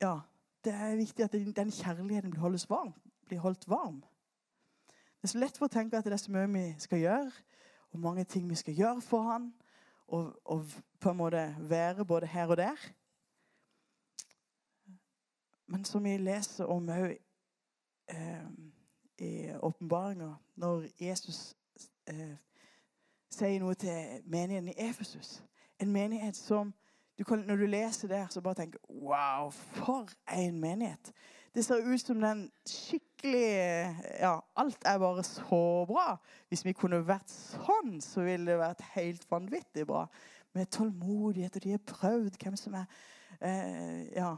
Ja, 0.00 0.20
det 0.64 0.72
er 0.72 0.96
viktig 0.96 1.24
at 1.24 1.32
den 1.32 1.70
kjærligheten 1.70 2.30
blir, 2.30 2.40
holdes 2.40 2.70
varm, 2.70 2.94
blir 3.26 3.38
holdt 3.38 3.68
varm. 3.68 4.04
Det 4.90 5.22
er 5.22 5.28
så 5.28 5.38
lett 5.38 5.56
for 5.56 5.64
å 5.66 5.72
tenke 5.72 5.96
at 5.96 6.04
det 6.04 6.12
er 6.12 6.20
så 6.20 6.32
mye 6.32 6.48
vi 6.52 6.64
skal 6.78 6.98
gjøre, 6.98 7.30
og 7.92 8.00
mange 8.00 8.24
ting 8.24 8.48
vi 8.50 8.54
skal 8.54 8.74
gjøre 8.74 9.00
for 9.00 9.22
han, 9.22 9.54
og, 10.06 10.34
og 10.44 10.66
på 11.00 11.10
en 11.10 11.16
måte 11.16 11.56
være 11.58 12.04
både 12.04 12.26
her 12.26 12.46
og 12.46 12.56
der. 12.56 12.80
Men 15.66 15.84
som 15.84 16.04
vi 16.04 16.16
leser 16.16 16.68
om 16.68 16.88
òg 16.92 17.14
eh, 18.08 18.44
åpenbaringa, 19.62 20.34
når 20.56 20.86
Jesus 21.00 21.56
eh, 22.06 22.36
sier 23.30 23.60
noe 23.62 23.74
til 23.74 24.22
menigheten 24.26 24.68
i 24.68 24.88
Efesus 24.88 25.42
En 25.82 25.90
menighet 25.92 26.36
som 26.36 26.72
du 27.18 27.24
kan, 27.24 27.38
Når 27.38 27.56
du 27.56 27.66
leser 27.66 28.08
der, 28.08 28.26
så 28.30 28.40
bare 28.40 28.54
tenker 28.54 28.78
Wow, 28.90 29.50
for 29.50 30.08
en 30.34 30.60
menighet! 30.60 31.12
Det 31.54 31.64
ser 31.64 31.94
ut 31.94 32.00
som 32.00 32.20
den 32.20 32.50
skikkelig 32.66 33.94
Ja, 34.20 34.38
alt 34.56 34.78
er 34.84 34.98
bare 34.98 35.22
så 35.22 35.84
bra. 35.86 36.16
Hvis 36.48 36.64
vi 36.64 36.72
kunne 36.72 37.06
vært 37.06 37.30
sånn, 37.30 38.00
så 38.02 38.24
ville 38.26 38.50
det 38.50 38.58
vært 38.58 38.82
helt 38.96 39.30
vanvittig 39.30 39.86
bra. 39.86 40.06
Med 40.54 40.66
tålmodighet, 40.66 41.56
og 41.56 41.62
de 41.62 41.70
har 41.70 41.86
prøvd 41.86 42.36
hvem 42.42 42.56
som 42.58 42.74
er 42.74 42.84
eh, 43.40 44.10
ja, 44.16 44.34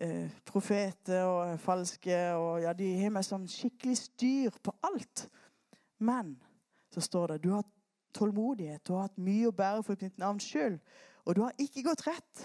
eh, 0.00 0.30
profeter 0.44 1.24
og 1.24 1.60
falske. 1.60 2.16
og 2.34 2.62
ja, 2.62 2.72
De 2.72 2.88
har 3.02 3.12
meg 3.14 3.26
sånn 3.26 3.48
skikkelig 3.50 3.98
styr 3.98 4.56
på 4.62 4.74
alt. 4.86 5.28
Men 5.98 6.36
så 6.90 7.02
står 7.04 7.34
det 7.34 7.42
du 7.44 7.52
har 7.54 7.66
tålmodighet, 8.16 8.82
du 8.86 8.94
har 8.96 9.06
hatt 9.08 9.20
mye 9.22 9.50
å 9.50 9.54
bære 9.54 9.84
for 9.86 10.00
mitt 10.00 10.18
navns 10.18 10.48
skyld. 10.48 10.80
Og 11.28 11.36
du 11.36 11.44
har 11.44 11.54
ikke 11.62 11.84
gått 11.86 12.06
rett, 12.08 12.42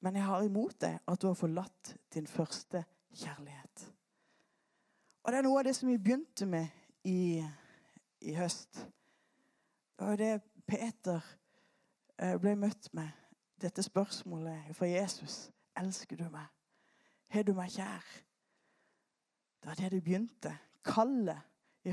men 0.00 0.18
jeg 0.18 0.26
har 0.26 0.44
imot 0.44 0.76
deg 0.82 0.98
at 1.06 1.22
du 1.22 1.28
har 1.30 1.38
forlatt 1.38 1.94
din 2.12 2.26
første 2.26 2.84
kjærlighet. 3.14 3.86
Og 5.22 5.32
det 5.32 5.38
er 5.38 5.46
noe 5.46 5.60
av 5.60 5.68
det 5.68 5.76
som 5.76 5.88
vi 5.88 5.98
begynte 6.00 6.46
med 6.48 6.68
i, 7.04 7.40
i 8.20 8.34
høst. 8.34 8.82
Det 9.96 10.04
var 10.04 10.16
jo 10.16 10.20
det 10.20 10.32
Peter 10.66 11.24
eh, 12.18 12.36
ble 12.40 12.54
møtt 12.56 12.88
med, 12.96 13.08
dette 13.60 13.84
spørsmålet 13.84 14.72
fra 14.76 14.88
Jesus. 14.88 15.50
Elsker 15.76 16.16
du 16.16 16.28
meg? 16.32 16.48
Har 17.30 17.46
du 17.46 17.52
meg 17.54 17.70
kjær? 17.70 18.06
Det 19.60 19.68
var 19.68 19.74
det 19.74 19.92
det 19.92 20.04
begynte. 20.04 20.58
Kallet 20.84 21.40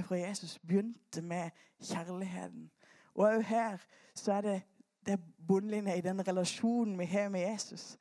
fra 0.03 0.15
Jesus 0.15 0.59
begynte 0.59 1.21
med 1.21 1.49
kjærligheten. 1.79 2.71
Og 3.13 3.29
òg 3.29 3.41
her 3.41 3.77
så 4.15 4.33
er 4.33 4.41
det, 4.41 4.61
det 5.05 5.19
bunnlinja 5.47 5.95
i 5.95 6.01
den 6.01 6.27
relasjonen 6.27 6.99
vi 6.99 7.05
har 7.05 7.29
med 7.29 7.41
Jesus. 7.41 7.97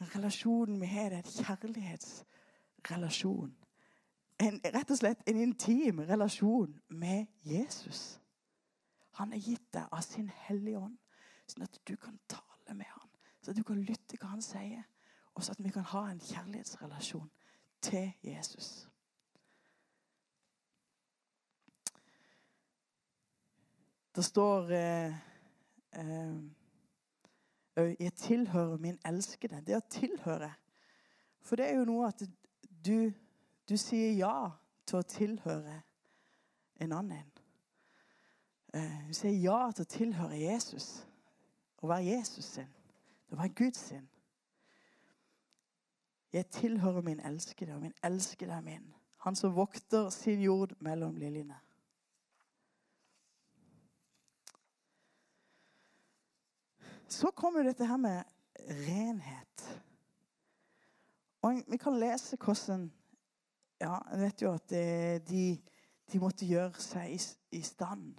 Relasjonen 0.00 0.80
vi 0.80 0.86
har, 0.86 1.08
det 1.08 1.18
er 1.18 1.22
en 1.22 1.44
kjærlighetsrelasjon. 1.44 3.56
En, 4.40 4.60
rett 4.64 4.90
og 4.90 4.98
slett 4.98 5.28
en 5.30 5.36
intim 5.36 5.98
relasjon 5.98 6.80
med 6.88 7.26
Jesus. 7.44 8.20
Han 9.14 9.32
har 9.32 9.38
gitt 9.38 9.74
deg 9.74 9.84
av 9.92 10.02
sin 10.02 10.30
Hellige 10.46 10.78
Ånd, 10.78 10.98
sånn 11.46 11.62
at 11.68 11.78
du 11.86 11.96
kan 11.96 12.18
tale 12.28 12.74
med 12.74 12.86
ham. 12.90 13.08
Så 13.42 13.50
at 13.52 13.56
du 13.56 13.62
kan 13.62 13.78
lytte 13.78 14.16
hva 14.18 14.26
han 14.32 14.42
sier, 14.42 14.82
og 15.34 15.44
så 15.44 15.52
at 15.52 15.64
vi 15.64 15.70
kan 15.70 15.82
ha 15.82 16.10
en 16.10 16.20
kjærlighetsrelasjon 16.20 17.30
til 17.80 18.12
Jesus. 18.22 18.88
Det 24.16 24.24
står 24.24 24.70
eh, 24.70 25.14
eh, 25.92 26.34
'Jeg 27.76 28.12
tilhører 28.14 28.76
min 28.76 28.98
elskede'. 29.06 29.60
Det 29.60 29.76
å 29.76 29.88
tilhøre. 29.90 30.52
For 31.40 31.56
det 31.56 31.66
er 31.66 31.78
jo 31.78 31.84
noe 31.84 32.06
at 32.06 32.22
du, 32.86 33.12
du 33.68 33.76
sier 33.76 34.12
ja 34.12 34.50
til 34.86 34.98
å 34.98 35.02
tilhøre 35.02 35.82
en 36.80 36.92
annen. 36.92 37.32
Eh, 38.74 39.08
du 39.08 39.14
sier 39.14 39.34
ja 39.40 39.70
til 39.70 39.82
å 39.82 39.92
tilhøre 39.98 40.38
Jesus. 40.38 41.06
Å 41.82 41.86
være 41.86 42.04
Jesus 42.04 42.44
sin. 42.44 42.70
Å 43.30 43.36
være 43.36 43.48
Gud 43.48 43.74
sin. 43.74 44.08
Jeg 46.34 46.48
tilhører 46.50 47.02
min 47.06 47.20
elskede, 47.20 47.74
og 47.74 47.80
min 47.80 47.92
elskede 48.04 48.52
er 48.52 48.60
min. 48.60 48.94
Han 49.22 49.36
som 49.36 49.54
vokter 49.54 50.08
sin 50.10 50.40
jord 50.42 50.72
mellom 50.80 51.14
liljene. 51.16 51.54
Så 57.08 57.30
kommer 57.30 57.62
dette 57.62 57.86
her 57.86 57.96
med 57.96 58.22
renhet. 58.58 59.82
Og 61.42 61.62
Vi 61.68 61.76
kan 61.76 61.98
lese 62.00 62.36
hvordan 62.36 62.92
Ja, 63.80 63.98
en 64.14 64.20
vet 64.20 64.42
jo 64.42 64.52
at 64.54 64.70
de, 65.28 65.58
de 66.12 66.18
måtte 66.18 66.46
gjøre 66.46 66.80
seg 66.80 67.14
i, 67.14 67.18
i 67.58 67.60
stand. 67.62 68.14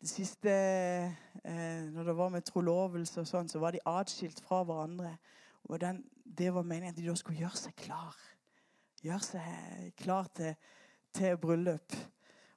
Det 0.00 0.08
siste 0.10 0.50
eh, 0.50 1.82
Når 1.90 2.04
det 2.04 2.16
var 2.16 2.28
med 2.28 2.46
trolovelse 2.46 3.20
og 3.20 3.26
sånn, 3.26 3.48
så 3.48 3.58
var 3.58 3.74
de 3.74 3.82
atskilt 3.86 4.40
fra 4.44 4.62
hverandre. 4.62 5.16
Og 5.70 5.80
den, 5.80 6.02
Det 6.38 6.54
var 6.54 6.62
meningen 6.62 6.92
at 6.92 6.96
de 6.96 7.06
da 7.06 7.14
skulle 7.14 7.38
gjøre 7.38 7.56
seg 7.56 7.74
klar. 7.76 8.16
Gjøre 9.02 9.24
seg 9.24 9.92
klar 9.96 10.28
til, 10.34 10.54
til 11.14 11.38
bryllup. 11.40 11.96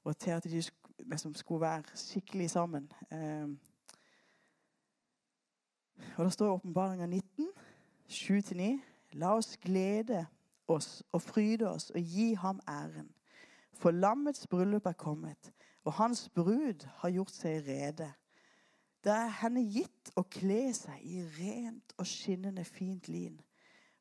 Og 0.04 0.18
til 0.18 0.32
at 0.32 0.44
de 0.44 0.64
liksom, 1.00 1.34
skulle 1.36 1.62
være 1.62 1.84
skikkelig 1.96 2.50
sammen. 2.50 2.92
Eh, 3.12 3.48
og 6.18 6.26
Det 6.26 6.34
står 6.34 6.46
i 6.46 6.50
Åpenbaringa 6.50 7.06
19, 7.06 7.50
7-9.: 8.10 8.80
La 9.14 9.36
oss 9.36 9.58
glede 9.58 10.26
oss 10.68 11.04
og 11.12 11.22
fryde 11.22 11.70
oss 11.70 11.90
og 11.90 12.02
gi 12.02 12.34
ham 12.34 12.60
æren. 12.68 13.12
For 13.74 13.92
lammets 13.92 14.48
bryllup 14.48 14.86
er 14.86 14.92
kommet, 14.92 15.52
og 15.84 15.94
hans 15.94 16.30
brud 16.30 16.88
har 16.96 17.10
gjort 17.10 17.32
seg 17.32 17.68
rede. 17.68 18.12
Det 19.04 19.12
er 19.12 19.32
henne 19.42 19.64
gitt 19.66 20.12
å 20.16 20.22
kle 20.30 20.74
seg 20.78 21.02
i 21.02 21.24
rent 21.40 21.96
og 21.98 22.06
skinnende 22.06 22.66
fint 22.66 23.08
lin. 23.10 23.40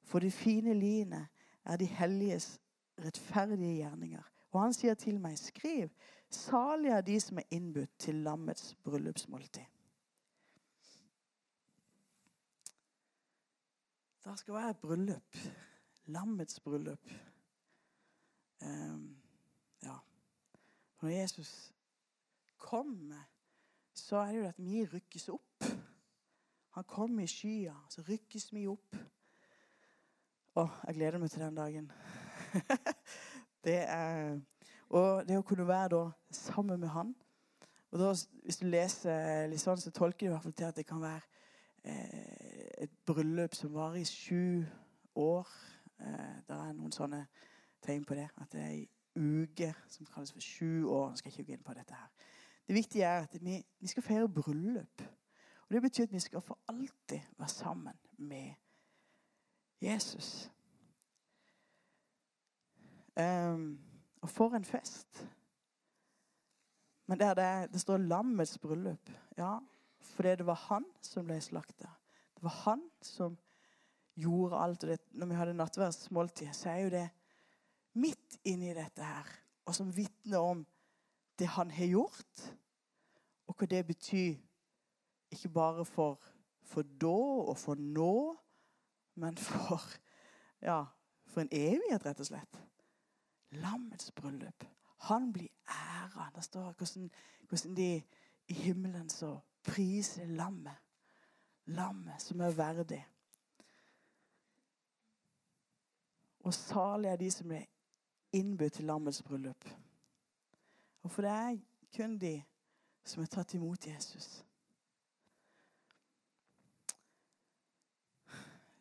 For 0.03 0.19
det 0.19 0.33
fine 0.33 0.75
linet 0.75 1.27
er 1.65 1.77
de 1.77 1.87
helliges 1.87 2.61
rettferdige 3.05 3.75
gjerninger. 3.75 4.23
Og 4.51 4.63
han 4.63 4.75
sier 4.75 4.95
til 4.95 5.21
meg, 5.21 5.39
skriv, 5.39 5.89
salig 6.31 6.91
er 6.91 7.05
de 7.07 7.21
som 7.21 7.39
er 7.39 7.47
innbudt 7.55 7.93
til 7.99 8.15
lammets 8.15 8.75
bryllupsmåltid. 8.85 9.67
Det 14.25 14.39
skal 14.39 14.55
være 14.55 14.71
et 14.71 14.79
bryllup. 14.79 15.37
Lammets 16.07 16.61
bryllup. 16.61 17.11
Um, 18.63 19.17
ja. 19.83 19.97
Når 21.03 21.09
Jesus 21.09 21.75
kommer, 22.57 23.23
så 23.95 24.17
er 24.17 24.33
det 24.33 24.39
jo 24.39 24.47
at 24.49 24.59
vi 24.59 24.87
rykkes 24.87 25.29
opp. 25.29 25.65
Han 26.71 26.85
kommer 26.85 27.23
i 27.23 27.27
skya, 27.27 27.75
så 27.91 28.05
rykkes 28.09 28.53
vi 28.53 28.67
opp. 28.67 28.97
Å, 30.59 30.65
jeg 30.87 30.97
gleder 30.97 31.21
meg 31.23 31.31
til 31.31 31.45
den 31.45 31.59
dagen. 31.59 31.91
det 33.67 33.83
er 33.87 34.41
Og 34.91 35.23
det 35.29 35.37
å 35.39 35.45
kunne 35.47 35.67
være 35.69 35.91
da 35.93 36.01
sammen 36.35 36.81
med 36.81 36.91
han 36.91 37.13
og 37.91 37.99
da, 37.99 38.09
Hvis 38.45 38.59
du 38.59 38.67
leser 38.67 39.47
litt 39.51 39.63
sånn, 39.63 39.79
så 39.79 39.91
tolker 39.95 40.27
det 40.27 40.31
i 40.31 40.33
hvert 40.35 40.47
fall 40.47 40.57
til 40.59 40.69
at 40.69 40.77
det 40.79 40.87
kan 40.87 41.01
være 41.03 41.23
eh, 41.83 42.85
et 42.87 42.93
bryllup 43.07 43.55
som 43.59 43.75
varer 43.75 43.99
i 43.99 44.07
sju 44.07 44.63
år. 45.19 45.51
Eh, 45.99 46.37
det 46.47 46.55
er 46.55 46.77
noen 46.79 46.95
sånne 46.95 47.25
tegn 47.83 48.07
på 48.07 48.15
det. 48.15 48.29
At 48.39 48.55
det 48.55 48.63
er 48.63 48.71
ei 48.77 48.85
uke 49.19 49.73
som 49.91 50.07
kalles 50.07 50.31
for 50.31 50.45
sju 50.45 50.87
år. 50.87 51.11
Nå 51.11 51.19
skal 51.19 51.33
jeg 51.33 51.41
ikke 51.41 51.49
gå 51.49 51.59
inn 51.59 51.67
på 51.67 51.75
dette 51.81 51.99
her. 51.99 52.31
Det 52.63 52.79
viktige 52.79 53.11
er 53.11 53.27
at 53.27 53.35
vi, 53.43 53.59
vi 53.59 53.91
skal 53.91 54.07
feire 54.07 54.31
bryllup. 54.31 55.03
Og 55.67 55.75
Det 55.75 55.83
betyr 55.83 56.07
at 56.07 56.15
vi 56.15 56.23
skal 56.23 56.47
for 56.47 56.63
alltid 56.71 57.27
være 57.39 57.49
sammen 57.51 57.99
med 58.19 58.55
Jesus. 59.81 60.51
Um, 63.17 63.81
og 64.21 64.29
for 64.29 64.57
en 64.57 64.65
fest. 64.65 65.29
Men 67.07 67.21
der 67.21 67.35
det, 67.35 67.73
det 67.73 67.81
står 67.81 67.99
'lammets 67.99 68.59
bryllup'. 68.59 69.13
Ja, 69.37 69.59
fordi 70.01 70.29
det 70.29 70.47
var 70.47 70.55
han 70.55 70.85
som 71.01 71.25
ble 71.25 71.41
slakta. 71.41 71.89
Det 72.35 72.43
var 72.43 72.51
han 72.65 72.83
som 73.03 73.39
gjorde 74.15 74.57
alt. 74.57 74.85
Og 74.85 74.91
det, 74.91 75.01
når 75.11 75.27
vi 75.27 75.35
hadde 75.35 75.55
nattverdsmåltid, 75.55 76.53
så 76.53 76.71
er 76.71 76.77
jo 76.77 76.91
det 76.91 77.11
midt 77.93 78.39
inni 78.45 78.75
dette 78.75 79.05
her, 79.05 79.27
og 79.65 79.75
som 79.75 79.97
vitner 79.97 80.39
om 80.39 80.67
det 81.39 81.47
han 81.47 81.71
har 81.71 81.87
gjort, 81.87 82.45
og 83.47 83.57
hva 83.59 83.67
det 83.67 83.87
betyr 83.87 84.37
ikke 85.31 85.49
bare 85.49 85.85
for, 85.85 86.21
for 86.63 86.87
da 87.01 87.17
og 87.51 87.57
for 87.59 87.75
nå, 87.75 88.37
men 89.21 89.37
for, 89.37 89.81
ja, 90.63 90.85
for 91.27 91.45
en 91.45 91.53
evighet, 91.53 92.07
rett 92.07 92.21
og 92.21 92.27
slett. 92.27 92.61
Lammets 93.51 94.13
bryllup. 94.17 94.65
Han 95.09 95.33
blir 95.33 95.49
æra. 95.69 96.31
Det 96.35 96.45
står 96.45 96.73
hvordan, 96.73 97.11
hvordan 97.49 97.77
de 97.77 98.03
i 98.49 98.55
himmelen 98.55 99.09
så 99.09 99.39
priser 99.63 100.27
lammet. 100.27 100.77
Lammet 101.65 102.23
som 102.23 102.41
er 102.41 102.51
verdig. 102.57 103.07
Og 106.41 106.55
salig 106.55 107.09
er 107.09 107.17
de 107.17 107.31
som 107.31 107.49
blir 107.49 107.67
innbudt 108.33 108.73
til 108.73 108.85
lammets 108.85 109.23
bryllup. 109.23 109.69
Og 111.03 111.11
for 111.11 111.23
det 111.23 111.31
er 111.31 111.59
kun 111.97 112.19
de 112.19 112.43
som 113.05 113.23
har 113.23 113.27
tatt 113.27 113.55
imot 113.55 113.87
Jesus. 113.87 114.45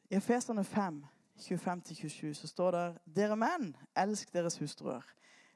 I 0.10 0.15
Efeserne 0.15 0.64
5, 0.64 1.06
25-27 1.40 2.34
så 2.34 2.48
står 2.48 2.72
det 2.72 2.86
Dere 3.15 3.36
menn, 3.38 3.76
elsk 3.98 4.31
deres 4.34 4.57
hustruer, 4.57 5.06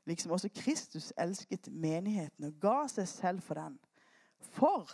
liksom 0.05 0.31
også 0.31 0.49
Kristus 0.55 1.13
elsket 1.17 1.71
menigheten 1.71 2.45
og 2.45 2.59
ga 2.61 2.75
seg 2.91 3.07
selv 3.09 3.41
for 3.41 3.57
den. 3.57 3.79
For 4.53 4.91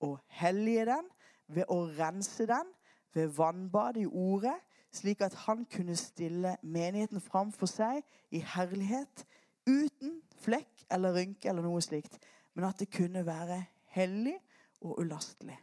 å 0.00 0.14
hellige 0.40 0.86
den 0.88 1.10
ved 1.52 1.68
å 1.68 1.82
rense 1.98 2.46
den 2.48 2.72
ved 3.12 3.34
vannbad 3.36 4.00
i 4.00 4.06
ordet, 4.06 4.56
slik 4.94 5.20
at 5.20 5.36
han 5.44 5.66
kunne 5.68 5.96
stille 6.00 6.56
menigheten 6.62 7.20
fram 7.20 7.52
for 7.52 7.68
seg 7.68 8.00
i 8.32 8.40
herlighet, 8.40 9.26
uten 9.68 10.16
flekk 10.40 10.86
eller 10.88 11.12
rynke 11.18 11.52
eller 11.52 11.66
noe 11.66 11.84
slikt, 11.84 12.16
men 12.54 12.70
at 12.70 12.80
det 12.80 12.88
kunne 12.94 13.26
være 13.26 13.60
hellig 13.92 14.38
og 14.80 14.96
ulastelig. 15.04 15.60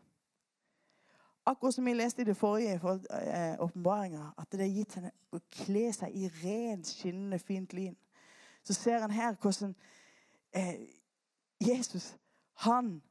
Akkurat 1.51 1.75
som 1.75 1.85
vi 1.85 1.93
leste 1.93 2.23
i 2.23 2.25
det 2.25 2.37
forrige 2.37 2.77
eh, 2.77 3.59
at 4.37 4.51
det 4.51 4.63
er 4.63 4.71
gitt 4.71 4.95
henne 4.95 5.11
å 5.35 5.39
kle 5.51 5.89
seg 5.95 6.15
i 6.15 6.29
rent, 6.41 6.87
skinnende, 6.87 7.39
fint 7.39 7.73
lin. 7.75 7.97
Så 8.63 8.75
ser 8.77 9.03
han 9.03 9.11
her 9.11 9.35
hvordan 9.41 9.75
eh, 10.55 10.87
Jesus 11.59 12.13
han 12.65 13.01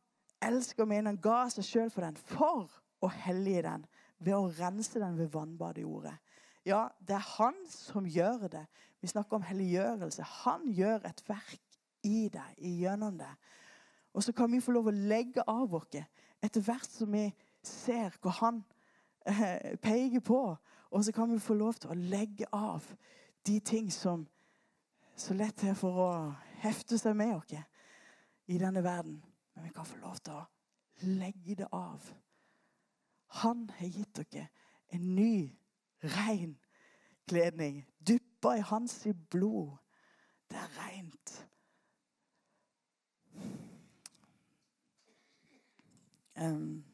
elsker 0.42 0.86
menigheten. 0.86 1.16
Han 1.16 1.22
ga 1.24 1.40
seg 1.52 1.66
sjøl 1.66 1.90
for 1.92 2.06
den 2.06 2.18
for 2.30 2.70
å 3.02 3.10
hellige 3.24 3.64
den 3.66 3.86
ved 4.20 4.36
å 4.36 4.50
rense 4.60 5.00
den 5.00 5.18
ved 5.18 5.32
vannbadet 5.34 5.82
i 5.82 5.88
ordet. 5.88 6.16
Ja, 6.68 6.88
det 7.00 7.16
er 7.16 7.28
han 7.38 7.56
som 7.72 8.06
gjør 8.06 8.48
det. 8.52 8.66
Vi 9.00 9.08
snakker 9.08 9.38
om 9.38 9.46
helliggjørelse. 9.48 10.26
Han 10.44 10.68
gjør 10.76 11.06
et 11.08 11.22
verk 11.28 11.78
i 12.04 12.28
deg, 12.32 12.58
gjennom 12.60 13.16
det. 13.18 13.30
Og 14.12 14.24
så 14.24 14.32
kan 14.36 14.50
vi 14.52 14.60
få 14.60 14.74
lov 14.74 14.90
å 14.90 14.96
legge 14.96 15.44
av 15.48 15.74
oss 15.74 15.96
etter 16.40 16.64
hvert 16.64 16.88
som 16.88 17.12
vi 17.12 17.26
ser 17.62 18.16
hva 18.23 18.32
han 18.41 18.62
eh, 19.27 19.77
peker 19.82 20.20
på. 20.20 20.57
Og 20.91 21.05
så 21.05 21.12
kan 21.12 21.32
vi 21.32 21.39
få 21.39 21.55
lov 21.55 21.78
til 21.78 21.93
å 21.93 21.99
legge 21.99 22.49
av 22.53 22.87
de 23.47 23.61
ting 23.61 23.91
som 23.93 24.27
så 25.16 25.35
lett 25.37 25.62
er 25.65 25.77
for 25.77 26.01
å 26.01 26.11
hefte 26.62 26.99
seg 26.99 27.16
med 27.16 27.35
oss 27.37 27.53
i 28.51 28.59
denne 28.59 28.82
verden. 28.85 29.20
Men 29.55 29.65
vi 29.65 29.74
kan 29.74 29.87
få 29.87 30.01
lov 30.01 30.16
til 30.24 30.39
å 30.39 30.47
legge 31.20 31.59
det 31.61 31.69
av. 31.73 32.01
Han 33.43 33.69
har 33.78 33.87
gitt 33.87 34.16
dere 34.16 34.49
en 34.91 35.15
ny, 35.15 35.51
ren 36.03 36.57
kledning. 37.28 37.85
Dyppa 37.99 38.57
i 38.59 38.65
hans 38.65 39.07
blod. 39.31 39.77
Det 40.51 40.59
er 40.59 40.73
rent. 40.81 41.37
Um, 46.41 46.85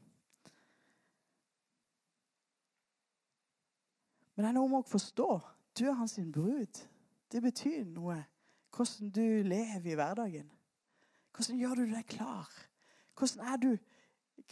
men 4.37 4.45
det 4.45 4.49
er 4.51 4.57
noe 4.59 4.69
med 4.69 4.85
å 4.85 4.91
forstå. 4.91 5.31
Du 5.79 5.87
er 5.89 5.97
hans 5.97 6.19
brud. 6.33 6.81
Det 7.33 7.41
betyr 7.43 7.87
noe 7.89 8.19
hvordan 8.77 9.11
du 9.11 9.25
lever 9.49 9.93
i 9.93 9.97
hverdagen. 9.97 10.51
Hvordan 11.33 11.61
gjør 11.61 11.81
du 11.81 11.85
deg 11.91 12.05
klar? 12.09 12.51
Hvordan 13.17 13.47
er 13.49 13.57
du 13.57 13.71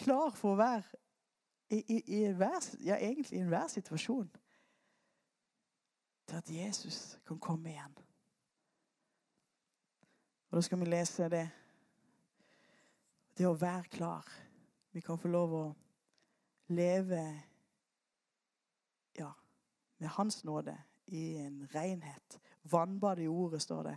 klar 0.00 0.32
for 0.36 0.54
å 0.54 0.60
være 0.60 1.00
i, 1.68 1.82
i, 1.96 1.98
i 2.16 2.22
hver, 2.32 2.64
ja, 2.84 2.96
egentlig 2.96 3.38
i 3.38 3.42
enhver 3.42 3.68
situasjon 3.72 4.30
til 6.24 6.36
at 6.40 6.50
Jesus 6.50 7.18
kan 7.28 7.40
komme 7.40 7.72
igjen? 7.74 7.96
Og 10.48 10.56
Da 10.56 10.62
skal 10.64 10.80
vi 10.80 10.88
lese 10.88 11.28
det. 11.28 11.46
Det 13.36 13.48
å 13.48 13.56
være 13.58 13.90
klar. 13.90 14.28
Vi 14.92 15.00
kan 15.02 15.18
få 15.18 15.28
lov 15.28 15.54
å 15.58 15.64
leve 16.72 17.24
med 19.98 20.08
Hans 20.08 20.44
nåde 20.44 20.76
i 21.06 21.36
en 21.36 21.68
renhet. 21.74 22.40
Vannbad 22.62 23.18
i 23.18 23.28
ordet, 23.28 23.62
står 23.62 23.82
det. 23.82 23.96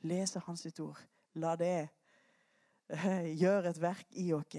Lese 0.00 0.38
Hans 0.38 0.60
sitt 0.60 0.80
ord. 0.80 0.98
La 1.34 1.56
det 1.56 1.88
uh, 2.92 3.24
gjøre 3.42 3.70
et 3.70 3.80
verk 3.80 4.08
i 4.20 4.32
oss, 4.36 4.58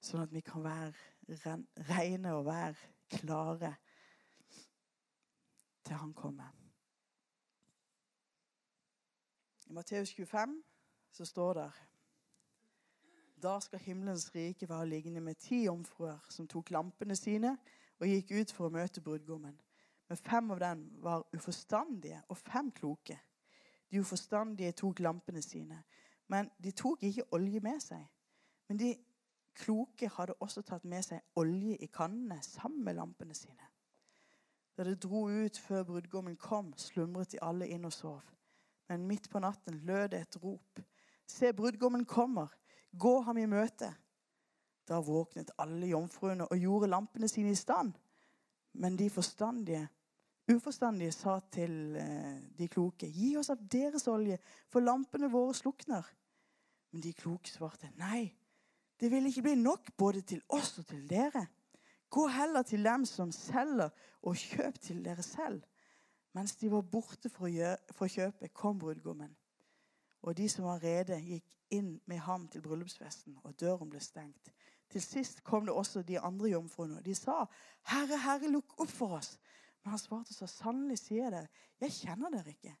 sånn 0.00 0.24
at 0.24 0.32
vi 0.32 0.40
kan 0.44 0.64
være 0.64 0.92
rene 1.90 2.32
og 2.36 2.46
være 2.46 2.74
klare 3.18 3.74
til 5.84 5.96
Han 5.96 6.14
kommer. 6.14 6.54
I 9.68 9.72
Matteus 9.72 10.14
25 10.14 10.62
så 11.12 11.24
står 11.24 11.54
det 11.54 11.70
Da 13.42 13.60
skal 13.60 13.78
himmelens 13.78 14.34
rike 14.34 14.68
være 14.68 14.88
liggende 14.88 15.20
med 15.20 15.34
ti 15.34 15.64
jomfruer 15.64 16.18
som 16.28 16.48
tok 16.48 16.70
lampene 16.70 17.16
sine 17.16 17.56
og 18.00 18.06
gikk 18.06 18.32
ut 18.32 18.52
for 18.52 18.68
å 18.68 18.72
møte 18.72 19.00
brudgommen. 19.00 19.58
Men 20.08 20.16
fem 20.16 20.50
av 20.50 20.60
dem 20.60 20.84
var 21.04 21.26
uforstandige 21.36 22.22
og 22.28 22.36
fem 22.36 22.70
kloke. 22.70 23.18
De 23.90 24.00
uforstandige 24.00 24.72
tok 24.72 25.00
lampene 25.00 25.42
sine, 25.42 25.82
men 26.28 26.50
de 26.64 26.72
tok 26.76 27.02
ikke 27.02 27.28
olje 27.32 27.60
med 27.60 27.80
seg. 27.80 28.04
Men 28.68 28.80
de 28.80 28.94
kloke 29.56 30.08
hadde 30.12 30.36
også 30.40 30.62
tatt 30.62 30.84
med 30.84 31.04
seg 31.04 31.40
olje 31.40 31.76
i 31.80 31.88
kannene 31.92 32.40
sammen 32.44 32.84
med 32.84 32.98
lampene 32.98 33.34
sine. 33.34 33.68
Da 34.76 34.84
det 34.84 35.00
dro 35.02 35.26
ut 35.28 35.58
før 35.58 35.82
brudgommen 35.84 36.36
kom, 36.36 36.72
slumret 36.76 37.32
de 37.32 37.40
alle 37.42 37.66
inn 37.66 37.84
og 37.88 37.92
sov. 37.92 38.20
Men 38.88 39.06
midt 39.08 39.28
på 39.30 39.40
natten 39.42 39.80
lød 39.84 40.08
det 40.12 40.20
et 40.20 40.36
rop. 40.42 40.80
Se, 41.26 41.52
brudgommen 41.52 42.04
kommer. 42.04 42.52
Gå 42.98 43.20
ham 43.20 43.38
i 43.38 43.46
møte. 43.46 43.90
Da 44.88 45.00
våknet 45.04 45.50
alle 45.58 45.90
jomfruene 45.90 46.46
og 46.46 46.56
gjorde 46.56 46.88
lampene 46.88 47.28
sine 47.28 47.50
i 47.50 47.58
stand. 47.58 47.92
Men 48.72 48.96
de 48.96 49.10
forstandige 49.10 49.88
uforstandige 50.54 51.12
sa 51.12 51.38
til 51.52 51.96
eh, 51.96 52.58
de 52.58 52.68
kloke, 52.68 53.06
'Gi 53.06 53.36
oss 53.36 53.50
av 53.50 53.60
deres 53.72 54.06
olje, 54.08 54.38
for 54.68 54.80
lampene 54.80 55.30
våre 55.30 55.54
slukner.' 55.54 56.14
Men 56.92 57.02
de 57.02 57.12
kloke 57.12 57.50
svarte, 57.50 57.90
'Nei, 57.96 58.34
det 59.00 59.10
vil 59.10 59.26
ikke 59.26 59.42
bli 59.42 59.54
nok 59.54 59.96
både 59.96 60.20
til 60.20 60.42
oss 60.48 60.78
og 60.78 60.86
til 60.86 61.10
dere.' 61.10 61.46
'Gå 62.10 62.26
heller 62.26 62.62
til 62.62 62.84
dem 62.84 63.04
som 63.04 63.32
selger, 63.32 63.90
og 64.22 64.36
kjøp 64.36 64.80
til 64.80 65.04
dere 65.04 65.22
selv.' 65.22 65.62
Mens 66.32 66.56
de 66.56 66.70
var 66.70 66.82
borte 66.82 67.28
for 67.28 67.48
å 68.04 68.08
kjøpe, 68.08 68.48
kom 68.48 68.78
brudgommen. 68.78 69.36
Og 70.22 70.36
de 70.36 70.48
som 70.48 70.64
var 70.64 70.82
rede, 70.82 71.16
gikk 71.20 71.56
inn 71.70 72.00
med 72.06 72.18
ham 72.18 72.48
til 72.48 72.62
bryllupsfesten, 72.62 73.38
og 73.42 73.60
døren 73.60 73.90
ble 73.90 74.00
stengt. 74.00 74.52
Til 74.88 75.02
sist 75.02 75.42
kom 75.44 75.66
det 75.66 75.74
også 75.74 76.02
de 76.02 76.18
andre 76.20 76.48
jomfruene. 76.48 77.02
De 77.02 77.14
sa, 77.14 77.44
'Herre, 77.82 78.18
Herre, 78.18 78.50
lukk 78.50 78.80
opp 78.80 78.88
for 78.88 79.16
oss.' 79.16 79.38
Men 79.88 79.94
han 79.96 80.00
svarte 80.02 80.34
så 80.36 80.44
sannelig 80.44 80.98
sier 81.00 81.22
jeg 81.22 81.32
dere, 81.32 81.48
'Jeg 81.80 81.92
kjenner 81.92 82.28
dere 82.30 82.50
ikke.' 82.52 82.76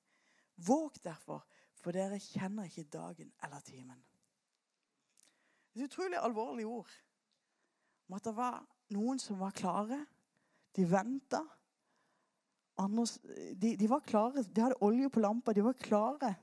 Våg 0.66 0.98
derfor, 1.04 1.46
for 1.72 1.92
dere 1.96 2.18
kjenner 2.20 2.64
ikke 2.68 2.82
dagen 2.82 3.32
eller 3.42 3.60
timen. 3.60 4.04
Et 5.74 5.82
utrolig 5.86 6.18
alvorlig 6.20 6.66
ord 6.66 6.90
om 8.08 8.14
at 8.18 8.24
det 8.24 8.36
var 8.36 8.60
noen 8.90 9.18
som 9.18 9.40
var 9.40 9.56
klare. 9.56 10.06
De 10.76 10.84
venta. 10.90 11.40
De, 13.56 13.76
de 13.76 13.88
var 13.88 14.04
klare. 14.04 14.42
De 14.42 14.60
hadde 14.60 14.82
olje 14.82 15.08
på 15.08 15.20
lampa. 15.20 15.52
De 15.52 15.64
var 15.64 15.72
klare. 15.72 16.34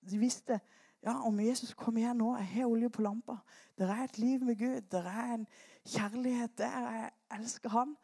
De 0.00 0.18
visste 0.18 0.60
ja, 1.02 1.20
om 1.20 1.40
Jesus 1.40 1.74
kommer 1.74 2.00
igjen 2.00 2.16
nå, 2.16 2.36
jeg 2.38 2.46
har 2.46 2.72
olje 2.72 2.88
på 2.88 3.02
lampa. 3.02 3.42
Det 3.76 3.90
er 3.90 4.04
et 4.04 4.18
liv 4.18 4.44
med 4.44 4.56
Gud. 4.56 4.80
Det 4.88 5.04
er 5.04 5.34
en 5.34 5.46
kjærlighet 5.84 6.58
der. 6.58 6.90
Jeg 6.90 7.10
elsker 7.30 7.68
Han. 7.68 7.96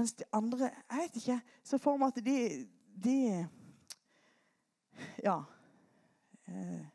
Mens 0.00 0.14
de 0.16 0.24
andre 0.32 0.70
Jeg 0.70 0.98
vet 1.02 1.16
ikke. 1.20 1.40
Så 1.64 1.78
for 1.78 2.00
meg 2.00 2.14
at 2.14 2.24
de, 2.24 2.66
de 3.04 3.48
Ja. 5.24 5.42
Eh, 6.48 6.86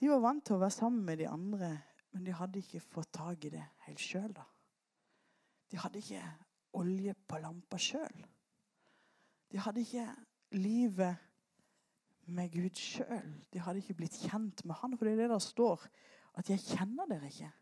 De 0.00 0.10
var 0.10 0.20
vant 0.20 0.44
til 0.44 0.58
å 0.58 0.60
være 0.60 0.74
sammen 0.74 1.06
med 1.06 1.16
de 1.22 1.28
andre, 1.28 1.70
men 2.12 2.26
de 2.26 2.32
hadde 2.36 2.60
ikke 2.60 2.82
fått 2.84 3.14
tak 3.16 3.46
i 3.48 3.50
det 3.54 3.62
helt 3.86 4.02
sjøl. 4.02 4.34
De 5.72 5.78
hadde 5.80 6.02
ikke 6.02 6.20
olje 6.76 7.14
på 7.14 7.38
lampa 7.40 7.78
sjøl. 7.80 8.26
De 9.48 9.62
hadde 9.62 9.80
ikke 9.80 10.04
livet 10.58 11.16
med 12.26 12.52
Gud 12.52 12.76
sjøl. 12.76 13.32
De 13.52 13.62
hadde 13.62 13.80
ikke 13.80 13.96
blitt 14.02 14.20
kjent 14.26 14.66
med 14.66 14.76
Han. 14.82 14.98
For 14.98 15.08
det 15.08 15.14
er 15.14 15.22
det 15.22 15.30
der 15.30 15.38
står, 15.38 15.88
at 16.34 16.50
'jeg 16.50 16.60
kjenner 16.60 17.06
dere 17.06 17.30
ikke'. 17.30 17.52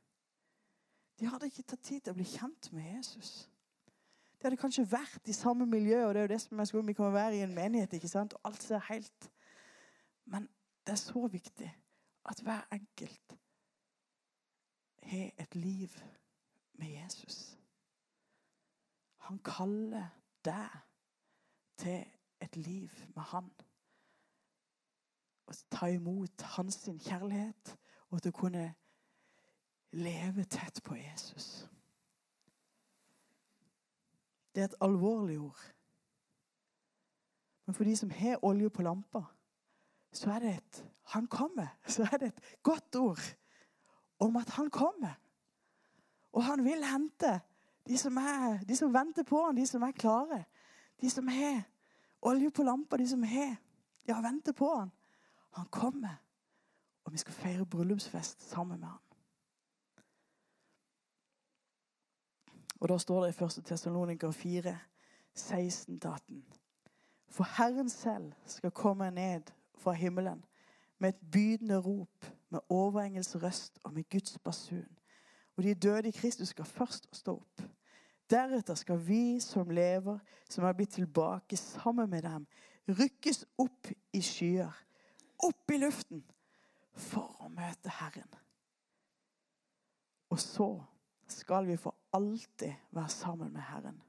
De 1.20 1.26
hadde 1.26 1.46
ikke 1.46 1.62
tatt 1.62 1.82
tid 1.82 2.00
til 2.00 2.10
å 2.10 2.18
bli 2.18 2.24
kjent 2.24 2.72
med 2.72 2.96
Jesus. 2.96 3.50
De 4.44 4.48
hadde 4.50 4.60
kanskje 4.60 4.82
vært 4.92 5.28
i 5.28 5.32
samme 5.32 5.64
miljø, 5.64 6.02
og 6.04 6.10
det 6.14 6.20
er 6.20 6.26
jo 6.26 6.28
det 6.34 6.40
som 6.42 6.58
er 6.60 6.66
skolen. 6.68 6.88
Vi 6.88 6.92
kan 6.92 7.12
være 7.14 7.36
i 7.36 7.42
en 7.46 7.54
menighet, 7.54 7.92
ikke 7.96 8.08
sant? 8.12 8.34
og 8.34 8.40
alt 8.44 8.62
ser 8.62 8.82
helt 8.90 9.30
Men 10.24 10.48
det 10.86 10.92
er 10.92 11.00
så 11.00 11.26
viktig 11.26 11.70
at 12.28 12.40
hver 12.40 12.68
enkelt 12.72 13.36
har 15.02 15.30
et 15.38 15.54
liv 15.54 15.88
med 16.72 16.86
Jesus. 16.86 17.58
Han 19.16 19.38
kaller 19.38 20.06
deg 20.44 20.68
til 21.76 22.04
et 22.40 22.56
liv 22.56 22.90
med 23.14 23.22
Han. 23.22 23.50
Å 25.48 25.52
ta 25.70 25.88
imot 25.88 26.42
hans 26.56 26.84
kjærlighet 26.84 27.76
og 28.10 28.20
til 28.20 28.32
å 28.32 28.40
kunne 28.40 28.74
leve 29.92 30.44
tett 30.44 30.82
på 30.84 31.00
Jesus. 31.00 31.64
Det 34.54 34.60
er 34.60 34.64
et 34.64 34.74
alvorlig 34.80 35.38
ord. 35.40 35.60
Men 37.66 37.74
for 37.74 37.84
de 37.84 37.96
som 37.96 38.10
har 38.10 38.44
olje 38.44 38.70
på 38.70 38.82
lampa, 38.82 39.22
så 40.12 40.30
er 40.30 40.38
det 40.38 40.56
et 40.56 40.84
Han 41.04 41.26
kommer. 41.26 41.66
Så 41.86 42.08
er 42.12 42.16
det 42.16 42.26
et 42.26 42.40
godt 42.62 42.96
ord 42.96 43.20
om 44.18 44.36
at 44.36 44.50
han 44.50 44.70
kommer. 44.70 45.20
Og 46.32 46.44
han 46.44 46.64
vil 46.64 46.84
hente 46.84 47.40
de 47.86 47.98
som, 47.98 48.16
er, 48.16 48.58
de 48.68 48.76
som 48.76 48.94
venter 48.94 49.22
på 49.22 49.44
han, 49.46 49.56
de 49.56 49.66
som 49.66 49.82
er 49.82 49.92
klare. 49.92 50.44
De 51.00 51.10
som 51.10 51.28
har 51.28 51.62
olje 52.22 52.50
på 52.50 52.62
lampa, 52.62 52.96
de 52.96 53.08
som 53.08 53.22
har 53.22 53.56
ja, 54.08 54.20
venter 54.20 54.52
på 54.52 54.70
han. 54.74 54.92
Han 55.54 55.66
kommer, 55.70 56.16
og 57.04 57.12
vi 57.12 57.18
skal 57.18 57.34
feire 57.34 57.66
bryllupsfest 57.66 58.48
sammen 58.50 58.80
med 58.80 58.88
han. 58.88 59.03
Og 62.80 62.88
Da 62.88 62.98
står 62.98 63.24
det 63.24 63.40
i 63.40 63.44
1. 63.44 63.64
Tessaloniker 63.64 64.30
4, 64.30 64.78
16-18. 65.38 66.42
For 67.28 67.44
Herren 67.56 67.88
selv 67.88 68.32
skal 68.46 68.70
komme 68.70 69.10
ned 69.10 69.42
fra 69.78 69.92
himmelen 69.92 70.44
med 70.98 71.08
et 71.08 71.30
bydende 71.32 71.78
rop, 71.78 72.26
med 72.50 72.60
overengels 72.68 73.42
røst 73.42 73.78
og 73.82 73.92
med 73.92 74.04
Guds 74.10 74.38
basun. 74.38 74.98
Og 75.56 75.62
de 75.62 75.74
døde 75.74 76.08
i 76.08 76.10
Kristus 76.10 76.48
skal 76.48 76.64
først 76.64 77.08
stå 77.12 77.32
opp. 77.32 77.62
Deretter 78.30 78.74
skal 78.74 79.08
vi 79.08 79.40
som 79.40 79.70
lever, 79.70 80.18
som 80.50 80.64
er 80.64 80.72
blitt 80.72 80.90
tilbake 80.90 81.56
sammen 81.56 82.10
med 82.10 82.22
dem, 82.22 82.46
rykkes 82.88 83.44
opp 83.58 83.88
i 84.12 84.20
skyer, 84.22 84.72
opp 85.38 85.70
i 85.70 85.76
luften, 85.76 86.24
for 86.94 87.36
å 87.42 87.48
møte 87.50 87.90
Herren. 87.90 88.34
Og 90.30 90.40
så 90.40 90.68
skal 91.34 91.66
vi 91.66 91.76
for 91.76 91.94
alltid 92.12 92.72
være 92.90 93.08
sammen 93.08 93.52
med 93.52 93.60
Herren. 93.60 94.02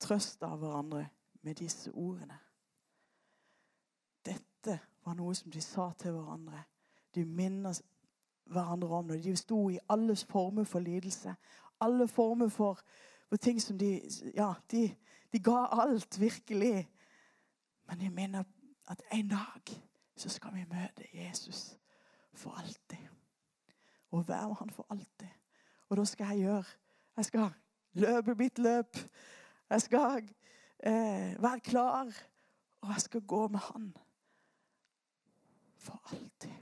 Trøst 0.00 0.42
av 0.42 0.58
hverandre 0.58 1.06
med 1.42 1.54
disse 1.54 1.92
ordene. 1.94 2.38
Dette 4.26 4.80
var 5.04 5.14
noe 5.14 5.34
som 5.34 5.50
de 5.50 5.62
sa 5.62 5.90
til 5.98 6.16
hverandre. 6.16 6.64
De 7.14 7.24
minner 7.24 7.78
hverandre 8.44 8.88
om 8.88 9.08
det. 9.08 9.22
De 9.24 9.36
sto 9.36 9.68
i 9.70 9.78
alles 9.88 10.24
former 10.24 10.64
for 10.64 10.80
lidelse. 10.80 11.34
Alle 11.80 12.08
former 12.08 12.48
for, 12.48 12.80
for 13.28 13.36
ting 13.36 13.62
som 13.62 13.78
de 13.78 14.00
Ja, 14.34 14.52
de, 14.70 14.88
de 15.32 15.38
ga 15.38 15.66
alt, 15.72 16.20
virkelig. 16.20 16.88
Men 17.86 18.00
de 18.00 18.10
minner 18.10 18.44
at 18.88 19.02
en 19.12 19.28
dag 19.28 19.82
så 20.16 20.28
skal 20.28 20.54
vi 20.54 20.64
møte 20.64 21.08
Jesus 21.14 21.78
for 22.34 22.50
alltid. 22.50 23.08
Og 24.10 24.28
være 24.28 24.48
med 24.48 24.56
han 24.58 24.70
for 24.70 24.86
alltid. 24.90 25.28
Og 25.88 25.96
da 25.96 26.04
skal 26.04 26.26
jeg 26.26 26.46
gjøre 26.46 26.64
Jeg 27.16 27.24
skal 27.24 27.52
løpe 27.92 28.34
mitt 28.34 28.58
løp. 28.58 28.96
Jeg 29.70 29.80
skal 29.80 30.28
eh, 30.78 31.42
være 31.42 31.60
klar. 31.60 32.12
Og 32.80 32.88
jeg 32.88 33.00
skal 33.00 33.20
gå 33.20 33.48
med 33.48 33.58
han 33.58 33.96
for 35.76 36.02
alltid. 36.12 36.52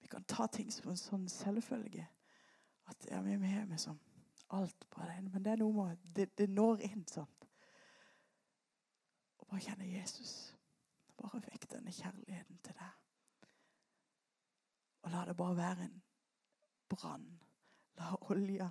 Vi 0.00 0.06
kan 0.06 0.24
ta 0.24 0.46
ting 0.46 0.72
som 0.72 0.90
en 0.90 1.00
sånn 1.00 1.28
selvfølge. 1.28 2.06
At 2.90 3.06
ja, 3.10 3.20
vi 3.22 3.32
er 3.32 3.38
med 3.38 3.68
med 3.70 3.80
som 3.80 4.00
alt 4.52 4.86
på 4.90 5.00
det 5.00 5.32
Men 5.32 5.44
det 5.44 5.52
er 5.52 5.62
noe 5.62 5.72
med 5.72 6.02
det, 6.16 6.28
det 6.38 6.50
når 6.50 6.82
inn 6.84 7.06
sånn. 7.08 7.30
Og 9.38 9.46
bare 9.48 9.64
kjenne 9.64 9.88
Jesus. 9.88 10.54
Bare 11.16 11.40
vekk 11.46 11.70
denne 11.72 11.94
kjærligheten 11.94 12.60
til 12.62 12.76
deg. 12.76 13.01
Og 15.02 15.10
la 15.10 15.24
det 15.26 15.36
bare 15.36 15.56
være 15.56 15.84
en 15.84 16.02
brann. 16.88 17.26
La 17.98 18.14
olja 18.30 18.70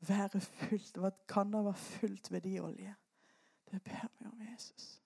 være 0.00 0.40
fullt. 0.40 0.98
Kan 1.28 1.52
det 1.52 1.64
være 1.64 1.74
fullt 1.74 2.32
ved 2.32 2.40
de 2.40 2.60
olje. 2.60 2.94
Det 3.70 3.82
ber 3.82 4.08
vi 4.18 4.26
om 4.26 4.42
Jesus. 4.52 5.00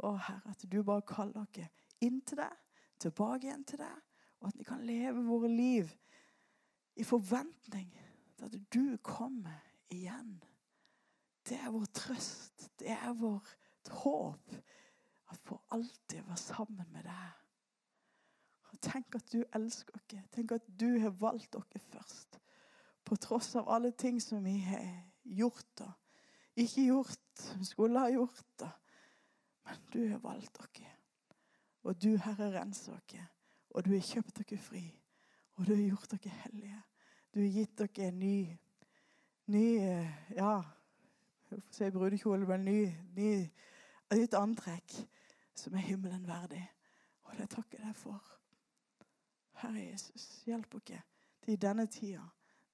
Å, 0.00 0.14
Herre, 0.16 0.54
at 0.54 0.64
du 0.72 0.80
bare 0.82 1.04
kaller 1.06 1.44
dere 1.54 1.68
inn 2.00 2.22
til 2.24 2.40
deg, 2.40 2.54
tilbake 3.00 3.46
igjen 3.46 3.66
til 3.68 3.82
deg, 3.82 3.98
og 4.40 4.48
at 4.48 4.56
vi 4.56 4.64
kan 4.64 4.84
leve 4.88 5.26
våre 5.26 5.50
liv 5.52 5.90
i 6.96 7.04
forventning 7.04 7.90
til 8.36 8.48
at 8.48 8.56
du 8.72 8.96
kommer 9.04 9.60
igjen. 9.92 10.38
Det 11.44 11.58
er 11.60 11.72
vår 11.74 11.84
trøst. 11.96 12.70
Det 12.80 12.88
er 12.94 13.12
vårt 13.20 13.92
håp. 14.02 14.56
At 15.30 15.36
vi 15.36 15.48
får 15.52 15.62
alltid 15.76 16.24
være 16.26 16.40
sammen 16.40 16.92
med 16.92 17.04
deg. 17.04 17.39
Og 18.70 18.80
Tenk 18.80 19.14
at 19.14 19.32
du 19.32 19.42
elsker 19.54 19.94
oss. 19.94 20.18
Tenk 20.32 20.52
at 20.52 20.66
du 20.80 20.98
har 21.02 21.10
valgt 21.10 21.54
oss 21.54 21.86
først. 21.90 22.38
På 23.04 23.16
tross 23.16 23.54
av 23.56 23.68
alle 23.68 23.90
ting 23.90 24.20
som 24.22 24.44
vi 24.44 24.58
har 24.62 24.86
gjort 25.24 25.80
og 25.80 25.92
ikke 26.60 26.86
gjort, 26.86 27.20
som 27.34 27.64
skulle 27.64 28.00
ha 28.00 28.10
gjort. 28.12 28.64
Men 29.64 29.82
du 29.92 30.00
har 30.08 30.18
valgt 30.18 30.60
oss. 30.60 30.82
Og 31.82 32.02
du, 32.02 32.16
Herre, 32.16 32.52
renser 32.60 32.94
oss. 32.94 33.16
Og 33.70 33.84
du 33.84 33.94
har 33.94 34.04
kjøpt 34.04 34.42
dere 34.42 34.58
fri. 34.58 34.84
Og 35.56 35.66
du 35.66 35.74
har 35.74 35.82
gjort 35.82 36.10
dere 36.10 36.34
hellige. 36.44 36.82
Du 37.34 37.40
har 37.40 37.52
gitt 37.54 37.78
dere 37.78 38.08
en 38.08 38.18
ny, 38.18 38.58
ny 39.46 39.66
ja, 40.34 40.54
jeg 41.50 41.62
får 41.62 41.62
si 41.74 41.90
brudekjole, 41.90 42.46
men 42.46 42.64
ny, 42.66 42.80
ny, 43.16 43.30
nytt 44.14 44.34
antrekk 44.38 44.94
som 45.58 45.74
er 45.74 45.86
himmelen 45.86 46.26
verdig. 46.26 46.62
Og 47.26 47.38
det 47.38 47.48
takker 47.50 47.78
jeg 47.78 47.88
deg 47.88 47.98
for. 47.98 48.39
Herre 49.60 49.86
Jesus, 49.90 50.42
hjelp 50.46 50.74
oss 50.74 50.88
til 50.90 51.54
i 51.54 51.56
denne 51.56 51.86
tida, 51.86 52.24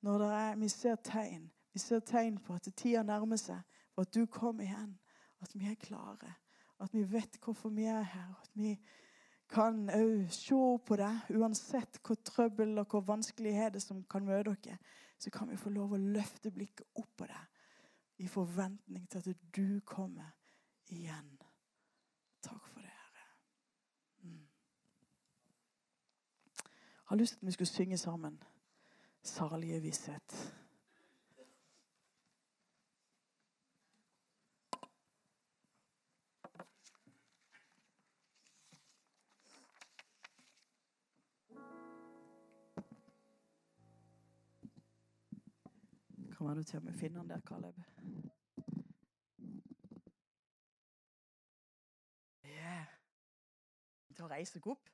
når 0.02 0.26
er, 0.30 0.56
vi 0.60 0.68
ser 0.68 0.96
tegn 1.04 1.50
vi 1.76 1.80
ser 1.80 2.00
tegn 2.00 2.38
på 2.40 2.54
at 2.56 2.70
tida 2.72 3.02
nærmer 3.04 3.36
seg, 3.36 3.58
og 3.96 4.06
at 4.06 4.14
du 4.16 4.22
kommer 4.32 4.64
igjen. 4.64 4.94
At 5.44 5.50
vi 5.52 5.66
er 5.68 5.74
klare. 5.76 6.30
At 6.80 6.94
vi 6.94 7.02
vet 7.04 7.36
hvorfor 7.44 7.68
vi 7.68 7.84
er 7.84 8.00
her. 8.00 8.30
At 8.40 8.54
vi 8.56 8.70
kan 9.52 9.82
òg 9.92 10.30
se 10.32 10.60
på 10.88 10.96
det, 10.96 11.10
uansett 11.36 12.00
hvor 12.00 12.16
trøbbel 12.24 12.78
og 12.80 12.86
hvor 12.88 13.04
vanskeligheter 13.10 13.84
som 13.84 14.00
kan 14.08 14.24
møte 14.24 14.54
dere. 14.64 14.78
Så 15.20 15.28
kan 15.30 15.50
vi 15.52 15.58
få 15.60 15.74
lov 15.74 15.92
å 15.92 16.00
løfte 16.00 16.48
blikket 16.50 16.88
opp 16.96 17.12
på 17.18 17.28
det 17.28 17.44
i 18.24 18.28
forventning 18.32 19.04
til 19.12 19.20
at 19.20 19.44
du 19.52 19.80
kommer 19.84 20.32
igjen. 20.88 21.28
Takk 22.40 22.72
for 22.72 22.80
det, 22.80 22.85
Jeg 27.06 27.10
har 27.10 27.16
lyst 27.16 27.32
til 27.32 27.38
at 27.40 27.46
vi 27.46 27.52
skulle 27.52 27.68
synge 27.68 27.98
sammen 27.98 28.42
'Salige 29.22 29.80
visshet'. 29.80 30.52
Kan 46.36 46.46
være 46.46 46.54
du 46.54 46.62
til 46.62 46.76
og 46.76 46.84
med 46.84 46.92
finner 46.92 47.20
den 47.20 47.30
der, 47.30 47.40
Caleb. 47.40 47.74
Yeah. 52.44 52.86
Til 54.14 54.24
å 54.24 54.28
reise 54.28 54.52
seg 54.52 54.66
opp. 54.66 54.90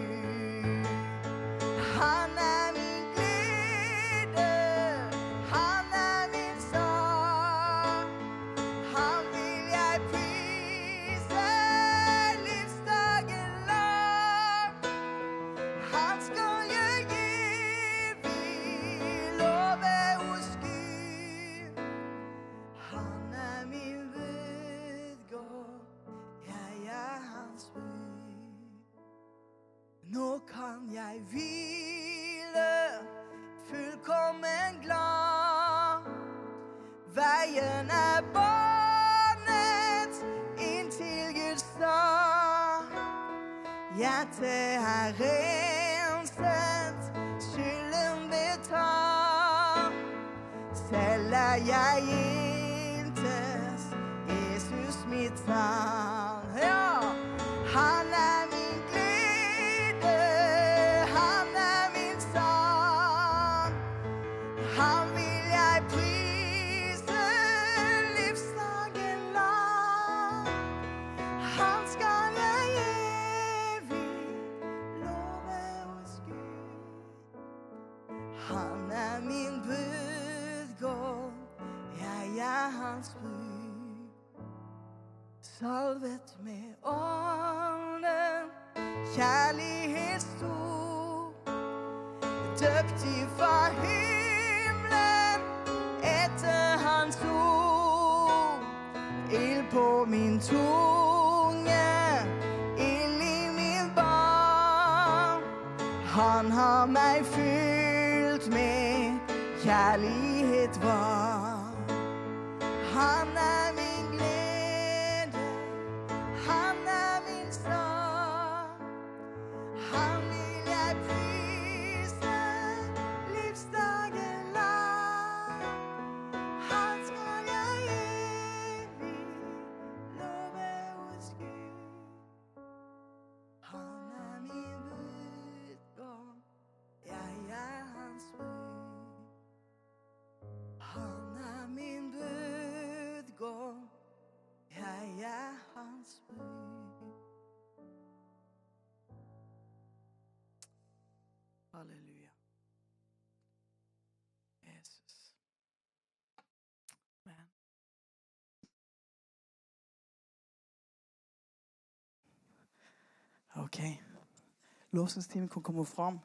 lovsangsteamet 164.92 165.52
kan 165.52 165.64
komme 165.64 165.86
fram. 165.86 166.20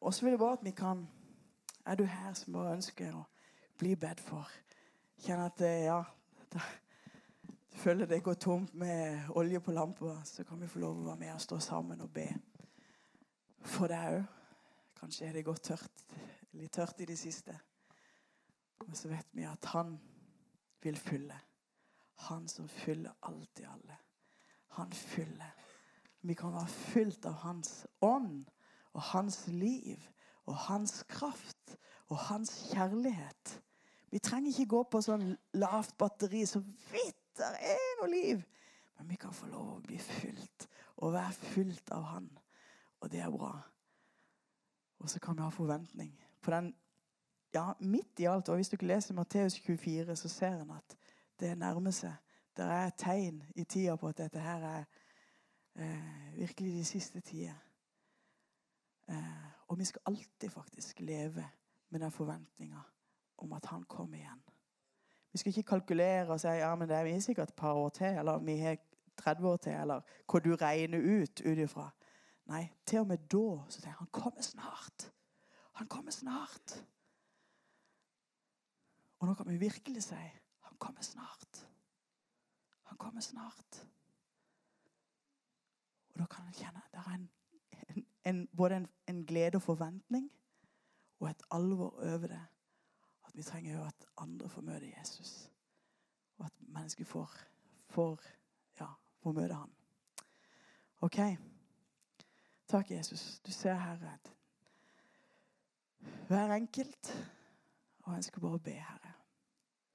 Og 0.00 0.14
så 0.14 0.24
vil 0.24 0.30
jeg 0.30 0.38
bare 0.38 0.58
at 0.58 0.64
vi 0.64 0.70
kan 0.70 1.08
Er 1.86 1.94
du 1.94 2.04
her 2.04 2.32
som 2.34 2.52
bare 2.52 2.72
ønsker 2.74 3.14
å 3.14 3.22
bli 3.78 3.94
bedt 3.94 4.20
for? 4.20 4.50
Kjenner 5.22 5.46
at 5.46 5.60
eh, 5.60 5.84
ja 5.86 6.00
da, 6.52 6.60
Du 7.70 7.76
føler 7.78 8.06
det 8.06 8.22
går 8.22 8.34
tomt 8.34 8.74
med 8.74 9.28
olje 9.30 9.60
på 9.60 9.72
lampa, 9.72 10.16
så 10.24 10.44
kan 10.44 10.60
vi 10.60 10.66
få 10.66 10.78
lov 10.78 10.98
å 10.98 11.06
være 11.10 11.20
med 11.20 11.34
og 11.34 11.40
stå 11.40 11.58
sammen 11.60 12.00
og 12.00 12.10
be 12.10 12.26
for 13.60 13.86
deg 13.92 14.16
òg. 14.16 14.24
Kanskje 14.96 15.26
er 15.28 15.36
det 15.36 15.44
gått 15.44 15.62
tørt, 15.68 16.04
litt 16.56 16.72
tørt 16.72 17.00
i 17.00 17.06
det 17.06 17.18
siste. 17.18 17.52
Men 18.86 18.96
så 18.96 19.10
vet 19.12 19.28
vi 19.36 19.44
at 19.44 19.64
han 19.74 19.98
vil 20.82 20.96
fylle. 20.96 21.36
Han 22.30 22.48
som 22.48 22.68
fyller 22.68 23.12
alt 23.28 23.60
i 23.60 23.66
alle. 23.68 23.98
Han 24.78 24.92
fyller. 24.92 25.52
Vi 26.26 26.34
kan 26.34 26.54
være 26.54 26.68
fylt 26.68 27.26
av 27.28 27.36
hans 27.44 27.86
ånd 28.02 28.46
og 28.92 29.02
hans 29.12 29.44
liv 29.46 30.02
og 30.46 30.56
hans 30.66 31.04
kraft 31.08 31.76
og 32.08 32.18
hans 32.28 32.52
kjærlighet. 32.72 33.60
Vi 34.10 34.18
trenger 34.18 34.50
ikke 34.50 34.70
gå 34.70 34.82
på 34.90 35.02
sånn 35.04 35.28
lavt 35.58 35.96
batteri 35.98 36.44
så 36.48 36.62
vidt 36.90 37.22
det 37.36 37.52
er 37.74 37.94
noe 38.00 38.10
liv. 38.10 38.42
Men 38.96 39.10
vi 39.10 39.18
kan 39.20 39.34
få 39.34 39.48
lov 39.50 39.76
å 39.76 39.84
bli 39.84 39.98
fylt 40.00 40.66
og 40.96 41.12
være 41.12 41.32
fylt 41.52 41.90
av 41.92 42.06
Han. 42.14 42.28
Og 43.04 43.10
det 43.12 43.20
er 43.20 43.30
bra. 43.30 43.52
Og 45.04 45.10
så 45.12 45.20
kan 45.20 45.36
vi 45.36 45.44
ha 45.44 45.52
forventning 45.52 46.14
på 46.40 46.54
den 46.54 46.74
Ja, 47.54 47.72
midt 47.80 48.20
i 48.20 48.26
alt. 48.28 48.48
Og 48.48 48.58
hvis 48.58 48.68
du 48.68 48.74
ikke 48.74 48.88
leser 48.90 49.14
Matteus 49.14 49.54
24, 49.64 50.16
så 50.16 50.28
ser 50.28 50.58
en 50.60 50.74
at 50.74 50.96
det 51.40 51.54
nærmer 51.56 51.94
seg. 51.94 52.12
Det 52.56 52.64
er 52.64 52.90
tegn 52.98 53.38
i 53.56 53.64
tida 53.64 53.94
på 53.96 54.10
at 54.10 54.18
dette 54.18 54.40
her 54.40 54.64
er 54.64 54.84
eh, 55.78 56.38
virkelig 56.38 56.72
de 56.72 56.84
siste 56.84 57.20
tider. 57.20 57.54
Eh, 59.08 59.46
og 59.68 59.78
vi 59.78 59.84
skal 59.84 60.02
alltid 60.06 60.50
faktisk 60.50 61.00
leve 61.00 61.48
med 61.88 62.00
den 62.00 62.10
forventninga 62.10 62.80
om 63.38 63.52
at 63.52 63.64
han 63.64 63.82
kommer 63.82 64.16
igjen. 64.16 64.42
Vi 65.32 65.38
skal 65.38 65.50
ikke 65.50 65.68
kalkulere 65.68 66.28
og 66.28 66.40
si 66.40 66.48
ja, 66.48 66.74
men 66.74 66.88
det 66.88 66.96
er 66.96 67.04
vi 67.04 67.20
sikkert 67.20 67.48
et 67.48 67.54
par 67.54 67.72
år 67.72 67.88
til, 67.88 68.06
eller 68.06 68.38
vi 68.38 68.56
har 68.56 68.76
30 69.16 69.48
år 69.48 69.56
til, 69.56 69.72
eller 69.72 70.00
hva 70.30 70.40
du 70.40 70.54
regner 70.56 70.98
ut 70.98 71.40
ut 71.40 71.58
ifra. 71.58 71.90
Nei, 72.46 72.68
til 72.86 73.02
og 73.02 73.06
med 73.10 73.18
da 73.32 73.46
så 73.68 73.80
sier 73.80 73.90
jeg 73.90 73.98
han 73.98 74.12
kommer 74.12 74.42
snart. 74.42 75.10
Han 75.76 75.88
kommer 75.88 76.14
snart. 76.14 76.76
Og 79.18 79.28
nå 79.28 79.34
kan 79.34 79.48
vi 79.48 79.58
virkelig 79.60 80.02
si 80.02 80.14
han 80.68 80.78
kommer 80.78 81.02
snart. 81.02 81.66
Han 82.82 82.98
kommer 82.98 83.20
snart. 83.20 83.82
Og 86.16 86.20
da 86.20 86.26
kan 86.32 86.46
en 86.46 86.52
kjenne 86.56 86.80
at 86.80 86.92
det 86.92 87.00
er 87.00 87.14
en, 87.14 88.04
en, 88.24 88.46
både 88.56 88.76
en, 89.08 89.26
glede 89.26 89.56
og 89.56 89.62
forventning 89.62 90.30
og 91.20 91.28
et 91.28 91.42
alvor 91.50 91.90
over 91.90 92.26
det. 92.26 92.40
At 93.26 93.36
vi 93.36 93.42
trenger 93.42 93.76
jo 93.76 93.84
at 93.84 94.06
andre 94.16 94.48
får 94.48 94.62
møte 94.62 94.92
Jesus. 94.98 95.50
Og 96.38 96.46
at 96.46 96.52
mennesker 96.60 97.04
får, 97.04 97.30
får, 97.88 98.20
ja, 98.80 98.86
får 99.22 99.32
møte 99.32 99.54
han. 99.54 99.74
OK. 101.00 101.18
Takk, 102.68 102.90
Jesus. 102.90 103.40
Du 103.40 103.52
ser, 103.52 103.74
Herre, 103.74 104.14
at 104.14 104.32
hver 106.26 106.54
enkelt 106.54 107.28
Og 108.02 108.14
jeg 108.14 108.24
skal 108.24 108.40
bare 108.40 108.58
be, 108.58 108.70
Herre. 108.70 109.12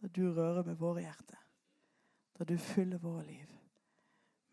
Da 0.01 0.07
du 0.07 0.33
rører 0.33 0.63
med 0.63 0.75
våre 0.75 0.99
hjerter. 0.99 1.47
Da 2.39 2.43
du 2.43 2.57
fyller 2.57 2.97
våre 2.97 3.25
liv 3.25 3.60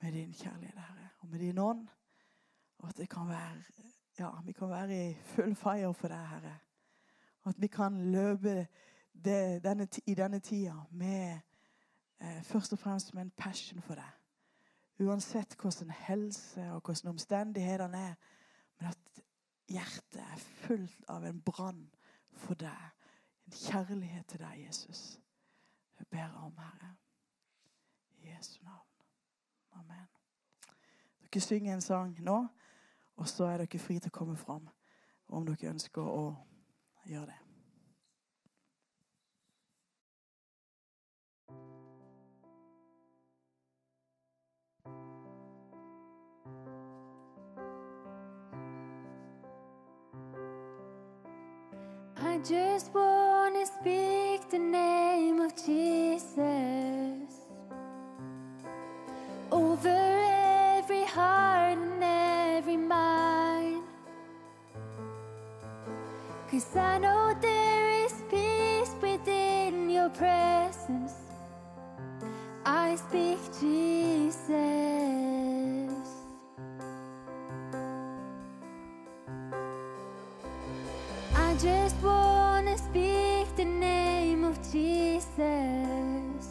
med 0.00 0.12
din 0.12 0.32
kjærlighet, 0.32 0.78
Herre, 0.78 1.08
og 1.18 1.28
med 1.28 1.38
din 1.38 1.58
ånd. 1.58 1.88
Og 2.78 2.88
at 2.88 3.08
kan 3.08 3.28
være 3.28 3.62
ja, 4.18 4.30
vi 4.44 4.52
kan 4.52 4.70
være 4.70 5.10
i 5.10 5.14
full 5.14 5.54
fire 5.54 5.94
for 5.94 6.08
deg, 6.08 6.28
Herre. 6.28 6.58
Og 7.42 7.48
at 7.48 7.60
vi 7.60 7.66
kan 7.66 8.12
løpe 8.12 8.66
det, 9.24 9.64
denne, 9.64 9.88
i 10.06 10.14
denne 10.14 10.38
tida 10.38 10.74
med 10.90 11.38
eh, 12.20 12.42
først 12.42 12.72
og 12.72 12.78
fremst 12.78 13.14
med 13.14 13.22
en 13.22 13.30
passion 13.30 13.82
for 13.82 13.94
deg. 13.94 14.10
Uansett 15.00 15.54
hvordan 15.60 15.90
helse 15.90 16.72
og 16.72 16.82
hvordan 16.82 17.10
omstendighetene 17.10 17.98
er. 17.98 18.14
Men 18.78 18.88
at 18.88 19.22
hjertet 19.68 20.22
er 20.22 20.36
fullt 20.36 21.04
av 21.08 21.24
en 21.24 21.40
brann 21.40 21.86
for 22.32 22.54
deg. 22.54 22.90
En 23.46 23.52
kjærlighet 23.52 24.26
til 24.26 24.42
deg, 24.42 24.66
Jesus. 24.66 25.20
Jeg 25.98 26.06
ber 26.10 26.42
om, 26.42 26.58
Herre. 26.58 26.96
I 28.18 28.28
Jesu 28.30 28.62
navn. 28.64 28.87
Amen. 29.78 30.06
Dere 31.22 31.40
synger 31.40 31.74
en 31.74 31.80
sang 31.80 32.16
nå, 32.24 32.38
og 33.16 33.28
så 33.28 33.50
er 33.50 33.62
dere 33.62 33.82
fri 33.82 33.98
til 33.98 34.10
å 34.10 34.18
komme 34.20 34.36
fram 34.36 34.68
om 35.28 35.44
dere 35.46 35.74
ønsker 35.74 36.02
å 36.02 36.32
gjøre 37.06 37.26
det. 37.30 37.42
I 52.20 52.40
just 52.40 52.94
want 52.94 53.54
to 53.54 53.66
speak 53.66 54.48
the 54.50 54.58
name 54.58 55.40
of 55.40 55.52
Jesus 55.56 56.97
Cause 66.58 66.76
I 66.76 66.98
know 66.98 67.36
there 67.40 68.04
is 68.04 68.14
peace 68.28 68.92
within 69.00 69.88
your 69.88 70.08
presence. 70.10 71.12
I 72.66 72.96
speak 72.96 73.38
Jesus. 73.60 74.48
I 81.36 81.54
just 81.62 81.94
wanna 82.02 82.76
speak 82.76 83.46
the 83.54 83.64
name 83.64 84.42
of 84.42 84.56
Jesus 84.72 86.42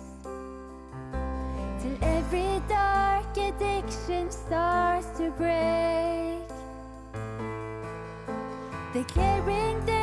till 1.81 1.97
every 2.01 2.61
dark 2.69 3.35
addiction 3.35 4.31
starts 4.31 5.09
to 5.17 5.31
break. 5.31 6.47
Declaring 8.93 9.85
there 9.85 9.96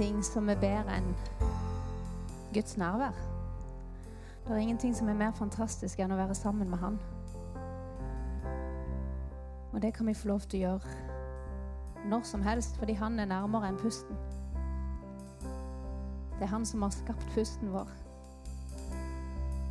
ingenting 0.00 0.24
som 0.24 0.48
er 0.48 0.54
bedre 0.54 0.96
enn 0.96 1.10
Guds 2.54 2.76
nærvær. 2.76 3.16
Det 4.46 4.52
er 4.52 4.56
ingenting 4.56 4.96
som 4.96 5.08
er 5.08 5.14
mer 5.14 5.34
fantastisk 5.36 6.00
enn 6.00 6.14
å 6.14 6.16
være 6.16 6.34
sammen 6.34 6.70
med 6.70 6.80
Han. 6.80 6.96
Og 9.72 9.82
det 9.82 9.92
kan 9.94 10.08
vi 10.08 10.14
få 10.16 10.30
lov 10.32 10.46
til 10.48 10.62
å 10.62 10.70
gjøre 10.70 12.08
når 12.08 12.24
som 12.24 12.42
helst, 12.42 12.78
fordi 12.80 12.96
Han 12.96 13.20
er 13.20 13.28
nærmere 13.28 13.68
enn 13.68 13.76
pusten. 13.76 14.16
Det 16.38 16.48
er 16.48 16.52
Han 16.54 16.64
som 16.66 16.82
har 16.82 16.96
skapt 16.96 17.28
pusten 17.34 17.68
vår. 17.72 17.92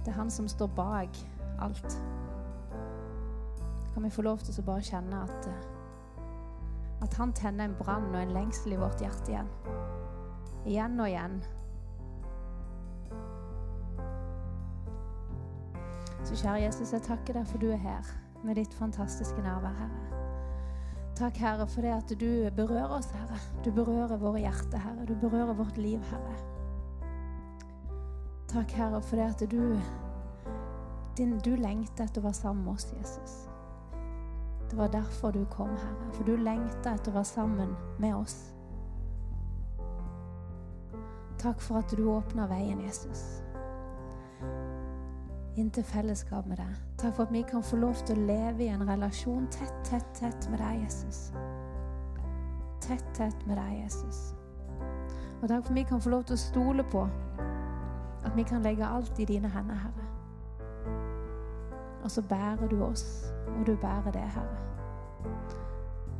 Det 0.05 0.13
er 0.13 0.19
Han 0.19 0.29
som 0.29 0.47
står 0.47 0.69
bak 0.77 1.25
alt. 1.59 2.01
kan 3.93 4.03
vi 4.03 4.09
få 4.09 4.21
lov 4.21 4.37
til 4.37 4.61
å 4.61 4.65
bare 4.65 4.81
kjenne 4.81 5.23
at 5.25 5.47
eh, 5.47 5.69
at 7.01 7.13
han 7.13 7.33
tenner 7.33 7.65
en 7.65 7.75
brann 7.79 8.15
og 8.15 8.21
en 8.21 8.33
lengsel 8.33 8.73
i 8.73 8.79
vårt 8.79 9.01
hjerte 9.01 9.31
igjen. 9.31 9.47
Igjen 10.65 10.99
og 10.99 11.07
igjen. 11.09 11.39
Så 16.23 16.35
kjære 16.35 16.63
Jesus, 16.65 16.93
jeg 16.93 17.01
takker 17.01 17.39
deg 17.39 17.47
for 17.47 17.61
du 17.61 17.71
er 17.71 17.79
her 17.81 18.09
med 18.43 18.59
ditt 18.59 18.73
fantastiske 18.73 19.41
nærvær, 19.41 19.75
Herre. 19.79 20.19
Takk, 21.19 21.37
Herre, 21.37 21.67
for 21.67 21.83
det 21.83 21.91
at 21.91 22.11
du 22.19 22.49
berører 22.55 22.91
oss, 22.95 23.09
Herre. 23.11 23.39
Du 23.65 23.71
berører 23.75 24.17
våre 24.17 24.39
hjerter, 24.39 24.79
Herre. 24.79 25.05
Du 25.07 25.15
berører 25.19 25.53
vårt 25.53 25.77
liv, 25.77 25.99
Herre. 26.11 26.35
Takk, 28.47 28.71
Herre, 28.71 29.01
for 29.01 29.15
det 29.15 29.25
at 29.25 29.51
du 29.51 29.79
din, 31.17 31.39
Du 31.43 31.55
lengter 31.55 32.05
etter 32.05 32.21
å 32.21 32.29
være 32.29 32.39
sammen 32.39 32.63
med 32.63 32.73
oss, 32.73 32.87
Jesus. 32.93 33.49
Det 34.69 34.77
var 34.77 34.87
derfor 34.87 35.31
du 35.31 35.45
kom, 35.51 35.75
Herre. 35.75 36.11
For 36.13 36.23
du 36.23 36.37
lengta 36.37 36.93
etter 36.93 37.11
å 37.11 37.19
være 37.19 37.31
sammen 37.33 37.75
med 37.99 38.15
oss. 38.15 38.37
Takk 41.39 41.61
for 41.61 41.79
at 41.79 41.93
du 41.97 42.09
åpna 42.11 42.47
veien, 42.47 42.81
Jesus. 42.83 43.43
Inn 45.55 45.69
til 45.71 45.83
fellesskap 45.83 46.47
med 46.47 46.59
deg. 46.59 46.75
Takk 46.99 47.15
for 47.15 47.23
at 47.23 47.33
vi 47.33 47.41
kan 47.47 47.63
få 47.63 47.79
lov 47.79 47.95
til 48.05 48.19
å 48.19 48.25
leve 48.27 48.65
i 48.65 48.67
en 48.73 48.83
relasjon 48.87 49.47
tett, 49.51 49.73
tett, 49.87 50.05
tett 50.19 50.49
med 50.51 50.59
deg, 50.59 50.83
Jesus. 50.83 51.31
Tett, 52.83 53.05
tett 53.15 53.47
med 53.47 53.55
deg, 53.55 53.79
Jesus. 53.83 54.19
Og 55.41 55.47
takk 55.47 55.63
for 55.63 55.71
at 55.71 55.79
vi 55.79 55.87
kan 55.87 56.01
få 56.03 56.11
lov 56.11 56.27
til 56.27 56.35
å 56.35 56.43
stole 56.43 56.83
på 56.91 57.07
at 58.25 58.35
vi 58.35 58.43
kan 58.43 58.63
legge 58.63 58.85
alt 58.85 59.19
i 59.19 59.25
dine 59.25 59.47
hender, 59.47 59.79
Herre. 59.79 60.07
Og 62.03 62.11
så 62.11 62.21
bærer 62.21 62.67
du 62.67 62.83
oss, 62.83 63.31
og 63.47 63.65
du 63.67 63.77
bærer 63.79 64.11
det, 64.11 64.27
Herre. 64.35 64.57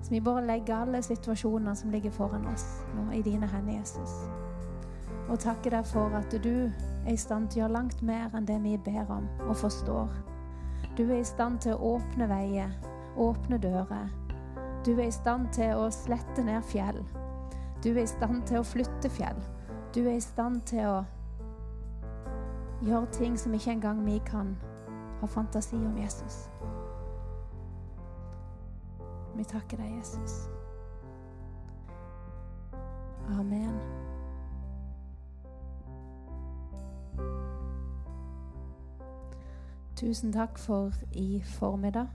Så 0.02 0.10
vi 0.10 0.20
bare 0.24 0.48
legger 0.48 0.76
alle 0.76 1.04
situasjonene 1.04 1.76
som 1.76 1.92
ligger 1.92 2.12
foran 2.12 2.48
oss 2.48 2.66
nå, 2.96 3.12
i 3.12 3.22
dine 3.22 3.48
hender, 3.48 3.74
Jesus 3.82 4.16
og 5.30 5.40
takker 5.40 5.74
deg 5.76 5.86
for 5.86 6.14
at 6.18 6.34
du 6.44 6.72
er 7.06 7.14
i 7.14 7.18
stand 7.18 7.50
til 7.50 7.62
å 7.62 7.64
gjøre 7.64 7.76
langt 7.76 8.02
mer 8.06 8.34
enn 8.38 8.48
det 8.50 8.58
vi 8.64 8.78
ber 8.86 9.10
om 9.14 9.28
og 9.48 9.56
forstår. 9.58 10.10
Du 10.98 11.06
er 11.06 11.20
i 11.20 11.28
stand 11.28 11.62
til 11.64 11.76
å 11.76 11.96
åpne 11.96 12.28
veier, 12.30 12.74
åpne 13.18 13.60
dører. 13.62 14.10
Du 14.86 14.94
er 14.96 15.08
i 15.08 15.14
stand 15.14 15.50
til 15.56 15.76
å 15.78 15.90
slette 15.94 16.44
ned 16.44 16.64
fjell. 16.72 17.04
Du 17.84 17.92
er 17.94 18.04
i 18.04 18.10
stand 18.10 18.44
til 18.50 18.60
å 18.60 18.68
flytte 18.68 19.12
fjell. 19.12 19.40
Du 19.96 20.02
er 20.06 20.18
i 20.18 20.24
stand 20.24 20.62
til 20.70 20.86
å 20.88 20.98
gjøre 22.86 23.12
ting 23.16 23.38
som 23.38 23.54
ikke 23.54 23.72
engang 23.76 24.04
vi 24.06 24.20
kan 24.26 24.56
ha 25.22 25.28
fantasi 25.28 25.76
om 25.76 25.98
Jesus. 26.00 26.48
Vi 29.36 29.44
takker 29.44 29.78
deg, 29.78 29.98
Jesus. 30.00 30.50
Amen. 33.40 33.99
Tusen 40.00 40.32
takk 40.32 40.60
for 40.60 40.92
i 41.12 41.44
formiddag. 41.46 42.08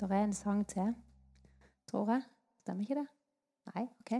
Det 0.00 0.10
er 0.10 0.24
en 0.24 0.34
sang 0.34 0.66
til, 0.66 0.94
tror 1.90 2.10
jeg. 2.10 2.22
Stemmer 2.60 2.82
ikke 2.82 2.94
det? 2.94 3.06
Nei? 3.74 3.84
OK. 4.00 4.12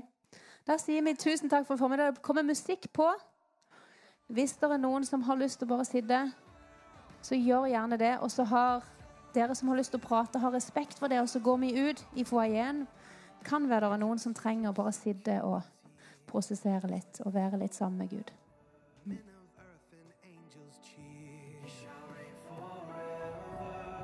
Da 0.67 0.77
sier 0.79 1.03
vi 1.03 1.15
tusen 1.19 1.51
takk 1.51 1.67
for 1.67 1.75
i 1.75 1.79
formiddag. 1.79 2.13
Det 2.15 2.23
kommer 2.23 2.43
musikk 2.47 2.87
på. 2.95 3.09
Hvis 4.27 4.53
det 4.61 4.71
er 4.71 4.79
noen 4.79 5.05
som 5.05 5.25
har 5.27 5.41
lyst 5.41 5.59
til 5.59 5.67
å 5.67 5.73
bare 5.75 5.87
sitte, 5.91 6.21
så 7.23 7.35
gjør 7.35 7.67
gjerne 7.73 7.99
det. 7.99 8.13
Og 8.23 8.31
så 8.31 8.47
har 8.47 8.87
dere 9.35 9.57
som 9.59 9.73
har 9.73 9.81
lyst 9.81 9.91
til 9.97 9.99
å 9.99 10.07
prate, 10.07 10.39
har 10.39 10.55
respekt 10.55 11.03
for 11.03 11.11
det, 11.11 11.19
og 11.19 11.29
så 11.29 11.43
går 11.43 11.59
vi 11.65 11.73
ut 11.89 12.05
i 12.15 12.23
foajeen. 12.25 12.87
Kan 13.43 13.67
være 13.67 13.89
det 13.89 13.99
er 13.99 14.05
noen 14.05 14.23
som 14.23 14.39
trenger 14.39 14.71
å 14.71 14.79
bare 14.79 14.95
sitte 14.95 15.41
og 15.43 15.67
prosessere 16.31 16.95
litt 16.95 17.21
og 17.27 17.35
være 17.35 17.59
litt 17.65 17.75
sammen 17.75 18.05
med 18.05 18.15
Gud. 18.15 18.33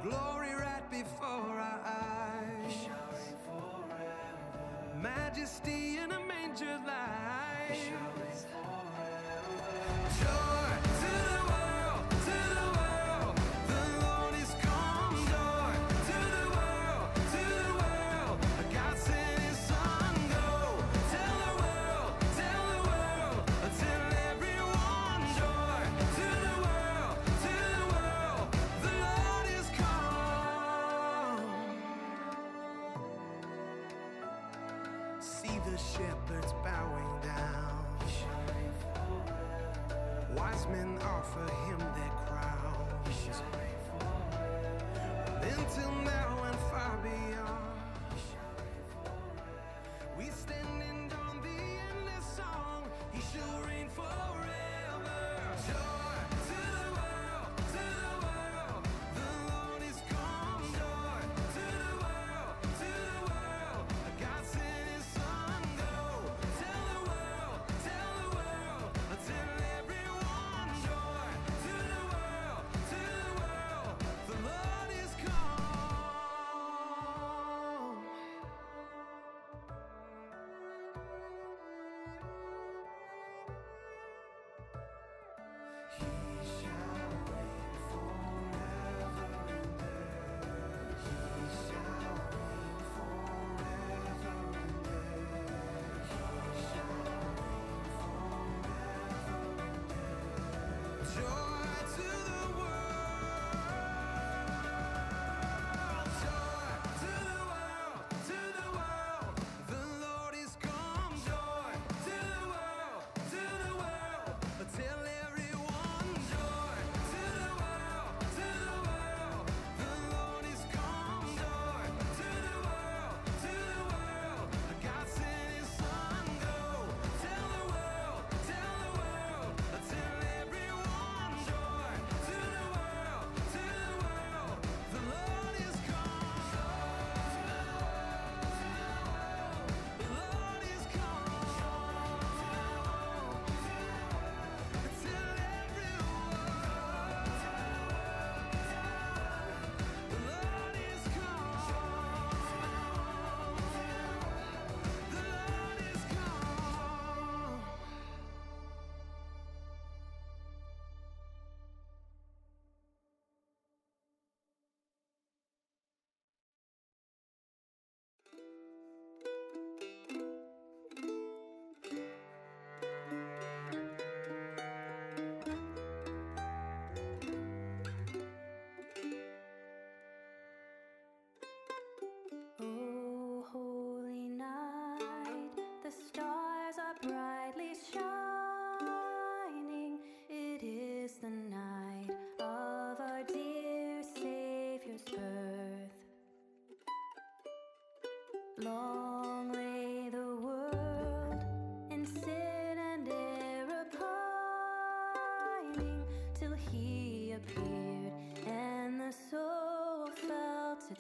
glory 0.03 0.55
right 0.55 0.91
before 0.91 1.59
our 1.61 1.81
eyes. 1.85 2.73
Shouting 2.73 3.39
forever. 3.45 4.99
Majesty 5.01 5.99
in 5.99 6.13
a 6.13 6.21
manger 6.21 6.79
light. 6.87 8.18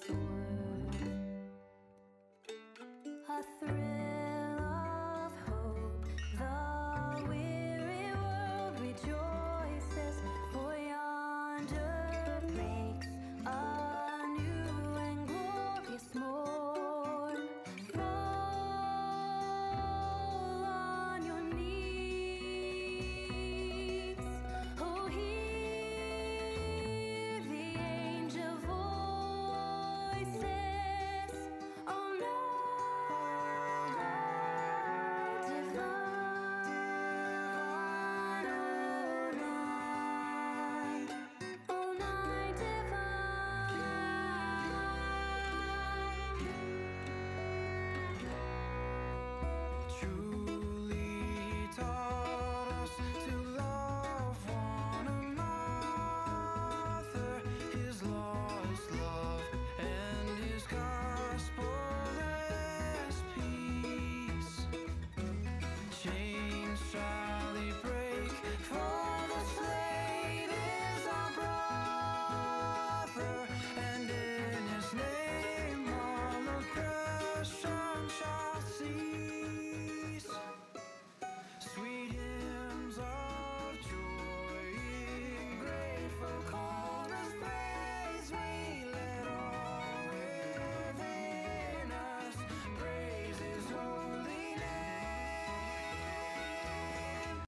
the 0.09 0.14
world. 0.14 0.38